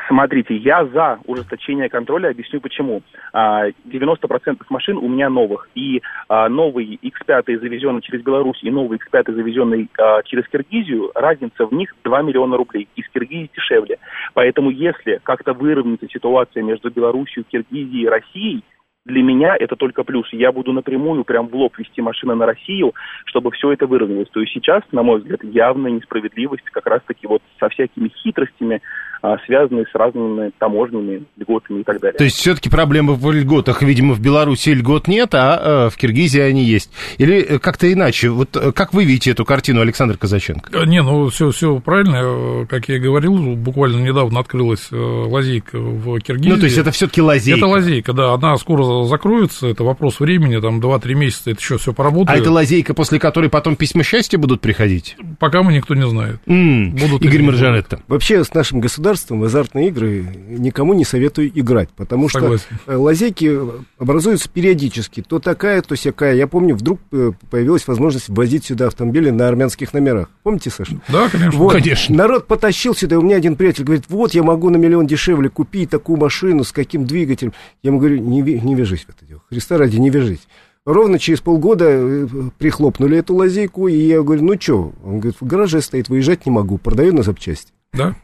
Смотрите, 0.08 0.56
я 0.56 0.84
за 0.86 1.18
ужесточение 1.24 1.88
контроля, 1.88 2.28
объясню 2.28 2.60
почему. 2.60 3.02
А, 3.32 3.68
90% 3.86 4.62
машин 4.68 4.98
у 4.98 5.08
меня 5.08 5.30
новых, 5.30 5.68
и 5.74 6.02
а, 6.28 6.48
новый 6.48 6.98
X5 7.02 7.60
завезенный 7.60 8.02
через 8.02 8.22
Беларусь 8.22 8.62
и 8.62 8.70
новый 8.70 8.98
X5 8.98 9.32
завезенный 9.32 9.88
а, 9.98 10.22
через 10.22 10.46
Киргизию, 10.48 11.10
разница 11.14 11.66
в 11.66 11.72
них 11.72 11.94
2 12.04 12.22
миллиона 12.22 12.56
рублей. 12.56 12.88
Из 12.96 13.08
Киргизии 13.08 13.50
дешевле. 13.54 13.98
Поэтому 14.34 14.70
если 14.70 15.20
как-то 15.22 15.52
выровняется 15.52 16.08
ситуация 16.08 16.62
между 16.62 16.90
Беларусью, 16.90 17.44
Киргизией 17.44 18.04
и 18.04 18.08
Россией, 18.08 18.64
для 19.04 19.22
меня 19.22 19.54
это 19.58 19.76
только 19.76 20.02
плюс. 20.02 20.26
Я 20.32 20.50
буду 20.50 20.72
напрямую 20.72 21.24
прям 21.24 21.48
в 21.48 21.54
лоб 21.54 21.76
вести 21.78 22.00
машины 22.00 22.34
на 22.34 22.46
Россию, 22.46 22.94
чтобы 23.26 23.50
все 23.50 23.72
это 23.72 23.86
выровнялось. 23.86 24.28
То 24.30 24.40
есть 24.40 24.52
сейчас, 24.52 24.82
на 24.92 25.02
мой 25.02 25.20
взгляд, 25.20 25.44
явная 25.44 25.90
несправедливость 25.90 26.64
как 26.64 26.86
раз-таки 26.86 27.26
вот 27.26 27.42
со 27.60 27.68
всякими 27.68 28.08
хитростями, 28.08 28.80
а, 29.20 29.38
связанные 29.46 29.84
с 29.86 29.94
разными 29.94 30.52
таможнями, 30.58 31.24
льготами 31.36 31.80
и 31.80 31.82
так 31.82 32.00
далее. 32.00 32.18
То 32.18 32.24
есть 32.24 32.36
все-таки 32.36 32.70
проблемы 32.70 33.14
в 33.14 33.30
льготах, 33.30 33.82
видимо, 33.82 34.14
в 34.14 34.20
Беларуси 34.20 34.70
льгот 34.70 35.08
нет, 35.08 35.34
а 35.34 35.86
э, 35.86 35.90
в 35.90 35.96
Киргизии 35.96 36.40
они 36.40 36.62
есть. 36.62 36.90
Или 37.18 37.42
э, 37.42 37.58
как-то 37.58 37.90
иначе. 37.90 38.28
Вот 38.30 38.56
э, 38.56 38.72
как 38.72 38.92
вы 38.92 39.04
видите 39.04 39.30
эту 39.30 39.44
картину, 39.44 39.80
Александр 39.80 40.18
Казаченко? 40.18 40.84
Не, 40.86 41.02
ну 41.02 41.28
все, 41.28 41.50
все 41.50 41.78
правильно. 41.80 42.66
Как 42.66 42.88
я 42.88 42.96
и 42.96 43.00
говорил, 43.00 43.56
буквально 43.56 44.02
недавно 44.02 44.40
открылась 44.40 44.88
лазейка 44.90 45.78
в 45.78 46.18
Киргизии. 46.20 46.50
Ну, 46.50 46.58
то 46.58 46.64
есть 46.64 46.78
это 46.78 46.90
все-таки 46.90 47.22
лазейка. 47.22 47.58
Это 47.58 47.66
лазейка, 47.66 48.12
да. 48.12 48.34
Она 48.34 48.56
скоро 48.56 48.82
закроется, 49.02 49.66
это 49.66 49.82
вопрос 49.82 50.20
времени, 50.20 50.60
там 50.60 50.78
2-3 50.80 51.14
месяца 51.14 51.50
это 51.50 51.58
еще 51.60 51.76
все 51.78 51.90
А 51.90 51.94
поработает. 51.94 52.40
это 52.40 52.52
лазейка, 52.52 52.94
после 52.94 53.18
которой 53.18 53.50
потом 53.50 53.74
письма 53.74 54.04
счастья 54.04 54.38
будут 54.38 54.60
приходить? 54.60 55.16
Пока 55.40 55.64
мы 55.64 55.72
никто 55.72 55.96
не 55.96 56.08
знает. 56.08 56.38
М, 56.46 56.92
Будут 56.92 57.22
Игорь 57.24 57.42
Маржаретто. 57.42 58.00
Вообще 58.06 58.44
с 58.44 58.54
нашим 58.54 58.78
государством 58.80 59.40
в 59.40 59.44
азартные 59.44 59.88
игры 59.88 60.24
никому 60.48 60.94
не 60.94 61.04
советую 61.04 61.50
играть, 61.58 61.88
потому 61.96 62.28
Согласен. 62.28 62.66
что 62.84 62.92
э, 62.92 62.96
лазейки 62.96 63.58
образуются 63.98 64.48
периодически, 64.48 65.22
то 65.26 65.40
такая, 65.40 65.82
то 65.82 65.96
сякая. 65.96 66.34
Я 66.36 66.46
помню, 66.46 66.76
вдруг 66.76 67.00
э, 67.12 67.32
появилась 67.50 67.88
возможность 67.88 68.28
ввозить 68.28 68.66
сюда 68.66 68.86
автомобили 68.86 69.30
на 69.30 69.48
армянских 69.48 69.92
номерах. 69.92 70.28
Помните, 70.44 70.70
Саша? 70.70 70.96
Да, 71.08 71.28
конечно. 71.28 71.58
Вот, 71.58 71.72
Конечно. 71.72 72.14
Народ 72.14 72.46
потащил 72.46 72.94
сюда, 72.94 73.16
и 73.16 73.18
у 73.18 73.22
меня 73.22 73.36
один 73.36 73.56
приятель 73.56 73.84
говорит, 73.84 74.04
вот 74.08 74.34
я 74.34 74.42
могу 74.42 74.70
на 74.70 74.76
миллион 74.76 75.06
дешевле 75.06 75.48
купить 75.48 75.90
такую 75.90 76.18
машину, 76.18 76.62
с 76.64 76.72
каким 76.72 77.06
двигателем. 77.06 77.52
Я 77.82 77.88
ему 77.88 77.98
говорю, 77.98 78.18
не, 78.18 78.40
не 78.42 78.74
вяжись 78.84 79.04
в 79.04 79.08
это 79.08 79.24
дело, 79.24 79.42
Христа 79.48 79.78
ради, 79.78 79.96
не 79.96 80.10
вяжись. 80.10 80.46
Ровно 80.84 81.18
через 81.18 81.40
полгода 81.40 81.86
э, 81.88 82.26
прихлопнули 82.58 83.16
эту 83.16 83.34
лазейку, 83.34 83.88
и 83.88 83.96
я 83.96 84.22
говорю, 84.22 84.44
ну 84.44 84.60
что? 84.60 84.92
Он 85.02 85.18
говорит, 85.18 85.40
в 85.40 85.46
гараже 85.46 85.80
стоит, 85.80 86.10
выезжать 86.10 86.44
не 86.44 86.52
могу, 86.52 86.76
продаю 86.76 87.14
на 87.14 87.22
запчасти. 87.22 87.72
Да. 87.94 88.14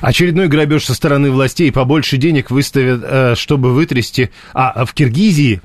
Очередной 0.00 0.48
грабеж 0.48 0.86
со 0.86 0.94
стороны 0.94 1.30
властей. 1.30 1.70
Побольше 1.70 2.16
денег 2.16 2.50
выставят, 2.50 3.02
э, 3.04 3.34
чтобы 3.34 3.74
вытрясти. 3.74 4.30
А 4.54 4.70
а 4.70 4.84
в 4.86 4.94
Киргизии... 4.94 5.60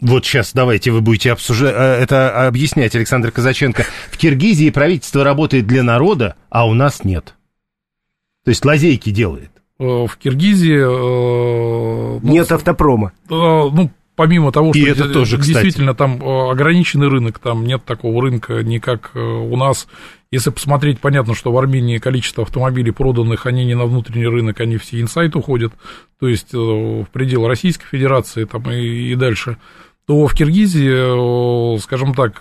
Вот 0.00 0.26
сейчас 0.26 0.52
давайте 0.52 0.90
вы 0.90 1.00
будете 1.00 1.30
обсуждать, 1.30 1.74
э, 1.76 2.02
это 2.02 2.48
объяснять, 2.48 2.96
Александр 2.96 3.30
Казаченко. 3.30 3.86
В 4.10 4.18
Киргизии 4.18 4.70
правительство 4.70 5.22
работает 5.22 5.68
для 5.68 5.84
народа, 5.84 6.34
а 6.50 6.66
у 6.66 6.74
нас 6.74 7.04
нет. 7.04 7.34
То 8.44 8.48
есть 8.48 8.64
лазейки 8.64 9.10
делает. 9.10 9.50
Э, 9.78 10.06
В 10.06 10.16
Киргизии... 10.16 10.78
э, 10.78 12.18
ну, 12.22 12.32
Нет 12.32 12.50
автопрома. 12.50 13.12
э, 13.28 13.32
ну, 13.34 13.90
помимо 14.14 14.52
того, 14.52 14.72
И 14.74 14.80
что 14.80 14.90
это 14.90 15.08
тоже, 15.12 15.38
кстати. 15.38 15.52
действительно 15.52 15.94
там 15.94 16.22
э, 16.22 16.50
ограниченный 16.50 17.08
рынок, 17.08 17.38
там 17.38 17.64
нет 17.66 17.84
такого 17.84 18.22
рынка, 18.22 18.62
не 18.62 18.78
как 18.80 19.10
у 19.14 19.56
нас. 19.56 19.86
Если 20.32 20.50
посмотреть, 20.50 20.98
понятно, 21.00 21.34
что 21.34 21.52
в 21.52 21.58
Армении 21.58 21.98
количество 21.98 22.42
автомобилей 22.44 22.90
проданных, 22.90 23.46
они 23.46 23.64
не 23.64 23.74
на 23.74 23.84
внутренний 23.84 24.26
рынок, 24.26 24.60
они 24.60 24.76
все 24.76 25.00
инсайт 25.00 25.36
уходят, 25.36 25.72
то 26.18 26.26
есть 26.26 26.52
в 26.52 27.04
предел 27.12 27.46
Российской 27.46 27.86
Федерации 27.86 28.44
там 28.44 28.68
и, 28.72 29.12
и 29.12 29.14
дальше, 29.14 29.56
то 30.06 30.26
в 30.26 30.34
Киргизии, 30.34 31.78
скажем 31.78 32.14
так, 32.14 32.40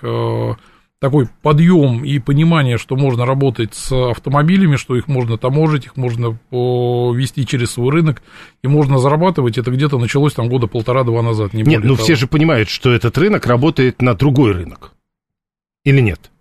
такой 1.00 1.28
подъем 1.42 2.04
и 2.04 2.20
понимание, 2.20 2.78
что 2.78 2.96
можно 2.96 3.26
работать 3.26 3.74
с 3.76 3.92
автомобилями, 3.92 4.76
что 4.76 4.96
их 4.96 5.08
можно 5.08 5.38
таможить, 5.38 5.86
их 5.86 5.98
можно 5.98 6.38
вести 6.52 7.46
через 7.46 7.72
свой 7.72 7.92
рынок, 7.92 8.22
и 8.64 8.68
можно 8.68 8.98
зарабатывать, 8.98 9.58
это 9.58 9.72
где-то 9.72 10.00
началось 10.00 10.34
там 10.34 10.50
года 10.50 10.68
полтора-два 10.68 11.22
назад, 11.22 11.54
не 11.54 11.60
Нет, 11.60 11.66
более 11.66 11.80
ну 11.82 11.96
того. 11.96 12.04
все 12.04 12.16
же 12.16 12.28
понимают, 12.28 12.70
что 12.70 12.92
этот 12.94 13.18
рынок 13.18 13.46
работает 13.46 14.02
на 14.02 14.14
другой 14.16 14.54
рынок. 14.54 14.94
Или 15.84 16.02
нет? 16.02 16.32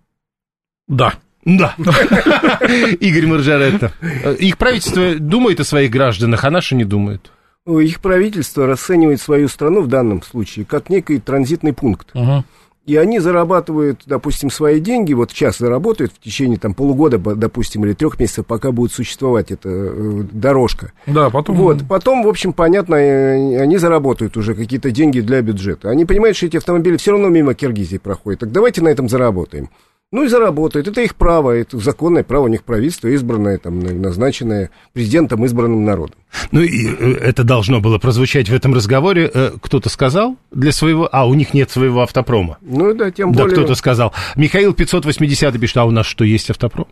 Да. 0.87 1.13
Да. 1.43 1.75
Игорь 2.99 3.27
Маржаретто. 3.27 3.91
Э, 4.01 4.35
Их 4.35 4.57
правительство 4.57 5.15
думает 5.15 5.59
о 5.59 5.63
своих 5.63 5.91
гражданах, 5.91 6.43
а 6.43 6.49
наши 6.49 6.73
не 6.75 6.85
думают. 6.85 7.31
Их 7.67 7.99
правительство 7.99 8.65
расценивает 8.65 9.21
свою 9.21 9.47
страну 9.47 9.81
в 9.81 9.87
данном 9.87 10.23
случае 10.23 10.65
как 10.65 10.89
некий 10.89 11.19
транзитный 11.19 11.73
пункт. 11.73 12.09
Ага. 12.13 12.45
И 12.85 12.97
они 12.97 13.19
зарабатывают, 13.19 14.01
допустим, 14.05 14.51
свои 14.51 14.79
деньги, 14.79 15.13
вот 15.13 15.31
сейчас 15.31 15.57
заработают 15.57 16.13
в 16.13 16.19
течение 16.19 16.59
там 16.59 16.75
полугода, 16.75 17.17
допустим, 17.17 17.83
или 17.83 17.93
трех 17.93 18.19
месяцев, 18.19 18.45
пока 18.45 18.71
будет 18.71 18.91
существовать 18.91 19.49
эта 19.49 19.69
э, 19.69 20.23
дорожка. 20.31 20.91
Да, 21.07 21.31
потом... 21.31 21.55
Вот, 21.55 21.79
потом, 21.89 22.23
в 22.23 22.27
общем, 22.27 22.53
понятно, 22.53 22.95
э, 22.95 23.59
они 23.59 23.77
заработают 23.77 24.37
уже 24.37 24.53
какие-то 24.53 24.91
деньги 24.91 25.19
для 25.19 25.41
бюджета. 25.41 25.89
Они 25.89 26.05
понимают, 26.05 26.37
что 26.37 26.45
эти 26.45 26.57
автомобили 26.57 26.97
все 26.97 27.11
равно 27.11 27.29
мимо 27.29 27.55
Киргизии 27.55 27.97
проходят. 27.97 28.41
Так 28.41 28.51
давайте 28.51 28.83
на 28.83 28.89
этом 28.89 29.09
заработаем. 29.09 29.69
Ну 30.11 30.23
и 30.23 30.27
заработают. 30.27 30.87
Это 30.87 31.01
их 31.01 31.15
право, 31.15 31.51
это 31.51 31.77
законное 31.79 32.23
право 32.23 32.45
у 32.45 32.47
них 32.47 32.63
правительство, 32.63 33.07
избранное, 33.07 33.57
там, 33.57 33.79
назначенное 33.79 34.69
президентом, 34.93 35.43
избранным 35.45 35.83
народом. 35.83 36.15
Ну 36.51 36.61
и 36.61 36.87
э, 36.87 37.13
это 37.15 37.43
должно 37.43 37.81
было 37.81 37.97
прозвучать 37.97 38.47
в 38.47 38.53
этом 38.53 38.73
разговоре. 38.73 39.29
Э, 39.33 39.51
кто-то 39.59 39.89
сказал 39.89 40.37
для 40.51 40.71
своего... 40.71 41.09
А, 41.11 41.27
у 41.27 41.33
них 41.33 41.53
нет 41.53 41.71
своего 41.71 42.01
автопрома. 42.01 42.57
Ну 42.61 42.93
да, 42.93 43.11
тем 43.11 43.31
Да, 43.33 43.43
более... 43.43 43.57
кто-то 43.57 43.75
сказал. 43.75 44.13
Михаил 44.35 44.73
580 44.73 45.59
пишет, 45.59 45.77
а 45.77 45.85
у 45.85 45.91
нас 45.91 46.05
что, 46.05 46.23
есть 46.23 46.49
автопром? 46.49 46.87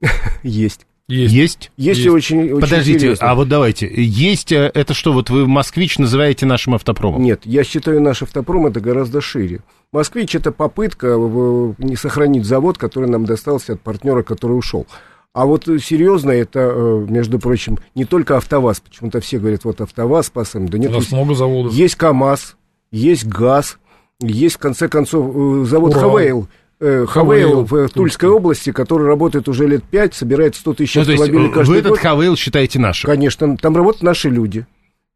Есть. 0.42 0.86
Есть. 1.08 1.34
Есть? 1.34 1.70
Есть, 1.76 1.98
Есть. 2.00 2.10
очень, 2.10 2.42
очень 2.52 2.60
Подождите, 2.60 2.98
интересно. 2.98 3.30
а 3.30 3.34
вот 3.34 3.48
давайте. 3.48 3.90
Есть 3.92 4.52
э, 4.52 4.70
это 4.72 4.94
что, 4.94 5.12
вот 5.12 5.30
вы 5.30 5.46
москвич 5.46 5.98
называете 5.98 6.46
нашим 6.46 6.74
автопромом? 6.74 7.22
Нет, 7.22 7.42
я 7.44 7.64
считаю, 7.64 8.00
наш 8.00 8.22
автопром 8.22 8.66
это 8.66 8.80
гораздо 8.80 9.20
шире. 9.20 9.60
Москвич 9.92 10.34
это 10.34 10.52
попытка 10.52 11.08
э, 11.08 11.72
не 11.78 11.96
сохранить 11.96 12.46
завод, 12.46 12.78
который 12.78 13.10
нам 13.10 13.24
достался 13.26 13.74
от 13.74 13.80
партнера, 13.80 14.22
который 14.22 14.52
ушел. 14.52 14.86
А 15.34 15.44
вот 15.44 15.66
э, 15.68 15.78
серьезно, 15.78 16.30
это, 16.30 16.60
э, 16.60 17.06
между 17.08 17.38
прочим, 17.38 17.78
не 17.94 18.04
только 18.04 18.36
АвтоВАЗ. 18.36 18.80
Почему-то 18.80 19.20
все 19.20 19.38
говорят, 19.38 19.64
вот 19.64 19.80
АвтоВАЗ 19.80 20.26
спасаем. 20.26 20.68
Да 20.68 20.78
нет, 20.78 20.90
У 20.90 20.94
нас 20.94 21.02
есть, 21.04 21.12
много 21.12 21.34
заводов. 21.34 21.72
есть 21.74 21.96
КАМАЗ, 21.96 22.56
есть 22.90 23.26
ГАЗ, 23.26 23.78
есть, 24.20 24.54
в 24.56 24.58
конце 24.58 24.88
концов, 24.88 25.34
э, 25.34 25.64
завод 25.68 25.94
Урал. 25.96 26.10
Хавейл. 26.12 26.48
Э, 26.82 27.06
Хавейл, 27.06 27.64
в 27.64 27.88
Тульской 27.88 28.28
области, 28.28 28.72
который 28.72 29.06
работает 29.06 29.48
уже 29.48 29.66
лет 29.66 29.84
пять, 29.84 30.14
собирает 30.14 30.54
100 30.56 30.74
тысяч 30.74 30.94
Ну, 30.96 31.02
автомобилей 31.02 31.50
каждый 31.50 31.72
вы 31.72 31.78
этот 31.78 31.90
год. 31.90 31.98
Хавейл 32.00 32.36
считаете 32.36 32.78
нашим? 32.78 33.08
Конечно, 33.08 33.56
там 33.56 33.76
работают 33.76 34.02
наши 34.02 34.28
люди. 34.28 34.66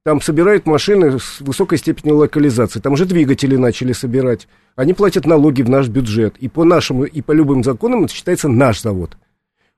Там 0.04 0.20
собирают 0.20 0.66
машины 0.66 1.18
с 1.18 1.40
высокой 1.40 1.78
степенью 1.78 2.18
локализации. 2.18 2.78
Там 2.78 2.92
уже 2.92 3.06
двигатели 3.06 3.56
начали 3.56 3.92
собирать. 3.92 4.46
Они 4.76 4.94
платят 4.94 5.26
налоги 5.26 5.62
в 5.62 5.68
наш 5.68 5.88
бюджет. 5.88 6.36
И 6.38 6.48
по 6.48 6.62
нашему, 6.62 7.04
и 7.04 7.20
по 7.22 7.32
любым 7.32 7.64
законам 7.64 8.04
это 8.04 8.14
считается 8.14 8.48
наш 8.48 8.82
завод. 8.82 9.16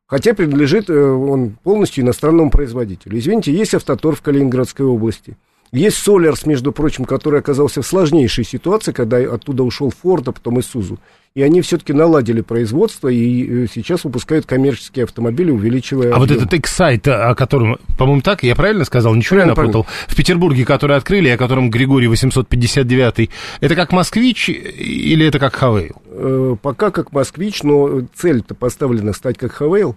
Хотя 0.06 0.34
принадлежит 0.34 0.90
э, 0.90 0.94
он 0.94 1.56
полностью 1.62 2.04
иностранному 2.04 2.50
производителю. 2.50 3.18
Извините, 3.18 3.52
есть 3.52 3.74
автотор 3.74 4.14
в 4.14 4.20
Калининградской 4.20 4.84
области. 4.84 5.36
Есть 5.72 5.98
Солярс, 5.98 6.46
между 6.46 6.72
прочим, 6.72 7.04
который 7.04 7.40
оказался 7.40 7.82
в 7.82 7.86
сложнейшей 7.86 8.44
ситуации, 8.44 8.92
когда 8.92 9.18
оттуда 9.18 9.62
ушел 9.62 9.90
Форд, 10.02 10.28
а 10.28 10.32
потом 10.32 10.60
Исузу. 10.60 10.98
И 11.34 11.42
они 11.42 11.60
все-таки 11.60 11.92
наладили 11.92 12.40
производство 12.40 13.08
и 13.08 13.64
э, 13.64 13.66
сейчас 13.72 14.04
выпускают 14.04 14.46
коммерческие 14.46 15.04
автомобили, 15.04 15.50
увеличивая... 15.50 16.12
А 16.12 16.18
вот 16.18 16.30
объем. 16.30 16.38
этот 16.38 16.54
эксайт, 16.54 17.06
о 17.06 17.34
котором, 17.34 17.78
по-моему, 17.96 18.22
так, 18.22 18.42
я 18.42 18.56
правильно 18.56 18.84
сказал? 18.84 19.14
Ничего 19.14 19.36
не 19.36 19.44
Правильно, 19.44 19.62
напутал? 19.62 19.86
В 20.08 20.16
Петербурге, 20.16 20.64
который 20.64 20.96
открыли, 20.96 21.28
о 21.28 21.36
котором 21.36 21.70
Григорий 21.70 22.08
859, 22.08 23.30
это 23.60 23.74
как 23.76 23.92
москвич 23.92 24.48
или 24.48 25.26
это 25.26 25.38
как 25.38 25.54
Хавейл? 25.54 25.96
Э, 26.06 26.56
пока 26.60 26.90
как 26.90 27.12
москвич, 27.12 27.62
но 27.62 28.02
цель-то 28.14 28.54
поставлена 28.54 29.12
стать 29.12 29.38
как 29.38 29.52
Хавейл. 29.52 29.96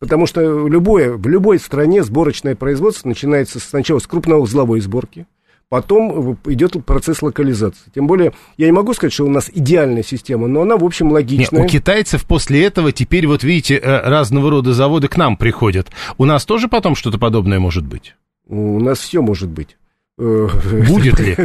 Потому 0.00 0.26
что 0.26 0.68
любое, 0.68 1.12
в 1.12 1.26
любой 1.26 1.58
стране 1.58 2.04
сборочное 2.04 2.54
производство 2.54 3.08
начинается 3.08 3.58
сначала 3.58 3.98
с 3.98 4.06
крупноузловой 4.06 4.80
сборки, 4.80 5.26
потом 5.68 6.38
идет 6.46 6.84
процесс 6.84 7.22
локализации. 7.22 7.90
Тем 7.94 8.06
более, 8.06 8.32
я 8.56 8.66
не 8.66 8.72
могу 8.72 8.94
сказать, 8.94 9.12
что 9.12 9.24
у 9.24 9.30
нас 9.30 9.50
идеальная 9.52 10.02
система, 10.02 10.46
но 10.48 10.62
она, 10.62 10.76
в 10.76 10.84
общем, 10.84 11.06
Нет, 11.06 11.14
логичная. 11.14 11.64
у 11.64 11.66
китайцев 11.66 12.24
после 12.24 12.64
этого 12.64 12.92
теперь, 12.92 13.26
вот 13.26 13.42
видите, 13.42 13.76
э, 13.76 14.08
разного 14.08 14.50
рода 14.50 14.72
заводы 14.72 15.08
к 15.08 15.16
нам 15.16 15.36
приходят. 15.36 15.88
У 16.16 16.24
нас 16.24 16.44
тоже 16.44 16.68
потом 16.68 16.94
что-то 16.94 17.18
подобное 17.18 17.58
может 17.58 17.86
быть? 17.86 18.14
У 18.46 18.80
нас 18.80 18.98
все 18.98 19.20
может 19.20 19.50
быть. 19.50 19.76
Э, 20.18 20.48
Будет 20.88 21.20
ли? 21.20 21.36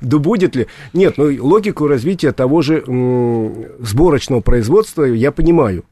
Да 0.00 0.18
будет 0.18 0.54
ли? 0.54 0.66
Нет, 0.92 1.14
ну 1.16 1.30
логику 1.40 1.86
развития 1.86 2.32
того 2.32 2.62
же 2.62 2.82
сборочного 3.80 4.40
производства 4.40 5.04
я 5.04 5.32
понимаю. 5.32 5.84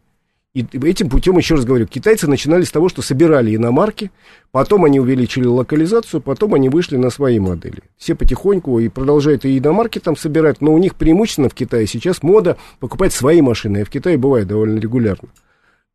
И 0.56 0.64
этим 0.88 1.10
путем, 1.10 1.36
еще 1.36 1.56
раз 1.56 1.66
говорю, 1.66 1.86
китайцы 1.86 2.26
начинали 2.26 2.62
с 2.62 2.70
того, 2.70 2.88
что 2.88 3.02
собирали 3.02 3.54
иномарки, 3.54 4.10
потом 4.52 4.86
они 4.86 4.98
увеличили 4.98 5.44
локализацию, 5.44 6.22
потом 6.22 6.54
они 6.54 6.70
вышли 6.70 6.96
на 6.96 7.10
свои 7.10 7.38
модели. 7.38 7.82
Все 7.98 8.14
потихоньку 8.14 8.78
и 8.78 8.88
продолжают 8.88 9.44
и 9.44 9.58
иномарки 9.58 9.98
там 9.98 10.16
собирать, 10.16 10.62
но 10.62 10.72
у 10.72 10.78
них 10.78 10.94
преимущественно 10.94 11.50
в 11.50 11.54
Китае 11.54 11.86
сейчас 11.86 12.22
мода 12.22 12.56
покупать 12.80 13.12
свои 13.12 13.42
машины, 13.42 13.82
и 13.82 13.84
в 13.84 13.90
Китае 13.90 14.16
бывает 14.16 14.48
довольно 14.48 14.78
регулярно. 14.78 15.28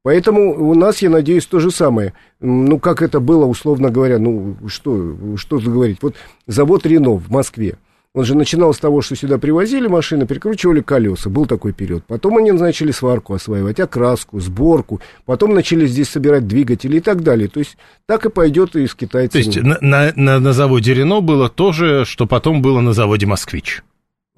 Поэтому 0.04 0.70
у 0.70 0.76
нас, 0.76 1.02
я 1.02 1.10
надеюсь, 1.10 1.48
то 1.48 1.60
же 1.60 1.72
самое. 1.72 2.14
Ну, 2.40 2.78
как 2.78 3.02
это 3.02 3.20
было, 3.20 3.46
условно 3.46 3.90
говоря, 3.90 4.20
ну, 4.20 4.58
что, 4.68 5.16
что 5.38 5.58
говорить. 5.58 5.98
Вот 6.04 6.14
завод 6.46 6.86
Рено 6.86 7.14
в 7.14 7.32
Москве. 7.32 7.78
Он 8.14 8.26
же 8.26 8.36
начинал 8.36 8.74
с 8.74 8.78
того, 8.78 9.02
что 9.02 9.16
сюда 9.16 9.38
привозили 9.38 9.88
машины, 9.88 10.26
прикручивали 10.26 10.82
колеса. 10.82 11.30
Был 11.30 11.46
такой 11.46 11.72
период. 11.72 12.04
Потом 12.08 12.38
они 12.38 12.52
начали 12.52 12.92
сварку 12.92 13.34
осваивать, 13.34 13.80
окраску, 13.80 14.42
сборку. 14.42 15.00
Потом 15.26 15.54
начали 15.54 15.86
здесь 15.86 16.10
собирать 16.10 16.46
двигатели 16.46 16.98
и 16.98 17.00
так 17.00 17.24
далее. 17.24 17.48
То 17.48 17.60
есть 17.60 17.78
так 18.08 18.26
и 18.26 18.30
пойдет 18.30 18.76
и 18.76 18.86
с 18.86 18.92
То 18.92 18.98
китайцами. 18.98 19.44
есть 19.44 19.62
на, 19.62 19.78
на, 19.80 20.12
на- 20.18 20.40
на 20.40 20.52
заводе 20.52 20.94
Рено 20.94 21.22
было 21.22 21.48
то 21.48 21.72
же, 21.72 22.04
что 22.04 22.26
потом 22.28 22.62
было 22.62 22.82
на 22.82 22.92
заводе 22.92 23.26
Москвич. 23.28 23.82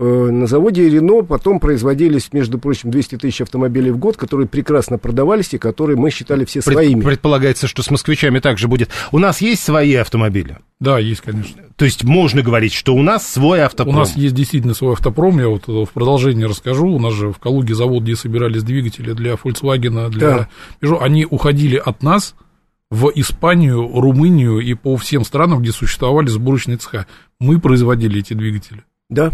Э, 0.06 0.32
На 0.32 0.48
заводе 0.48 0.90
Рено 0.90 1.22
потом 1.24 1.60
производились, 1.62 2.34
между 2.34 2.58
прочим, 2.60 2.92
200 2.92 3.18
тысяч 3.18 3.40
автомобилей 3.42 3.92
в 3.92 3.98
год, 3.98 4.18
которые 4.18 4.48
прекрасно 4.48 4.98
продавались 4.98 5.54
и 5.54 5.58
которые 5.58 5.96
мы 5.98 6.10
считали 6.12 6.44
все 6.44 6.62
Пред- 6.62 6.74
своими. 6.74 7.02
предполагается, 7.02 7.68
что 7.68 7.84
с 7.84 7.90
москвичами 7.90 8.40
также 8.40 8.68
будет. 8.68 8.90
У 9.14 9.20
нас 9.20 9.40
есть 9.40 9.64
свои 9.64 9.94
автомобили? 9.96 10.58
Да, 10.82 11.00
есть, 11.00 11.22
конечно. 11.22 11.62
То 11.78 11.86
есть 11.86 12.04
можно 12.04 12.42
говорить, 12.42 12.74
что 12.74 12.94
у 12.94 13.02
нас 13.02 13.26
свой 13.26 13.62
автопром? 13.62 13.96
У 13.96 14.00
нас 14.00 14.16
есть 14.18 14.36
действительно 14.36 14.74
свой 14.74 14.94
автопром. 14.94 15.40
Я 15.40 15.48
вот 15.48 15.68
в 15.68 15.88
продолжение 15.94 16.48
расскажу. 16.48 16.88
У 16.88 17.00
нас 17.00 17.14
же 17.14 17.32
в 17.32 17.40
Калуге 17.40 17.74
завод, 17.74 18.04
где 18.04 18.18
собирались 18.18 18.64
двигатели 18.64 19.14
для 19.14 19.34
Volkswagen, 19.36 20.10
для 20.10 20.20
Да. 20.30 20.50
Peugeot. 20.82 20.98
Они 21.02 21.26
уходили 21.26 21.78
от 21.78 22.04
нас 22.04 22.36
в 22.92 23.10
Испанию, 23.16 23.88
Румынию 23.94 24.60
и 24.60 24.74
по 24.74 24.98
всем 24.98 25.24
странам, 25.24 25.62
где 25.62 25.72
существовали 25.72 26.28
сборочные 26.28 26.76
цеха. 26.78 27.08
Мы 27.40 27.60
производили 27.62 28.20
эти 28.20 28.34
двигатели. 28.34 28.84
Да. 29.10 29.32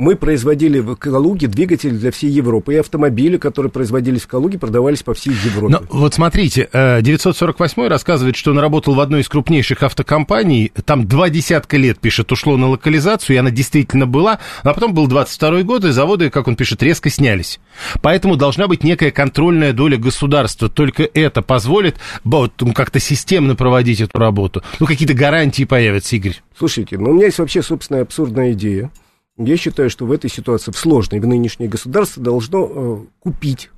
Мы 0.00 0.14
производили 0.14 0.78
в 0.78 0.94
Калуге 0.94 1.48
двигатели 1.48 1.90
для 1.90 2.12
всей 2.12 2.30
Европы, 2.30 2.72
и 2.72 2.76
автомобили, 2.76 3.36
которые 3.36 3.72
производились 3.72 4.22
в 4.22 4.28
Калуге, 4.28 4.56
продавались 4.56 5.02
по 5.02 5.12
всей 5.12 5.32
Европе. 5.32 5.72
Но 5.72 5.82
вот 5.90 6.14
смотрите, 6.14 6.68
э, 6.72 7.02
948 7.02 7.88
рассказывает, 7.88 8.36
что 8.36 8.52
он 8.52 8.60
работал 8.60 8.94
в 8.94 9.00
одной 9.00 9.22
из 9.22 9.28
крупнейших 9.28 9.82
автокомпаний, 9.82 10.70
там 10.84 11.08
два 11.08 11.30
десятка 11.30 11.76
лет, 11.78 11.98
пишет, 11.98 12.30
ушло 12.30 12.56
на 12.56 12.68
локализацию, 12.68 13.34
и 13.34 13.38
она 13.40 13.50
действительно 13.50 14.06
была, 14.06 14.38
а 14.62 14.72
потом 14.72 14.94
был 14.94 15.08
22 15.08 15.64
год, 15.64 15.84
и 15.84 15.90
заводы, 15.90 16.30
как 16.30 16.46
он 16.46 16.54
пишет, 16.54 16.80
резко 16.80 17.10
снялись. 17.10 17.58
Поэтому 18.00 18.36
должна 18.36 18.68
быть 18.68 18.84
некая 18.84 19.10
контрольная 19.10 19.72
доля 19.72 19.96
государства, 19.96 20.68
только 20.68 21.02
это 21.12 21.42
позволит 21.42 21.96
вот, 22.22 22.52
ну, 22.60 22.72
как-то 22.72 23.00
системно 23.00 23.56
проводить 23.56 24.00
эту 24.00 24.16
работу. 24.16 24.62
Ну, 24.78 24.86
какие-то 24.86 25.14
гарантии 25.14 25.64
появятся, 25.64 26.14
Игорь. 26.14 26.40
Слушайте, 26.56 26.98
ну 26.98 27.10
у 27.10 27.14
меня 27.14 27.26
есть 27.26 27.40
вообще 27.40 27.64
собственная 27.64 28.02
абсурдная 28.02 28.52
идея. 28.52 28.92
Я 29.38 29.56
считаю, 29.56 29.88
что 29.88 30.04
в 30.04 30.12
этой 30.12 30.28
ситуации, 30.28 30.72
в 30.72 30.76
сложной, 30.76 31.20
в 31.20 31.26
нынешней 31.26 31.68
государство 31.68 32.22
должно 32.22 32.68
э, 32.70 32.98
купить 33.20 33.70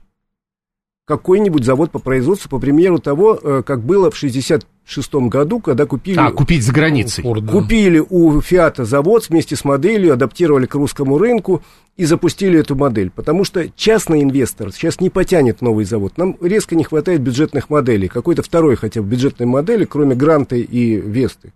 какой-нибудь 1.11 1.65
завод 1.65 1.91
по 1.91 1.99
производству, 1.99 2.49
по 2.49 2.61
примеру 2.61 3.01
того, 3.01 3.39
э, 3.43 3.63
как 3.67 3.83
было 3.83 4.13
в 4.13 4.17
66 4.17 5.15
году, 5.15 5.59
когда 5.59 5.85
купили... 5.85 6.17
А, 6.19 6.31
купить 6.31 6.63
за 6.63 6.73
границей. 6.73 7.25
Ford, 7.25 7.41
да. 7.41 7.53
Купили 7.53 7.99
у 7.99 8.41
Фиата 8.41 8.85
завод 8.85 9.29
вместе 9.29 9.57
с 9.57 9.65
моделью, 9.65 10.13
адаптировали 10.13 10.67
к 10.67 10.75
русскому 10.77 11.19
рынку 11.19 11.63
и 11.97 12.05
запустили 12.05 12.61
эту 12.61 12.77
модель. 12.77 13.11
Потому 13.11 13.43
что 13.43 13.69
частный 13.75 14.23
инвестор 14.23 14.73
сейчас 14.73 15.01
не 15.01 15.11
потянет 15.11 15.63
новый 15.63 15.85
завод. 15.85 16.17
Нам 16.17 16.37
резко 16.41 16.77
не 16.77 16.85
хватает 16.85 17.21
бюджетных 17.21 17.71
моделей. 17.71 18.07
Какой-то 18.07 18.43
второй 18.45 18.77
хотя 18.77 19.03
бы 19.03 19.09
бюджетной 19.09 19.47
модели, 19.47 19.85
кроме 19.87 20.15
Гранты 20.15 20.61
и 20.61 20.95
Весты. 20.95 21.53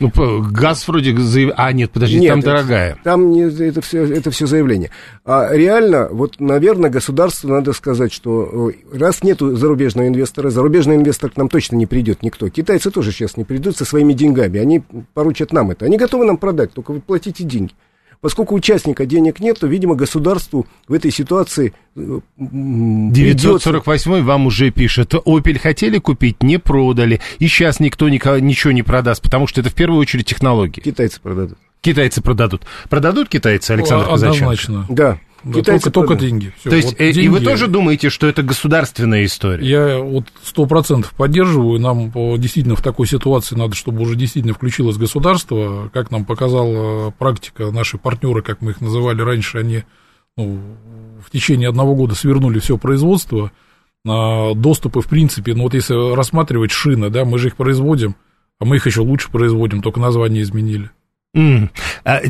Ну, 0.00 0.10
газ 0.50 0.86
вроде 0.88 1.16
заяв... 1.16 1.52
А, 1.56 1.72
нет, 1.72 1.90
подожди, 1.92 2.18
Нет, 2.18 2.30
там 2.30 2.38
это- 2.40 2.50
дорогая. 2.50 2.98
Там 3.04 3.30
не, 3.30 3.42
это, 3.42 3.80
все, 3.80 4.02
это 4.04 4.30
все 4.30 4.46
заявление. 4.46 4.90
А 5.24 5.52
реально, 5.52 6.08
вот, 6.10 6.40
наверное, 6.40 6.90
государству 6.90 7.48
надо 7.48 7.72
сказать, 7.72 8.12
что 8.12 8.70
э, 8.70 8.98
раз 8.98 9.22
нету 9.22 9.54
зарубежного 9.56 10.08
инвестора, 10.08 10.50
зарубежный 10.50 10.96
инвестор 10.96 11.30
к 11.30 11.36
нам 11.36 11.48
точно 11.48 11.76
не 11.76 11.86
придет 11.86 12.22
никто. 12.22 12.48
Китайцы 12.48 12.90
тоже 12.90 13.12
сейчас 13.12 13.36
не 13.36 13.44
придут 13.44 13.76
со 13.76 13.84
своими 13.84 14.12
деньгами. 14.12 14.58
Они 14.58 14.82
поручат 15.14 15.52
нам 15.52 15.70
это. 15.70 15.84
Они 15.84 15.96
готовы 15.96 16.24
нам 16.24 16.38
продать, 16.38 16.72
только 16.72 16.92
вы 16.92 17.00
платите 17.00 17.44
деньги. 17.44 17.72
Поскольку 18.24 18.54
у 18.54 18.56
участника 18.56 19.04
денег 19.04 19.38
нет, 19.38 19.60
то, 19.60 19.66
видимо, 19.66 19.96
государству 19.96 20.66
в 20.88 20.94
этой 20.94 21.10
ситуации 21.10 21.74
э, 21.94 22.00
м, 22.00 23.12
придется... 23.12 23.68
948 23.68 24.22
вам 24.22 24.46
уже 24.46 24.70
пишет, 24.70 25.12
Opel 25.12 25.58
хотели 25.58 25.98
купить, 25.98 26.42
не 26.42 26.58
продали, 26.58 27.20
и 27.38 27.46
сейчас 27.48 27.80
никто 27.80 28.08
ничего 28.08 28.72
не 28.72 28.82
продаст, 28.82 29.20
потому 29.20 29.46
что 29.46 29.60
это 29.60 29.68
в 29.68 29.74
первую 29.74 30.00
очередь 30.00 30.24
технологии. 30.24 30.80
Китайцы 30.80 31.20
продадут. 31.20 31.58
Китайцы 31.82 32.22
продадут. 32.22 32.62
Продадут 32.88 33.28
китайцы, 33.28 33.72
Александр 33.72 34.06
А- 34.06 34.12
Казаченко? 34.12 34.36
Однозначно. 34.36 34.86
Да. 34.88 35.18
Да, 35.44 35.60
Китайцы 35.60 35.90
только, 35.90 36.08
только 36.08 36.24
деньги. 36.24 36.54
Всё, 36.58 36.70
То 36.70 36.76
есть, 36.76 36.90
вот 36.92 37.00
э, 37.00 37.10
и 37.10 37.28
вы 37.28 37.38
деньги. 37.38 37.44
тоже 37.44 37.66
думаете, 37.66 38.08
что 38.08 38.26
это 38.26 38.42
государственная 38.42 39.24
история? 39.24 39.66
Я 39.66 39.98
вот 39.98 40.24
сто 40.42 40.64
процентов 40.64 41.12
поддерживаю. 41.12 41.78
Нам 41.78 42.10
э, 42.14 42.38
действительно 42.38 42.76
в 42.76 42.82
такой 42.82 43.06
ситуации 43.06 43.54
надо, 43.54 43.74
чтобы 43.74 44.00
уже 44.02 44.16
действительно 44.16 44.54
включилось 44.54 44.96
государство. 44.96 45.90
Как 45.92 46.10
нам 46.10 46.24
показала 46.24 47.10
практика, 47.10 47.70
наши 47.70 47.98
партнеры, 47.98 48.42
как 48.42 48.62
мы 48.62 48.70
их 48.70 48.80
называли 48.80 49.20
раньше, 49.20 49.58
они 49.58 49.84
ну, 50.36 50.58
в 51.24 51.30
течение 51.30 51.68
одного 51.68 51.94
года 51.94 52.14
свернули 52.14 52.58
все 52.58 52.76
производство, 52.76 53.52
а, 54.06 54.54
доступы, 54.54 55.00
в 55.00 55.06
принципе, 55.06 55.54
ну 55.54 55.64
вот 55.64 55.74
если 55.74 56.14
рассматривать 56.14 56.70
шины, 56.70 57.10
да, 57.10 57.24
мы 57.24 57.38
же 57.38 57.48
их 57.48 57.56
производим, 57.56 58.16
а 58.58 58.64
мы 58.64 58.76
их 58.76 58.86
еще 58.86 59.00
лучше 59.00 59.30
производим, 59.30 59.82
только 59.82 60.00
название 60.00 60.42
изменили. 60.42 60.90
Mm. 61.34 61.68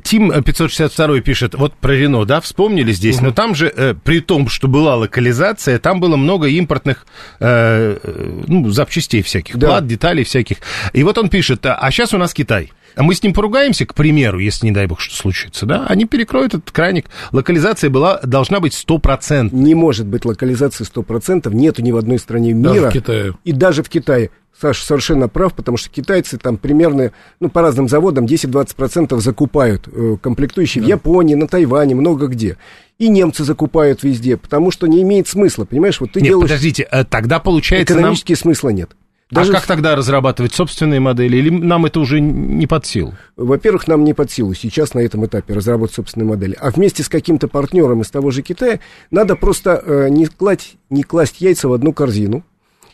Тим 0.02 0.42
562 0.42 1.20
пишет, 1.20 1.54
вот 1.54 1.74
про 1.74 1.92
Рено, 1.92 2.24
да, 2.24 2.40
вспомнили 2.40 2.92
здесь, 2.92 3.16
угу. 3.16 3.26
но 3.26 3.32
там 3.32 3.54
же, 3.54 3.72
э, 3.74 3.94
при 4.02 4.20
том, 4.20 4.48
что 4.48 4.66
была 4.66 4.96
локализация, 4.96 5.78
там 5.78 6.00
было 6.00 6.16
много 6.16 6.48
импортных 6.48 7.06
э, 7.38 7.98
ну, 8.46 8.70
запчастей 8.70 9.22
всяких, 9.22 9.56
да. 9.58 9.66
плат, 9.68 9.86
деталей 9.86 10.24
всяких. 10.24 10.58
И 10.92 11.02
вот 11.02 11.18
он 11.18 11.28
пишет, 11.28 11.66
а 11.66 11.90
сейчас 11.90 12.14
у 12.14 12.18
нас 12.18 12.32
Китай. 12.32 12.72
А 12.96 13.02
мы 13.02 13.14
с 13.14 13.22
ним 13.22 13.32
поругаемся, 13.32 13.86
к 13.86 13.94
примеру, 13.94 14.38
если, 14.38 14.66
не 14.66 14.72
дай 14.72 14.86
бог, 14.86 15.00
что 15.00 15.14
случится, 15.14 15.66
да? 15.66 15.86
Они 15.86 16.04
перекроют 16.04 16.54
этот 16.54 16.70
краник. 16.70 17.06
Локализация 17.32 17.90
была, 17.90 18.20
должна 18.22 18.60
быть 18.60 18.72
100%. 18.72 19.50
Не 19.52 19.74
может 19.74 20.06
быть 20.06 20.24
локализации 20.24 20.84
100%. 20.84 21.52
Нету 21.54 21.82
ни 21.82 21.92
в 21.92 21.96
одной 21.96 22.18
стране 22.18 22.52
мира. 22.52 22.74
Даже 22.74 22.90
в 22.90 22.92
Китае. 22.92 23.34
И 23.44 23.52
даже 23.52 23.82
в 23.82 23.88
Китае. 23.88 24.30
Саша 24.60 24.86
совершенно 24.86 25.28
прав, 25.28 25.52
потому 25.54 25.76
что 25.76 25.90
китайцы 25.90 26.38
там 26.38 26.58
примерно, 26.58 27.10
ну, 27.40 27.48
по 27.48 27.60
разным 27.60 27.88
заводам 27.88 28.24
10-20% 28.24 29.18
закупают 29.18 29.88
э, 29.88 30.16
комплектующие 30.22 30.80
да. 30.80 30.86
в 30.86 30.90
Японии, 30.90 31.34
на 31.34 31.48
Тайване, 31.48 31.96
много 31.96 32.28
где. 32.28 32.56
И 32.98 33.08
немцы 33.08 33.42
закупают 33.42 34.04
везде, 34.04 34.36
потому 34.36 34.70
что 34.70 34.86
не 34.86 35.02
имеет 35.02 35.26
смысла, 35.26 35.64
понимаешь? 35.64 36.00
Вот 36.00 36.12
ты 36.12 36.20
нет, 36.20 36.28
делаешь... 36.28 36.48
подождите, 36.48 36.86
э, 36.88 37.04
тогда 37.04 37.40
получается 37.40 37.94
Экономически 37.94 38.32
нам... 38.32 38.38
смысла 38.38 38.68
нет. 38.68 38.90
А 39.34 39.40
Даже... 39.40 39.52
А 39.52 39.54
как 39.56 39.66
тогда 39.66 39.96
разрабатывать 39.96 40.54
собственные 40.54 41.00
модели? 41.00 41.36
Или 41.36 41.50
нам 41.50 41.86
это 41.86 41.98
уже 41.98 42.20
не 42.20 42.68
под 42.68 42.86
силу? 42.86 43.14
Во-первых, 43.36 43.88
нам 43.88 44.04
не 44.04 44.14
под 44.14 44.30
силу 44.30 44.54
сейчас 44.54 44.94
на 44.94 45.00
этом 45.00 45.26
этапе 45.26 45.54
разработать 45.54 45.96
собственные 45.96 46.28
модели. 46.28 46.56
А 46.60 46.70
вместе 46.70 47.02
с 47.02 47.08
каким-то 47.08 47.48
партнером 47.48 48.02
из 48.02 48.10
того 48.10 48.30
же 48.30 48.42
Китая 48.42 48.78
надо 49.10 49.34
просто 49.34 49.82
э, 49.84 50.08
не, 50.08 50.26
класть, 50.26 50.76
не 50.88 51.02
класть 51.02 51.40
яйца 51.40 51.68
в 51.68 51.72
одну 51.72 51.92
корзину. 51.92 52.44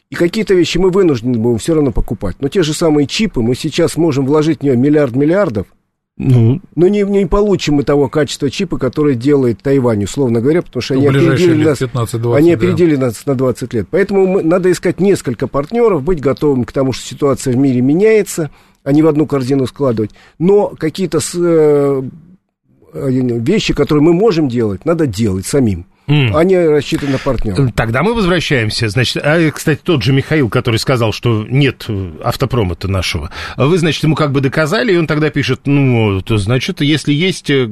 И 0.09 0.15
какие-то 0.15 0.55
вещи 0.55 0.79
мы 0.79 0.91
вынуждены 0.91 1.39
будем 1.39 1.59
все 1.59 1.75
равно 1.75 1.93
покупать. 1.93 2.37
Но 2.41 2.49
те 2.49 2.63
же 2.63 2.73
самые 2.73 3.07
чипы, 3.07 3.43
мы 3.43 3.55
сейчас 3.55 3.97
можем 3.97 4.25
вложить 4.25 4.61
в 4.61 4.63
нее 4.63 4.77
миллиард 4.77 5.15
миллиардов, 5.15 5.67
ну, 6.23 6.61
но 6.77 6.89
не, 6.89 7.03
не 7.03 7.25
получим 7.25 7.77
мы 7.77 7.83
того 7.83 8.11
качества 8.11 8.51
чипа, 8.51 8.77
которое 8.77 9.15
делает 9.15 9.63
Тайвань, 9.63 10.05
условно 10.05 10.43
говоря, 10.43 10.61
потому 10.61 10.83
что 10.83 10.93
они 10.93 11.07
опередили, 11.07 11.65
нас, 11.65 11.79
15, 11.79 12.27
они 12.35 12.53
опередили 12.53 12.97
да. 12.97 13.07
нас 13.07 13.25
на 13.25 13.35
20 13.35 13.73
лет. 13.73 13.89
Поэтому 13.91 14.27
мы, 14.27 14.43
надо 14.43 14.71
искать 14.71 15.01
несколько 15.01 15.47
партнеров, 15.47 16.03
быть 16.03 16.21
готовым 16.21 16.65
к 16.65 16.73
тому, 16.73 16.93
что 16.93 17.07
ситуация 17.07 17.55
в 17.55 17.57
мире 17.57 17.81
меняется, 17.81 18.51
а 18.85 18.93
не 18.93 19.01
в 19.01 19.07
одну 19.07 19.27
корзину 19.27 19.67
складывать. 19.67 20.11
Но 20.39 20.75
какие-то 20.79 21.21
э, 21.37 22.03
э, 22.93 23.11
вещи, 23.11 23.73
которые 23.73 24.05
мы 24.05 24.13
можем 24.13 24.51
делать, 24.51 24.85
надо 24.85 25.07
делать 25.07 25.47
самим. 25.47 25.87
Mm. 26.11 26.37
Они 26.37 26.57
рассчитаны 26.57 27.13
на 27.13 27.19
партнера. 27.19 27.71
Тогда 27.77 28.03
мы 28.03 28.15
возвращаемся. 28.15 28.89
Значит, 28.89 29.23
а, 29.25 29.51
кстати, 29.53 29.81
тот 29.83 30.03
же 30.03 30.13
Михаил, 30.13 30.49
который 30.49 30.79
сказал, 30.79 31.13
что 31.13 31.47
нет 31.49 31.87
автопрома-то 32.23 32.89
нашего, 32.89 33.31
вы, 33.57 33.79
значит, 33.79 34.03
ему 34.03 34.17
как 34.17 34.33
бы 34.33 34.41
доказали, 34.41 34.93
и 34.93 34.97
он 34.97 35.07
тогда 35.07 35.31
пишет, 35.31 35.61
ну, 35.67 36.21
то, 36.23 36.37
значит, 36.37 36.81
если 36.81 37.13
есть 37.13 37.49
э, 37.51 37.71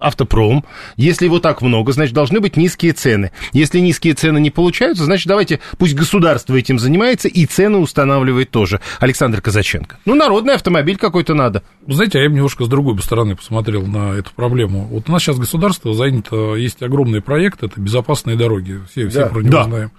автопром, 0.00 0.64
если 0.96 1.26
его 1.26 1.38
так 1.38 1.62
много, 1.62 1.92
значит, 1.92 2.12
должны 2.12 2.40
быть 2.40 2.56
низкие 2.56 2.92
цены. 2.92 3.30
Если 3.52 3.78
низкие 3.78 4.14
цены 4.14 4.40
не 4.40 4.50
получаются, 4.50 5.04
значит, 5.04 5.28
давайте, 5.28 5.60
пусть 5.78 5.94
государство 5.94 6.56
этим 6.56 6.80
занимается 6.80 7.28
и 7.28 7.46
цены 7.46 7.78
устанавливает 7.78 8.50
тоже. 8.50 8.80
Александр 8.98 9.40
Казаченко. 9.40 9.98
Ну, 10.04 10.16
народный 10.16 10.54
автомобиль 10.54 10.96
какой-то 10.96 11.34
надо. 11.34 11.62
Знаете, 11.86 12.18
а 12.18 12.22
я 12.22 12.28
немножко 12.28 12.64
с 12.64 12.68
другой 12.68 13.00
стороны 13.00 13.36
посмотрел 13.36 13.86
на 13.86 14.14
эту 14.14 14.32
проблему. 14.34 14.88
Вот 14.90 15.08
у 15.08 15.12
нас 15.12 15.22
сейчас 15.22 15.38
государство 15.38 15.94
занято, 15.94 16.56
есть 16.56 16.82
огромный 16.82 17.20
проект, 17.20 17.62
это 17.62 17.75
безопасные 17.80 18.36
дороги, 18.36 18.80
все, 18.90 19.08
все 19.08 19.20
да. 19.20 19.26
про 19.26 19.40
него 19.40 19.52
да. 19.52 19.64
знаем. 19.64 19.92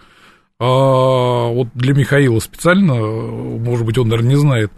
А, 0.59 1.47
вот 1.51 1.69
для 1.75 1.93
Михаила 1.93 2.39
специально, 2.39 2.95
может 2.95 3.85
быть, 3.85 3.97
он, 3.97 4.07
наверное, 4.07 4.29
не 4.29 4.39
знает, 4.39 4.71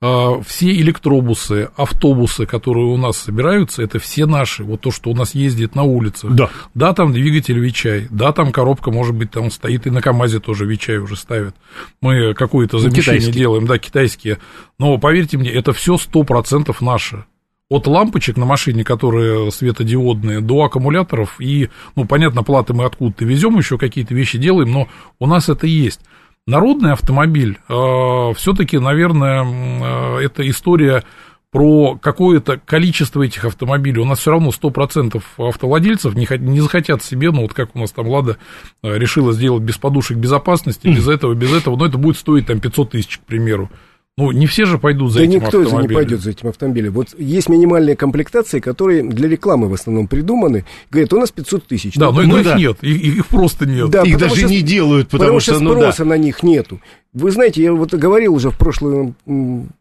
а, 0.00 0.40
все 0.42 0.72
электробусы, 0.72 1.70
автобусы, 1.76 2.46
которые 2.46 2.86
у 2.86 2.96
нас 2.96 3.16
собираются, 3.16 3.82
это 3.82 3.98
все 3.98 4.26
наши. 4.26 4.62
Вот 4.62 4.82
то, 4.82 4.90
что 4.90 5.10
у 5.10 5.14
нас 5.14 5.34
ездит 5.34 5.74
на 5.74 5.84
улицах. 5.84 6.34
Да. 6.34 6.50
Да, 6.74 6.92
там 6.92 7.12
двигатель 7.12 7.58
Вичай, 7.58 8.06
да, 8.10 8.32
там 8.32 8.52
коробка, 8.52 8.90
может 8.90 9.14
быть, 9.14 9.30
там 9.30 9.50
стоит, 9.50 9.86
и 9.86 9.90
на 9.90 10.02
КАМАЗе 10.02 10.40
тоже 10.40 10.66
Вичай 10.66 10.98
уже 10.98 11.16
ставят. 11.16 11.54
Мы 12.00 12.34
какое-то 12.34 12.78
замещение 12.78 13.20
китайские. 13.20 13.32
делаем, 13.32 13.66
да, 13.66 13.78
китайские. 13.78 14.38
Но 14.78 14.98
поверьте 14.98 15.38
мне, 15.38 15.50
это 15.50 15.72
все 15.72 15.96
сто 15.96 16.22
процентов 16.24 16.80
наше 16.80 17.24
от 17.68 17.86
лампочек 17.86 18.36
на 18.36 18.46
машине, 18.46 18.84
которые 18.84 19.50
светодиодные, 19.50 20.40
до 20.40 20.64
аккумуляторов. 20.64 21.40
И, 21.40 21.68
ну, 21.96 22.04
понятно, 22.04 22.42
платы 22.42 22.74
мы 22.74 22.84
откуда-то 22.84 23.24
везем, 23.24 23.58
еще 23.58 23.76
какие-то 23.78 24.14
вещи 24.14 24.38
делаем, 24.38 24.70
но 24.70 24.88
у 25.18 25.26
нас 25.26 25.48
это 25.48 25.66
есть. 25.66 26.00
Народный 26.46 26.92
автомобиль, 26.92 27.58
э, 27.68 28.32
все-таки, 28.36 28.78
наверное, 28.78 29.44
э, 29.44 30.24
это 30.24 30.48
история 30.48 31.02
про 31.50 31.96
какое-то 31.96 32.60
количество 32.64 33.22
этих 33.22 33.44
автомобилей. 33.44 33.98
У 33.98 34.04
нас 34.04 34.20
все 34.20 34.30
равно 34.30 34.50
100% 34.50 35.20
автовладельцев 35.38 36.14
не, 36.14 36.28
не 36.38 36.60
захотят 36.60 37.02
себе, 37.02 37.30
ну 37.30 37.42
вот 37.42 37.54
как 37.54 37.74
у 37.74 37.78
нас 37.80 37.90
там 37.90 38.06
Лада 38.08 38.36
э, 38.82 38.98
решила 38.98 39.32
сделать 39.32 39.62
без 39.62 39.76
подушек 39.76 40.18
безопасности, 40.18 40.86
без 40.86 41.08
этого, 41.08 41.34
без 41.34 41.52
этого, 41.52 41.76
но 41.76 41.86
это 41.86 41.98
будет 41.98 42.16
стоить 42.16 42.46
там 42.46 42.60
500 42.60 42.90
тысяч, 42.90 43.18
к 43.18 43.22
примеру. 43.22 43.70
Ну, 44.18 44.30
не 44.30 44.46
все 44.46 44.64
же 44.64 44.78
пойдут 44.78 45.12
за 45.12 45.18
да 45.18 45.24
этим 45.26 45.34
никто 45.34 45.60
автомобилем. 45.60 45.90
не 45.90 45.94
пойдет 45.94 46.20
за 46.22 46.30
этим 46.30 46.48
автомобилем. 46.48 46.92
Вот 46.92 47.08
есть 47.18 47.50
минимальные 47.50 47.96
комплектации, 47.96 48.60
которые 48.60 49.02
для 49.02 49.28
рекламы 49.28 49.68
в 49.68 49.74
основном 49.74 50.08
придуманы. 50.08 50.64
Говорят, 50.90 51.12
у 51.12 51.20
нас 51.20 51.30
500 51.30 51.66
тысяч. 51.66 51.96
Да, 51.96 52.10
но, 52.10 52.22
ну, 52.22 52.38
их 52.38 52.44
да. 52.44 52.56
нет, 52.56 52.78
их, 52.80 53.18
их 53.18 53.26
просто 53.26 53.66
нет. 53.66 53.90
Да, 53.90 54.04
их 54.04 54.16
даже 54.16 54.36
что, 54.36 54.48
не 54.48 54.62
делают, 54.62 55.08
потому, 55.08 55.24
потому 55.24 55.40
что, 55.40 55.54
что 55.56 55.60
спроса 55.60 56.04
ну, 56.04 56.10
да. 56.10 56.16
на 56.16 56.18
них 56.18 56.42
нету. 56.42 56.80
Вы 57.12 57.30
знаете, 57.30 57.62
я 57.62 57.74
вот 57.74 57.92
говорил 57.92 58.34
уже 58.34 58.48
в 58.48 58.56
прошлом 58.56 59.16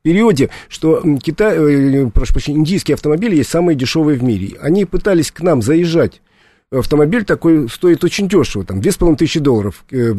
периоде, 0.01 0.49
что 0.67 1.01
Китай, 1.23 1.55
э, 1.57 2.09
прошу 2.13 2.33
прощения, 2.33 2.59
индийские 2.59 2.95
автомобили 2.95 3.37
есть 3.37 3.49
самые 3.49 3.77
дешевые 3.77 4.19
в 4.19 4.23
мире. 4.23 4.57
Они 4.61 4.83
пытались 4.83 5.31
к 5.31 5.39
нам 5.43 5.61
заезжать 5.61 6.21
автомобиль 6.71 7.23
такой 7.23 7.69
стоит 7.69 8.03
очень 8.03 8.27
дешево, 8.27 8.65
там, 8.65 8.81
2500 8.81 9.41
долларов. 9.41 9.85
Э, 9.91 10.13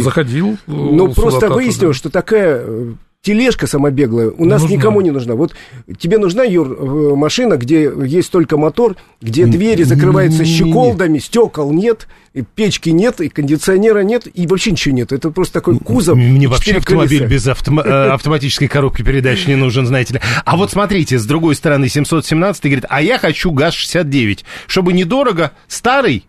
Заходил. 0.00 0.56
Ну, 0.66 1.12
просто 1.12 1.50
выяснилось, 1.50 1.96
да. 1.96 1.98
что 1.98 2.10
такая 2.10 2.62
э, 2.62 2.92
тележка 3.22 3.66
самобеглая 3.66 4.30
у 4.30 4.44
нас 4.44 4.62
нужна. 4.62 4.76
никому 4.76 5.00
не 5.02 5.10
нужна. 5.10 5.34
Вот 5.34 5.54
тебе 5.98 6.18
нужна, 6.18 6.42
Юр, 6.42 6.72
э, 6.72 7.14
машина, 7.14 7.56
где 7.56 7.90
есть 8.06 8.30
только 8.30 8.56
мотор, 8.56 8.96
где 9.20 9.46
двери 9.46 9.82
закрываются 9.82 10.44
щеколдами, 10.44 11.18
стекол 11.18 11.72
нет, 11.72 12.08
и 12.32 12.42
печки 12.42 12.88
нет, 12.90 13.20
и 13.20 13.28
кондиционера 13.28 14.00
нет, 14.00 14.26
и 14.32 14.46
вообще 14.46 14.70
ничего 14.70 14.94
нет. 14.94 15.12
Это 15.12 15.30
просто 15.30 15.54
такой 15.54 15.78
кузов. 15.78 16.16
Мне 16.16 16.48
вообще 16.48 16.76
автомобиль 16.76 17.18
колеса. 17.18 17.34
без 17.34 17.46
автом... 17.46 17.80
Э, 17.80 18.10
автоматической 18.12 18.68
коробки 18.68 19.02
передач 19.02 19.46
не 19.46 19.56
нужен, 19.56 19.86
знаете 19.86 20.14
ли. 20.14 20.20
А 20.44 20.56
вот 20.56 20.70
смотрите, 20.70 21.18
с 21.18 21.26
другой 21.26 21.54
стороны, 21.54 21.88
717 21.88 22.64
говорит, 22.64 22.84
а 22.88 23.02
я 23.02 23.18
хочу 23.18 23.50
ГАЗ-69, 23.50 24.40
чтобы 24.66 24.92
недорого, 24.92 25.52
старый, 25.68 26.24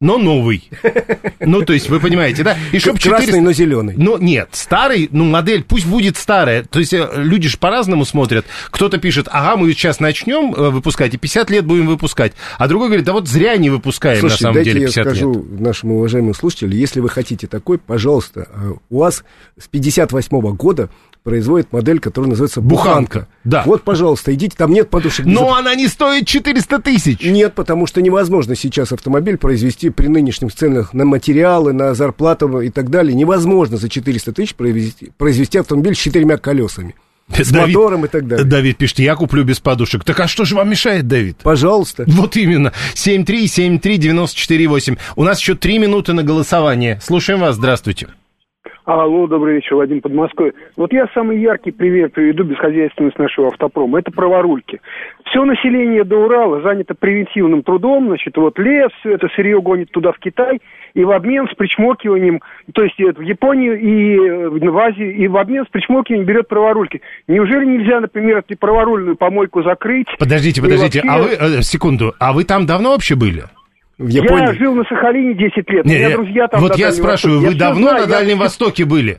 но 0.00 0.18
новый. 0.18 0.68
Ну, 1.40 1.62
то 1.62 1.72
есть, 1.72 1.88
вы 1.88 2.00
понимаете, 2.00 2.42
да? 2.42 2.56
И 2.72 2.78
чтобы 2.78 2.98
400... 2.98 3.22
Красный, 3.22 3.40
но 3.40 3.52
зеленый. 3.52 3.94
Ну, 3.96 4.18
нет, 4.18 4.50
старый, 4.52 5.08
ну, 5.10 5.24
модель, 5.24 5.64
пусть 5.64 5.86
будет 5.86 6.16
старая. 6.18 6.64
То 6.64 6.80
есть, 6.80 6.92
э, 6.92 7.08
люди 7.16 7.48
же 7.48 7.56
по-разному 7.56 8.04
смотрят. 8.04 8.44
Кто-то 8.70 8.98
пишет, 8.98 9.28
ага, 9.30 9.56
мы 9.56 9.72
сейчас 9.72 10.00
начнем 10.00 10.52
э, 10.54 10.70
выпускать, 10.70 11.14
и 11.14 11.16
50 11.16 11.50
лет 11.50 11.64
будем 11.64 11.86
выпускать. 11.86 12.32
А 12.58 12.68
другой 12.68 12.88
говорит, 12.88 13.06
да 13.06 13.12
вот 13.12 13.26
зря 13.26 13.56
не 13.56 13.70
выпускаем, 13.70 14.20
Слушайте, 14.20 14.44
на 14.44 14.52
самом 14.52 14.54
дайте 14.54 14.72
деле, 14.72 14.86
50 14.86 14.96
я 14.96 15.10
скажу 15.10 15.32
лет. 15.32 15.60
нашим 15.60 15.92
уважаемым 15.92 16.34
слушателям, 16.34 16.72
если 16.72 17.00
вы 17.00 17.08
хотите 17.08 17.46
такой, 17.46 17.78
пожалуйста, 17.78 18.48
э, 18.52 18.72
у 18.90 18.98
вас 18.98 19.24
с 19.58 19.66
58 19.68 20.40
-го 20.40 20.52
года 20.52 20.90
производит 21.26 21.72
модель, 21.72 21.98
которая 21.98 22.30
называется 22.30 22.60
Буханка. 22.60 22.86
Буханка. 22.86 23.26
Да. 23.42 23.64
Вот, 23.66 23.82
пожалуйста, 23.82 24.32
идите, 24.32 24.56
там 24.56 24.72
нет 24.72 24.90
подушек. 24.90 25.26
Но 25.26 25.56
она 25.56 25.74
не 25.74 25.88
стоит 25.88 26.28
400 26.28 26.78
тысяч. 26.78 27.20
Нет, 27.20 27.56
потому 27.56 27.88
что 27.88 28.00
невозможно 28.00 28.54
сейчас 28.54 28.92
автомобиль 28.92 29.36
произвести 29.36 29.90
при 29.90 30.06
нынешних 30.06 30.54
ценах 30.54 30.94
на 30.94 31.04
материалы, 31.04 31.72
на 31.72 31.94
зарплату 31.94 32.60
и 32.60 32.70
так 32.70 32.90
далее. 32.90 33.12
Невозможно 33.12 33.76
за 33.76 33.88
400 33.88 34.34
тысяч 34.34 34.54
произвести, 34.54 35.10
произвести 35.18 35.58
автомобиль 35.58 35.96
с 35.96 35.98
четырьмя 35.98 36.38
колесами. 36.38 36.94
С 37.28 37.50
Давид, 37.50 37.74
мотором 37.74 38.04
и 38.04 38.08
так 38.08 38.28
далее. 38.28 38.46
Давид 38.46 38.78
пишет, 38.78 39.00
я 39.00 39.16
куплю 39.16 39.42
без 39.42 39.58
подушек. 39.58 40.04
Так 40.04 40.20
а 40.20 40.28
что 40.28 40.44
же 40.44 40.54
вам 40.54 40.70
мешает, 40.70 41.08
Давид? 41.08 41.38
Пожалуйста. 41.42 42.04
Вот 42.06 42.36
именно. 42.36 42.72
7373948. 42.94 44.96
У 45.16 45.24
нас 45.24 45.40
еще 45.40 45.56
три 45.56 45.80
минуты 45.80 46.12
на 46.12 46.22
голосование. 46.22 47.00
Слушаем 47.02 47.40
вас. 47.40 47.56
Здравствуйте. 47.56 48.06
Алло, 48.86 49.26
добрый 49.26 49.56
вечер, 49.56 49.74
Вадим 49.74 50.00
Подмосковье. 50.00 50.52
Вот 50.76 50.92
я 50.92 51.08
самый 51.12 51.40
яркий 51.40 51.72
пример 51.72 52.08
приведу 52.08 52.44
безхозяйственность 52.44 53.18
нашего 53.18 53.48
автопрома. 53.48 53.98
Это 53.98 54.12
праворульки. 54.12 54.80
Все 55.24 55.44
население 55.44 56.04
до 56.04 56.18
Урала 56.18 56.60
занято 56.60 56.94
превентивным 56.94 57.64
трудом, 57.64 58.06
значит, 58.06 58.36
вот 58.36 58.56
лес, 58.60 58.92
все 59.00 59.14
это 59.14 59.26
сырье 59.34 59.60
гонит 59.60 59.90
туда, 59.90 60.12
в 60.12 60.20
Китай, 60.20 60.60
и 60.94 61.02
в 61.02 61.10
обмен 61.10 61.48
с 61.48 61.54
причмокиванием, 61.56 62.40
то 62.74 62.84
есть 62.84 62.96
в 62.96 63.20
Японию 63.22 63.76
и 63.76 64.18
э, 64.18 64.48
в 64.50 64.78
Азию, 64.78 65.16
и 65.16 65.26
в 65.26 65.36
обмен 65.36 65.64
с 65.66 65.68
причмокиванием 65.68 66.24
берет 66.24 66.46
праворульки. 66.46 67.02
Неужели 67.26 67.66
нельзя, 67.66 68.00
например, 68.00 68.38
эту 68.38 68.56
праворульную 68.56 69.16
помойку 69.16 69.64
закрыть? 69.64 70.06
Подождите, 70.16 70.62
подождите, 70.62 71.02
вообще... 71.02 71.32
а 71.40 71.46
вы, 71.48 71.56
э, 71.58 71.62
секунду, 71.62 72.14
а 72.20 72.32
вы 72.32 72.44
там 72.44 72.66
давно 72.66 72.92
вообще 72.92 73.16
были? 73.16 73.42
В 73.98 74.08
Японии. 74.08 74.46
Я 74.48 74.52
жил 74.54 74.74
на 74.74 74.84
Сахалине 74.84 75.34
10 75.34 75.70
лет. 75.70 75.84
Не, 75.86 75.94
У 75.94 75.96
меня 75.98 76.08
я- 76.08 76.16
друзья 76.16 76.48
там 76.48 76.60
вот 76.60 76.76
я 76.76 76.92
спрашиваю, 76.92 77.38
Востоке. 77.40 77.54
вы 77.56 77.58
Я 77.58 77.58
давно 77.68 77.88
знаю, 77.88 77.96
на 78.06 78.10
я- 78.10 78.18
Дальнем 78.18 78.38
Востоке 78.38 78.84
были? 78.84 79.18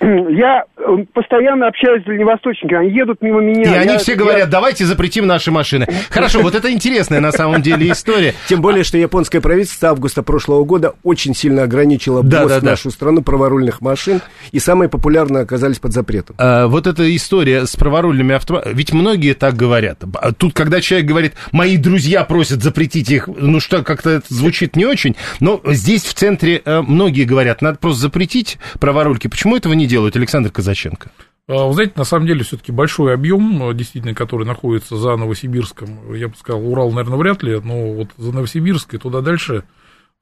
Я 0.30 0.64
э, 0.78 0.82
постоянно 1.12 1.66
общаюсь 1.68 2.02
с 2.02 2.06
дальневосточниками, 2.06 2.86
они 2.86 2.96
едут 2.96 3.20
мимо 3.20 3.40
меня. 3.40 3.62
И 3.74 3.78
они 3.78 3.92
Я- 3.92 3.98
все 3.98 4.12
я- 4.12 4.18
говорят, 4.18 4.48
давайте 4.50 4.84
запретим 4.86 5.26
наши 5.26 5.50
машины. 5.50 5.86
Хорошо, 6.10 6.40
вот 6.40 6.54
это 6.54 6.72
интересная 6.72 7.20
на 7.20 7.32
самом 7.32 7.60
деле 7.62 7.90
история. 7.92 8.34
Тем 8.48 8.62
более, 8.62 8.82
что 8.84 8.96
японское 8.96 9.40
правительство 9.40 9.90
августа 9.90 10.22
прошлого 10.22 10.64
года 10.64 10.94
очень 11.02 11.34
сильно 11.34 11.64
ограничило 11.64 12.22
Да, 12.22 12.40
ввоз 12.42 12.50
да, 12.52 12.58
в 12.60 12.62
да. 12.62 12.70
нашу 12.70 12.90
страну 12.90 13.22
праворульных 13.22 13.80
машин, 13.80 14.20
и 14.52 14.58
самые 14.58 14.88
популярные 14.88 15.42
оказались 15.42 15.78
под 15.78 15.92
запретом. 15.92 16.36
А, 16.38 16.66
вот 16.66 16.86
эта 16.86 17.14
история 17.14 17.66
с 17.66 17.76
праворульными 17.76 18.34
автомобилями, 18.34 18.76
ведь 18.76 18.92
многие 18.92 19.34
так 19.34 19.54
говорят. 19.54 19.98
А 20.14 20.32
Тут, 20.32 20.54
когда 20.54 20.80
человек 20.80 21.06
говорит, 21.08 21.34
мои 21.52 21.76
друзья 21.76 22.24
просят 22.24 22.62
запретить 22.62 23.10
их, 23.10 23.26
ну 23.28 23.60
что, 23.60 23.82
как-то 23.82 24.10
это 24.10 24.26
звучит 24.32 24.76
не 24.76 24.86
очень, 24.86 25.16
но 25.40 25.60
здесь 25.66 26.04
в 26.04 26.14
центре 26.14 26.62
э, 26.64 26.80
многие 26.80 27.24
говорят, 27.24 27.60
надо 27.60 27.78
просто 27.78 28.00
запретить 28.02 28.58
праворульки. 28.80 29.28
Почему 29.28 29.56
этого 29.56 29.74
не 29.74 29.86
делают, 29.90 30.16
Александр 30.16 30.50
Казаченко? 30.50 31.10
А, 31.48 31.66
Вы 31.66 31.74
знаете, 31.74 31.94
на 31.96 32.04
самом 32.04 32.26
деле, 32.28 32.44
все-таки 32.44 32.70
большой 32.72 33.12
объем, 33.12 33.68
э, 33.70 33.74
действительно, 33.74 34.14
который 34.14 34.46
находится 34.46 34.96
за 34.96 35.16
Новосибирском, 35.16 36.14
я 36.14 36.28
бы 36.28 36.34
сказал, 36.38 36.64
Урал, 36.64 36.90
наверное, 36.92 37.18
вряд 37.18 37.42
ли, 37.42 37.58
но 37.62 37.92
вот 37.92 38.08
за 38.16 38.32
Новосибирск 38.32 38.94
и 38.94 38.98
туда 38.98 39.20
дальше 39.20 39.64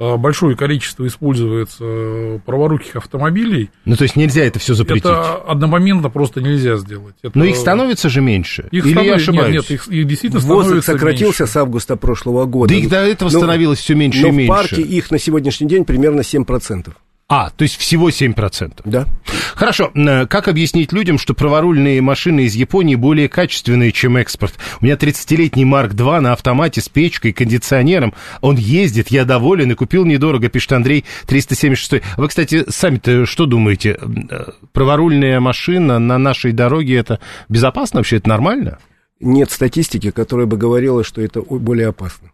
э, 0.01 0.17
большое 0.17 0.57
количество 0.57 1.07
используется 1.07 2.41
праворуких 2.47 2.97
автомобилей. 2.97 3.71
Ну, 3.85 3.97
то 3.97 4.05
есть 4.05 4.17
нельзя 4.17 4.43
это 4.45 4.59
все 4.59 4.75
запретить. 4.75 5.05
Это 5.05 5.35
одномоментно 5.35 6.09
просто 6.09 6.41
нельзя 6.41 6.77
сделать. 6.77 7.17
Это- 7.23 7.37
Но 7.37 7.45
их 7.45 7.57
становится 7.57 8.09
же 8.09 8.21
меньше. 8.21 8.69
Их 8.71 8.85
Или 8.87 8.91
я 8.91 8.95
становится- 8.95 9.31
ошибаюсь? 9.33 9.53
Нет, 9.55 9.63
нет, 9.63 9.71
их, 9.73 9.89
их 9.89 10.07
действительно 10.07 10.39
их 10.39 10.45
становится 10.45 10.93
сократился 10.93 11.43
меньше. 11.43 11.53
с 11.53 11.57
августа 11.57 11.97
прошлого 11.97 12.45
года. 12.45 12.73
Да 12.73 12.79
их 12.81 12.89
до 12.89 12.97
этого 13.05 13.29
Но- 13.31 13.39
становилось 13.39 13.81
все 13.81 13.95
меньше 13.95 14.23
но 14.23 14.29
и 14.29 14.31
меньше. 14.31 14.53
в 14.53 14.57
парке 14.57 14.83
их 14.83 15.11
на 15.11 15.19
сегодняшний 15.19 15.67
день 15.69 15.85
примерно 15.85 16.23
7%. 16.23 16.95
А, 17.31 17.51
то 17.51 17.63
есть 17.63 17.77
всего 17.77 18.09
7%. 18.09 18.81
Да. 18.87 19.07
Хорошо, 19.55 19.91
э, 19.95 20.27
как 20.27 20.49
объяснить 20.49 20.93
людям, 20.93 21.19
что 21.19 21.35
праворульные 21.35 22.01
машины 22.01 22.47
из 22.47 22.55
Японии 22.55 22.95
более 22.95 23.29
качественные, 23.29 23.93
чем 23.93 24.17
экспорт? 24.17 24.55
У 24.81 24.87
меня 24.87 24.97
30-летний 24.97 25.67
Марк 25.67 25.93
2 25.93 26.23
на 26.23 26.33
автомате 26.33 26.81
с 26.81 26.89
печкой, 26.89 27.35
кондиционером. 27.35 28.15
Он 28.41 28.57
ездит, 28.57 29.09
я 29.09 29.27
доволен 29.27 29.71
и 29.71 29.75
купил 29.75 30.07
недорого, 30.07 30.49
пишет 30.49 30.73
Андрей 30.73 31.05
376. 31.27 32.03
Вы, 32.17 32.29
кстати, 32.29 32.65
сами-то 32.67 33.27
что 33.27 33.45
думаете? 33.45 33.99
Э, 34.31 34.45
Праворульная 34.73 35.39
машина 35.41 35.99
на 35.99 36.17
нашей 36.17 36.53
дороге, 36.53 36.97
это 36.97 37.21
безопасно 37.51 38.01
вообще? 38.01 38.17
Это 38.17 38.31
нормально? 38.31 38.79
Нет 39.21 39.51
статистики, 39.51 40.13
которая 40.13 40.47
бы 40.47 40.57
говорила, 40.57 41.05
что 41.05 41.21
это 41.21 41.43
более 41.43 41.89
опасно. 41.89 42.31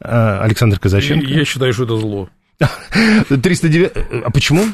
А, 0.00 0.40
Александр 0.42 0.78
Казаченко? 0.78 1.26
Я 1.26 1.44
считаю, 1.44 1.74
что 1.74 1.84
это 1.84 1.96
зло. 1.98 2.30
309... 3.42 3.92
А 4.24 4.30
почему? 4.30 4.64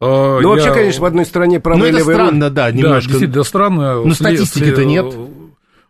А, 0.00 0.40
Ну, 0.40 0.48
вообще, 0.50 0.72
конечно, 0.72 1.02
в 1.02 1.04
одной 1.04 1.24
стране 1.24 1.60
правая 1.60 1.80
Ну, 1.82 1.86
это 1.88 1.98
левая 1.98 2.16
странно, 2.16 2.50
да, 2.50 2.64
Да, 2.66 2.72
немножко. 2.72 3.10
действительно 3.10 3.44
странно. 3.44 3.94
Ну, 4.04 4.12
статистики-то 4.14 4.76
След- 4.76 4.86
нет. 4.86 5.06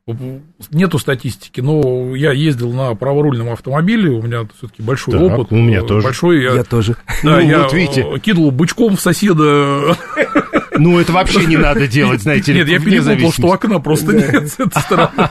э, 0.07 0.39
Нету 0.71 0.99
статистики, 0.99 1.63
но 1.63 2.15
я 2.15 2.33
ездил 2.33 2.71
на 2.75 2.95
праворульном 2.95 3.49
автомобиле, 3.51 4.11
у 4.11 4.21
меня 4.21 4.47
все-таки 4.59 4.83
большой 4.83 5.15
Так, 5.15 5.39
опыт. 5.39 5.53
у 5.53 5.57
меня 5.57 5.79
э, 5.79 5.87
тоже. 5.87 6.05
Большой, 6.05 6.43
я, 6.43 6.53
Я 6.57 6.65
тоже. 6.65 6.97
да, 7.23 7.41
Ну, 7.41 7.41
я 7.41 7.63
вот 7.63 7.73
видите. 7.73 8.03
э, 8.15 8.19
кинул 8.19 8.51
бычком 8.51 8.97
в 8.97 9.01
соседа. 9.01 9.97
Ну, 10.77 10.99
это 10.99 11.13
вообще 11.13 11.47
не 11.47 11.57
надо 11.57 11.87
делать, 11.87 12.23
знаете 12.23 12.53
ли, 12.53 12.61
Нет, 12.61 12.69
я 12.69 12.81
перепутал, 12.81 13.33
что 13.33 13.53
окна 13.53 13.79
просто 13.79 14.13
нет 14.13 14.49
с 14.51 14.61
этой 14.61 14.81
стороны. 14.81 15.31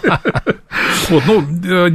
Вот, 1.10 1.24
ну, 1.28 1.42
э, 1.42 1.90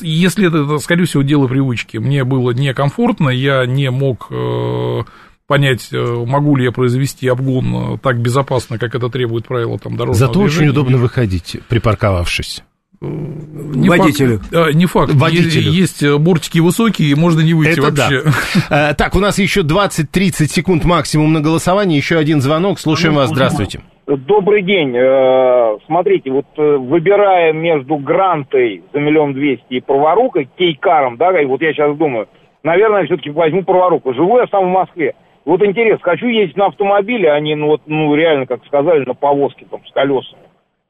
если 0.00 0.48
это, 0.48 0.78
скорее 0.78 1.04
всего, 1.04 1.22
дело 1.22 1.46
привычки, 1.46 1.96
мне 1.96 2.24
было 2.24 2.50
некомфортно, 2.50 3.30
я 3.30 3.64
не 3.66 3.90
мог 3.90 4.28
э, 4.30 5.02
понять, 5.46 5.88
э, 5.92 6.24
могу 6.26 6.56
ли 6.56 6.64
я 6.64 6.72
произвести 6.72 7.28
обгон 7.28 7.98
так 7.98 8.20
безопасно, 8.20 8.78
как 8.78 8.94
это 8.94 9.08
требует 9.08 9.46
правила 9.46 9.78
там 9.78 9.96
дорожного 9.96 10.28
Зато 10.28 10.40
очень 10.40 10.50
движения. 10.58 10.70
удобно 10.70 10.98
выходить, 10.98 11.56
припарковавшись. 11.68 12.62
Не 13.04 13.88
Водителю. 13.88 14.38
Факт, 14.38 14.54
а, 14.54 14.72
не 14.72 14.86
факт. 14.86 15.12
Водителю. 15.14 15.70
Е- 15.70 15.80
Есть 15.80 16.02
э, 16.02 16.16
бортики 16.18 16.58
высокие, 16.60 17.08
и 17.10 17.14
можно 17.14 17.40
не 17.40 17.54
выйти 17.54 17.78
Это 17.80 17.90
да. 17.90 18.02
вообще. 18.10 18.22
Э, 18.70 18.94
Так, 18.94 19.14
у 19.14 19.20
нас 19.20 19.38
еще 19.38 19.62
20-30 19.62 20.46
секунд 20.46 20.84
максимум 20.84 21.32
на 21.32 21.40
голосование. 21.40 21.96
Еще 21.98 22.16
один 22.18 22.40
звонок. 22.40 22.78
Слушаем 22.78 23.14
вас. 23.14 23.30
Здравствуйте. 23.30 23.80
Добрый 24.06 24.62
день. 24.62 24.94
Э, 24.96 25.76
Смотрите, 25.86 26.30
вот 26.30 26.46
выбирая 26.56 27.52
между 27.52 27.96
грантой 27.96 28.82
за 28.92 29.00
миллион 29.00 29.34
двести 29.34 29.64
и 29.74 29.80
праворукой, 29.80 30.48
кейкаром, 30.56 31.16
да, 31.16 31.40
и 31.40 31.44
вот 31.46 31.60
я 31.62 31.72
сейчас 31.72 31.96
думаю, 31.96 32.28
наверное, 32.62 33.04
все-таки 33.06 33.30
возьму 33.30 33.64
праворуку. 33.64 34.14
Живу 34.14 34.38
я 34.38 34.46
сам 34.50 34.66
в 34.66 34.72
Москве. 34.72 35.14
Вот 35.44 35.62
интерес, 35.62 35.98
хочу 36.00 36.26
ездить 36.26 36.56
на 36.56 36.66
автомобиле, 36.66 37.30
а 37.30 37.38
не, 37.40 37.54
ну, 37.54 37.66
вот, 37.66 37.82
ну, 37.86 38.14
реально, 38.14 38.46
как 38.46 38.64
сказали, 38.66 39.04
на 39.04 39.14
повозке 39.14 39.66
там 39.70 39.80
с 39.86 39.92
колесами. 39.92 40.40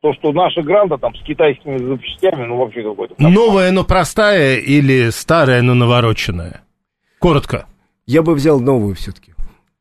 То, 0.05 0.13
что 0.13 0.33
наша 0.33 0.61
гранта 0.61 0.99
там 0.99 1.15
с 1.15 1.23
китайскими 1.23 1.79
запчастями, 1.79 2.45
ну, 2.45 2.59
вообще 2.59 2.83
какой-то... 2.83 3.15
Новая, 3.17 3.71
но 3.73 3.85
простая 3.85 4.57
или 4.57 5.09
старая, 5.09 5.63
но 5.63 5.73
навороченная? 5.73 6.61
Коротко. 7.19 7.65
Я 8.05 8.21
бы 8.23 8.35
взял 8.35 8.61
новую 8.61 8.97
все-таки. 8.97 9.33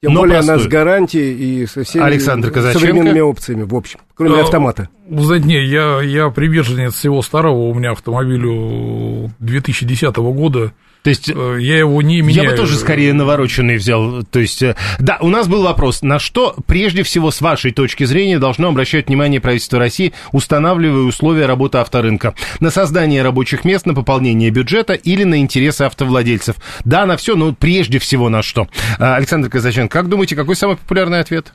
Тем 0.01 0.13
Но 0.13 0.21
более 0.21 0.37
она 0.37 0.53
простую. 0.53 0.69
с 0.69 0.71
гарантией 0.71 1.33
и 1.33 1.65
со 1.65 1.83
всеми 1.83 2.05
Александр 2.05 2.51
Казаченко. 2.51 2.79
современными 2.79 3.19
опциями, 3.19 3.63
в 3.63 3.75
общем, 3.75 3.99
кроме 4.15 4.37
Э, 4.37 4.41
автомата. 4.43 4.87
Вы 5.09 5.23
знаете, 5.23 5.45
не, 5.45 5.61
я, 5.61 6.01
я 6.01 6.29
приверженец 6.29 6.93
всего 6.93 7.21
старого, 7.21 7.57
у 7.57 7.73
меня 7.73 7.91
автомобилю 7.91 9.29
2010 9.39 10.15
года, 10.15 10.71
То 11.03 11.09
есть... 11.09 11.29
Э, 11.29 11.57
я 11.59 11.77
его 11.79 12.01
не 12.01 12.21
меняю. 12.21 12.45
Я 12.45 12.51
бы 12.51 12.55
тоже 12.55 12.77
скорее 12.77 13.13
навороченный 13.13 13.75
взял. 13.75 14.23
То 14.23 14.39
есть, 14.39 14.63
э, 14.63 14.75
да, 14.99 15.17
у 15.21 15.29
нас 15.29 15.47
был 15.47 15.63
вопрос, 15.63 16.01
на 16.01 16.17
что 16.17 16.55
прежде 16.65 17.03
всего 17.03 17.29
с 17.29 17.41
вашей 17.41 17.71
точки 17.71 18.05
зрения 18.05 18.39
должно 18.39 18.69
обращать 18.69 19.07
внимание 19.07 19.41
правительство 19.41 19.79
России, 19.79 20.13
устанавливая 20.31 21.03
условия 21.03 21.45
работы 21.45 21.77
авторынка? 21.77 22.33
На 22.61 22.71
создание 22.71 23.21
рабочих 23.21 23.65
мест, 23.65 23.85
на 23.85 23.93
пополнение 23.93 24.49
бюджета 24.49 24.93
или 24.93 25.25
на 25.25 25.39
интересы 25.39 25.83
автовладельцев? 25.83 26.55
Да, 26.85 27.05
на 27.05 27.17
все, 27.17 27.35
но 27.35 27.53
прежде 27.53 27.99
всего 27.99 28.29
на 28.29 28.41
что? 28.41 28.69
А, 28.97 29.15
Александр 29.15 29.49
Казаченко, 29.49 29.91
как 29.91 30.07
думаете, 30.07 30.37
какой 30.37 30.55
самый 30.55 30.77
популярный 30.77 31.19
ответ? 31.19 31.53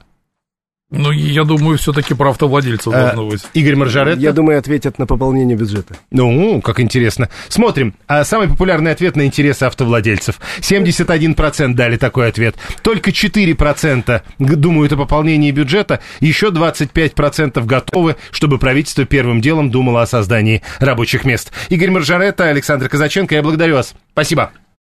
Ну, 0.90 1.10
я 1.10 1.44
думаю, 1.44 1.76
все-таки 1.76 2.14
про 2.14 2.30
автовладельцев 2.30 2.94
Э, 2.94 3.06
должно 3.12 3.26
быть. 3.26 3.42
Игорь 3.52 3.76
Маржаретто? 3.76 4.20
Я 4.22 4.32
думаю, 4.32 4.58
ответят 4.58 4.98
на 4.98 5.06
пополнение 5.06 5.54
бюджета. 5.54 5.96
Ну, 6.10 6.62
как 6.62 6.80
интересно. 6.80 7.28
Смотрим. 7.48 7.94
А 8.06 8.24
самый 8.24 8.48
популярный 8.48 8.92
ответ 8.92 9.14
на 9.14 9.26
интересы 9.26 9.64
автовладельцев. 9.64 10.40
71% 10.60 11.74
дали 11.74 11.98
такой 11.98 12.28
ответ. 12.28 12.56
Только 12.82 13.10
4% 13.10 14.22
г- 14.38 14.56
думают 14.56 14.92
о 14.92 14.96
пополнении 14.96 15.50
бюджета. 15.50 16.00
Еще 16.20 16.48
25% 16.48 17.62
готовы, 17.66 18.16
чтобы 18.30 18.58
правительство 18.58 19.04
первым 19.04 19.42
делом 19.42 19.70
думало 19.70 20.00
о 20.02 20.06
создании 20.06 20.62
рабочих 20.80 21.26
мест. 21.26 21.52
Игорь 21.68 21.90
Маржаретто, 21.90 22.44
Александр 22.44 22.88
Казаченко, 22.88 23.34
я 23.34 23.42
благодарю 23.42 23.74
вас. 23.74 23.94
Спасибо. 24.12 24.52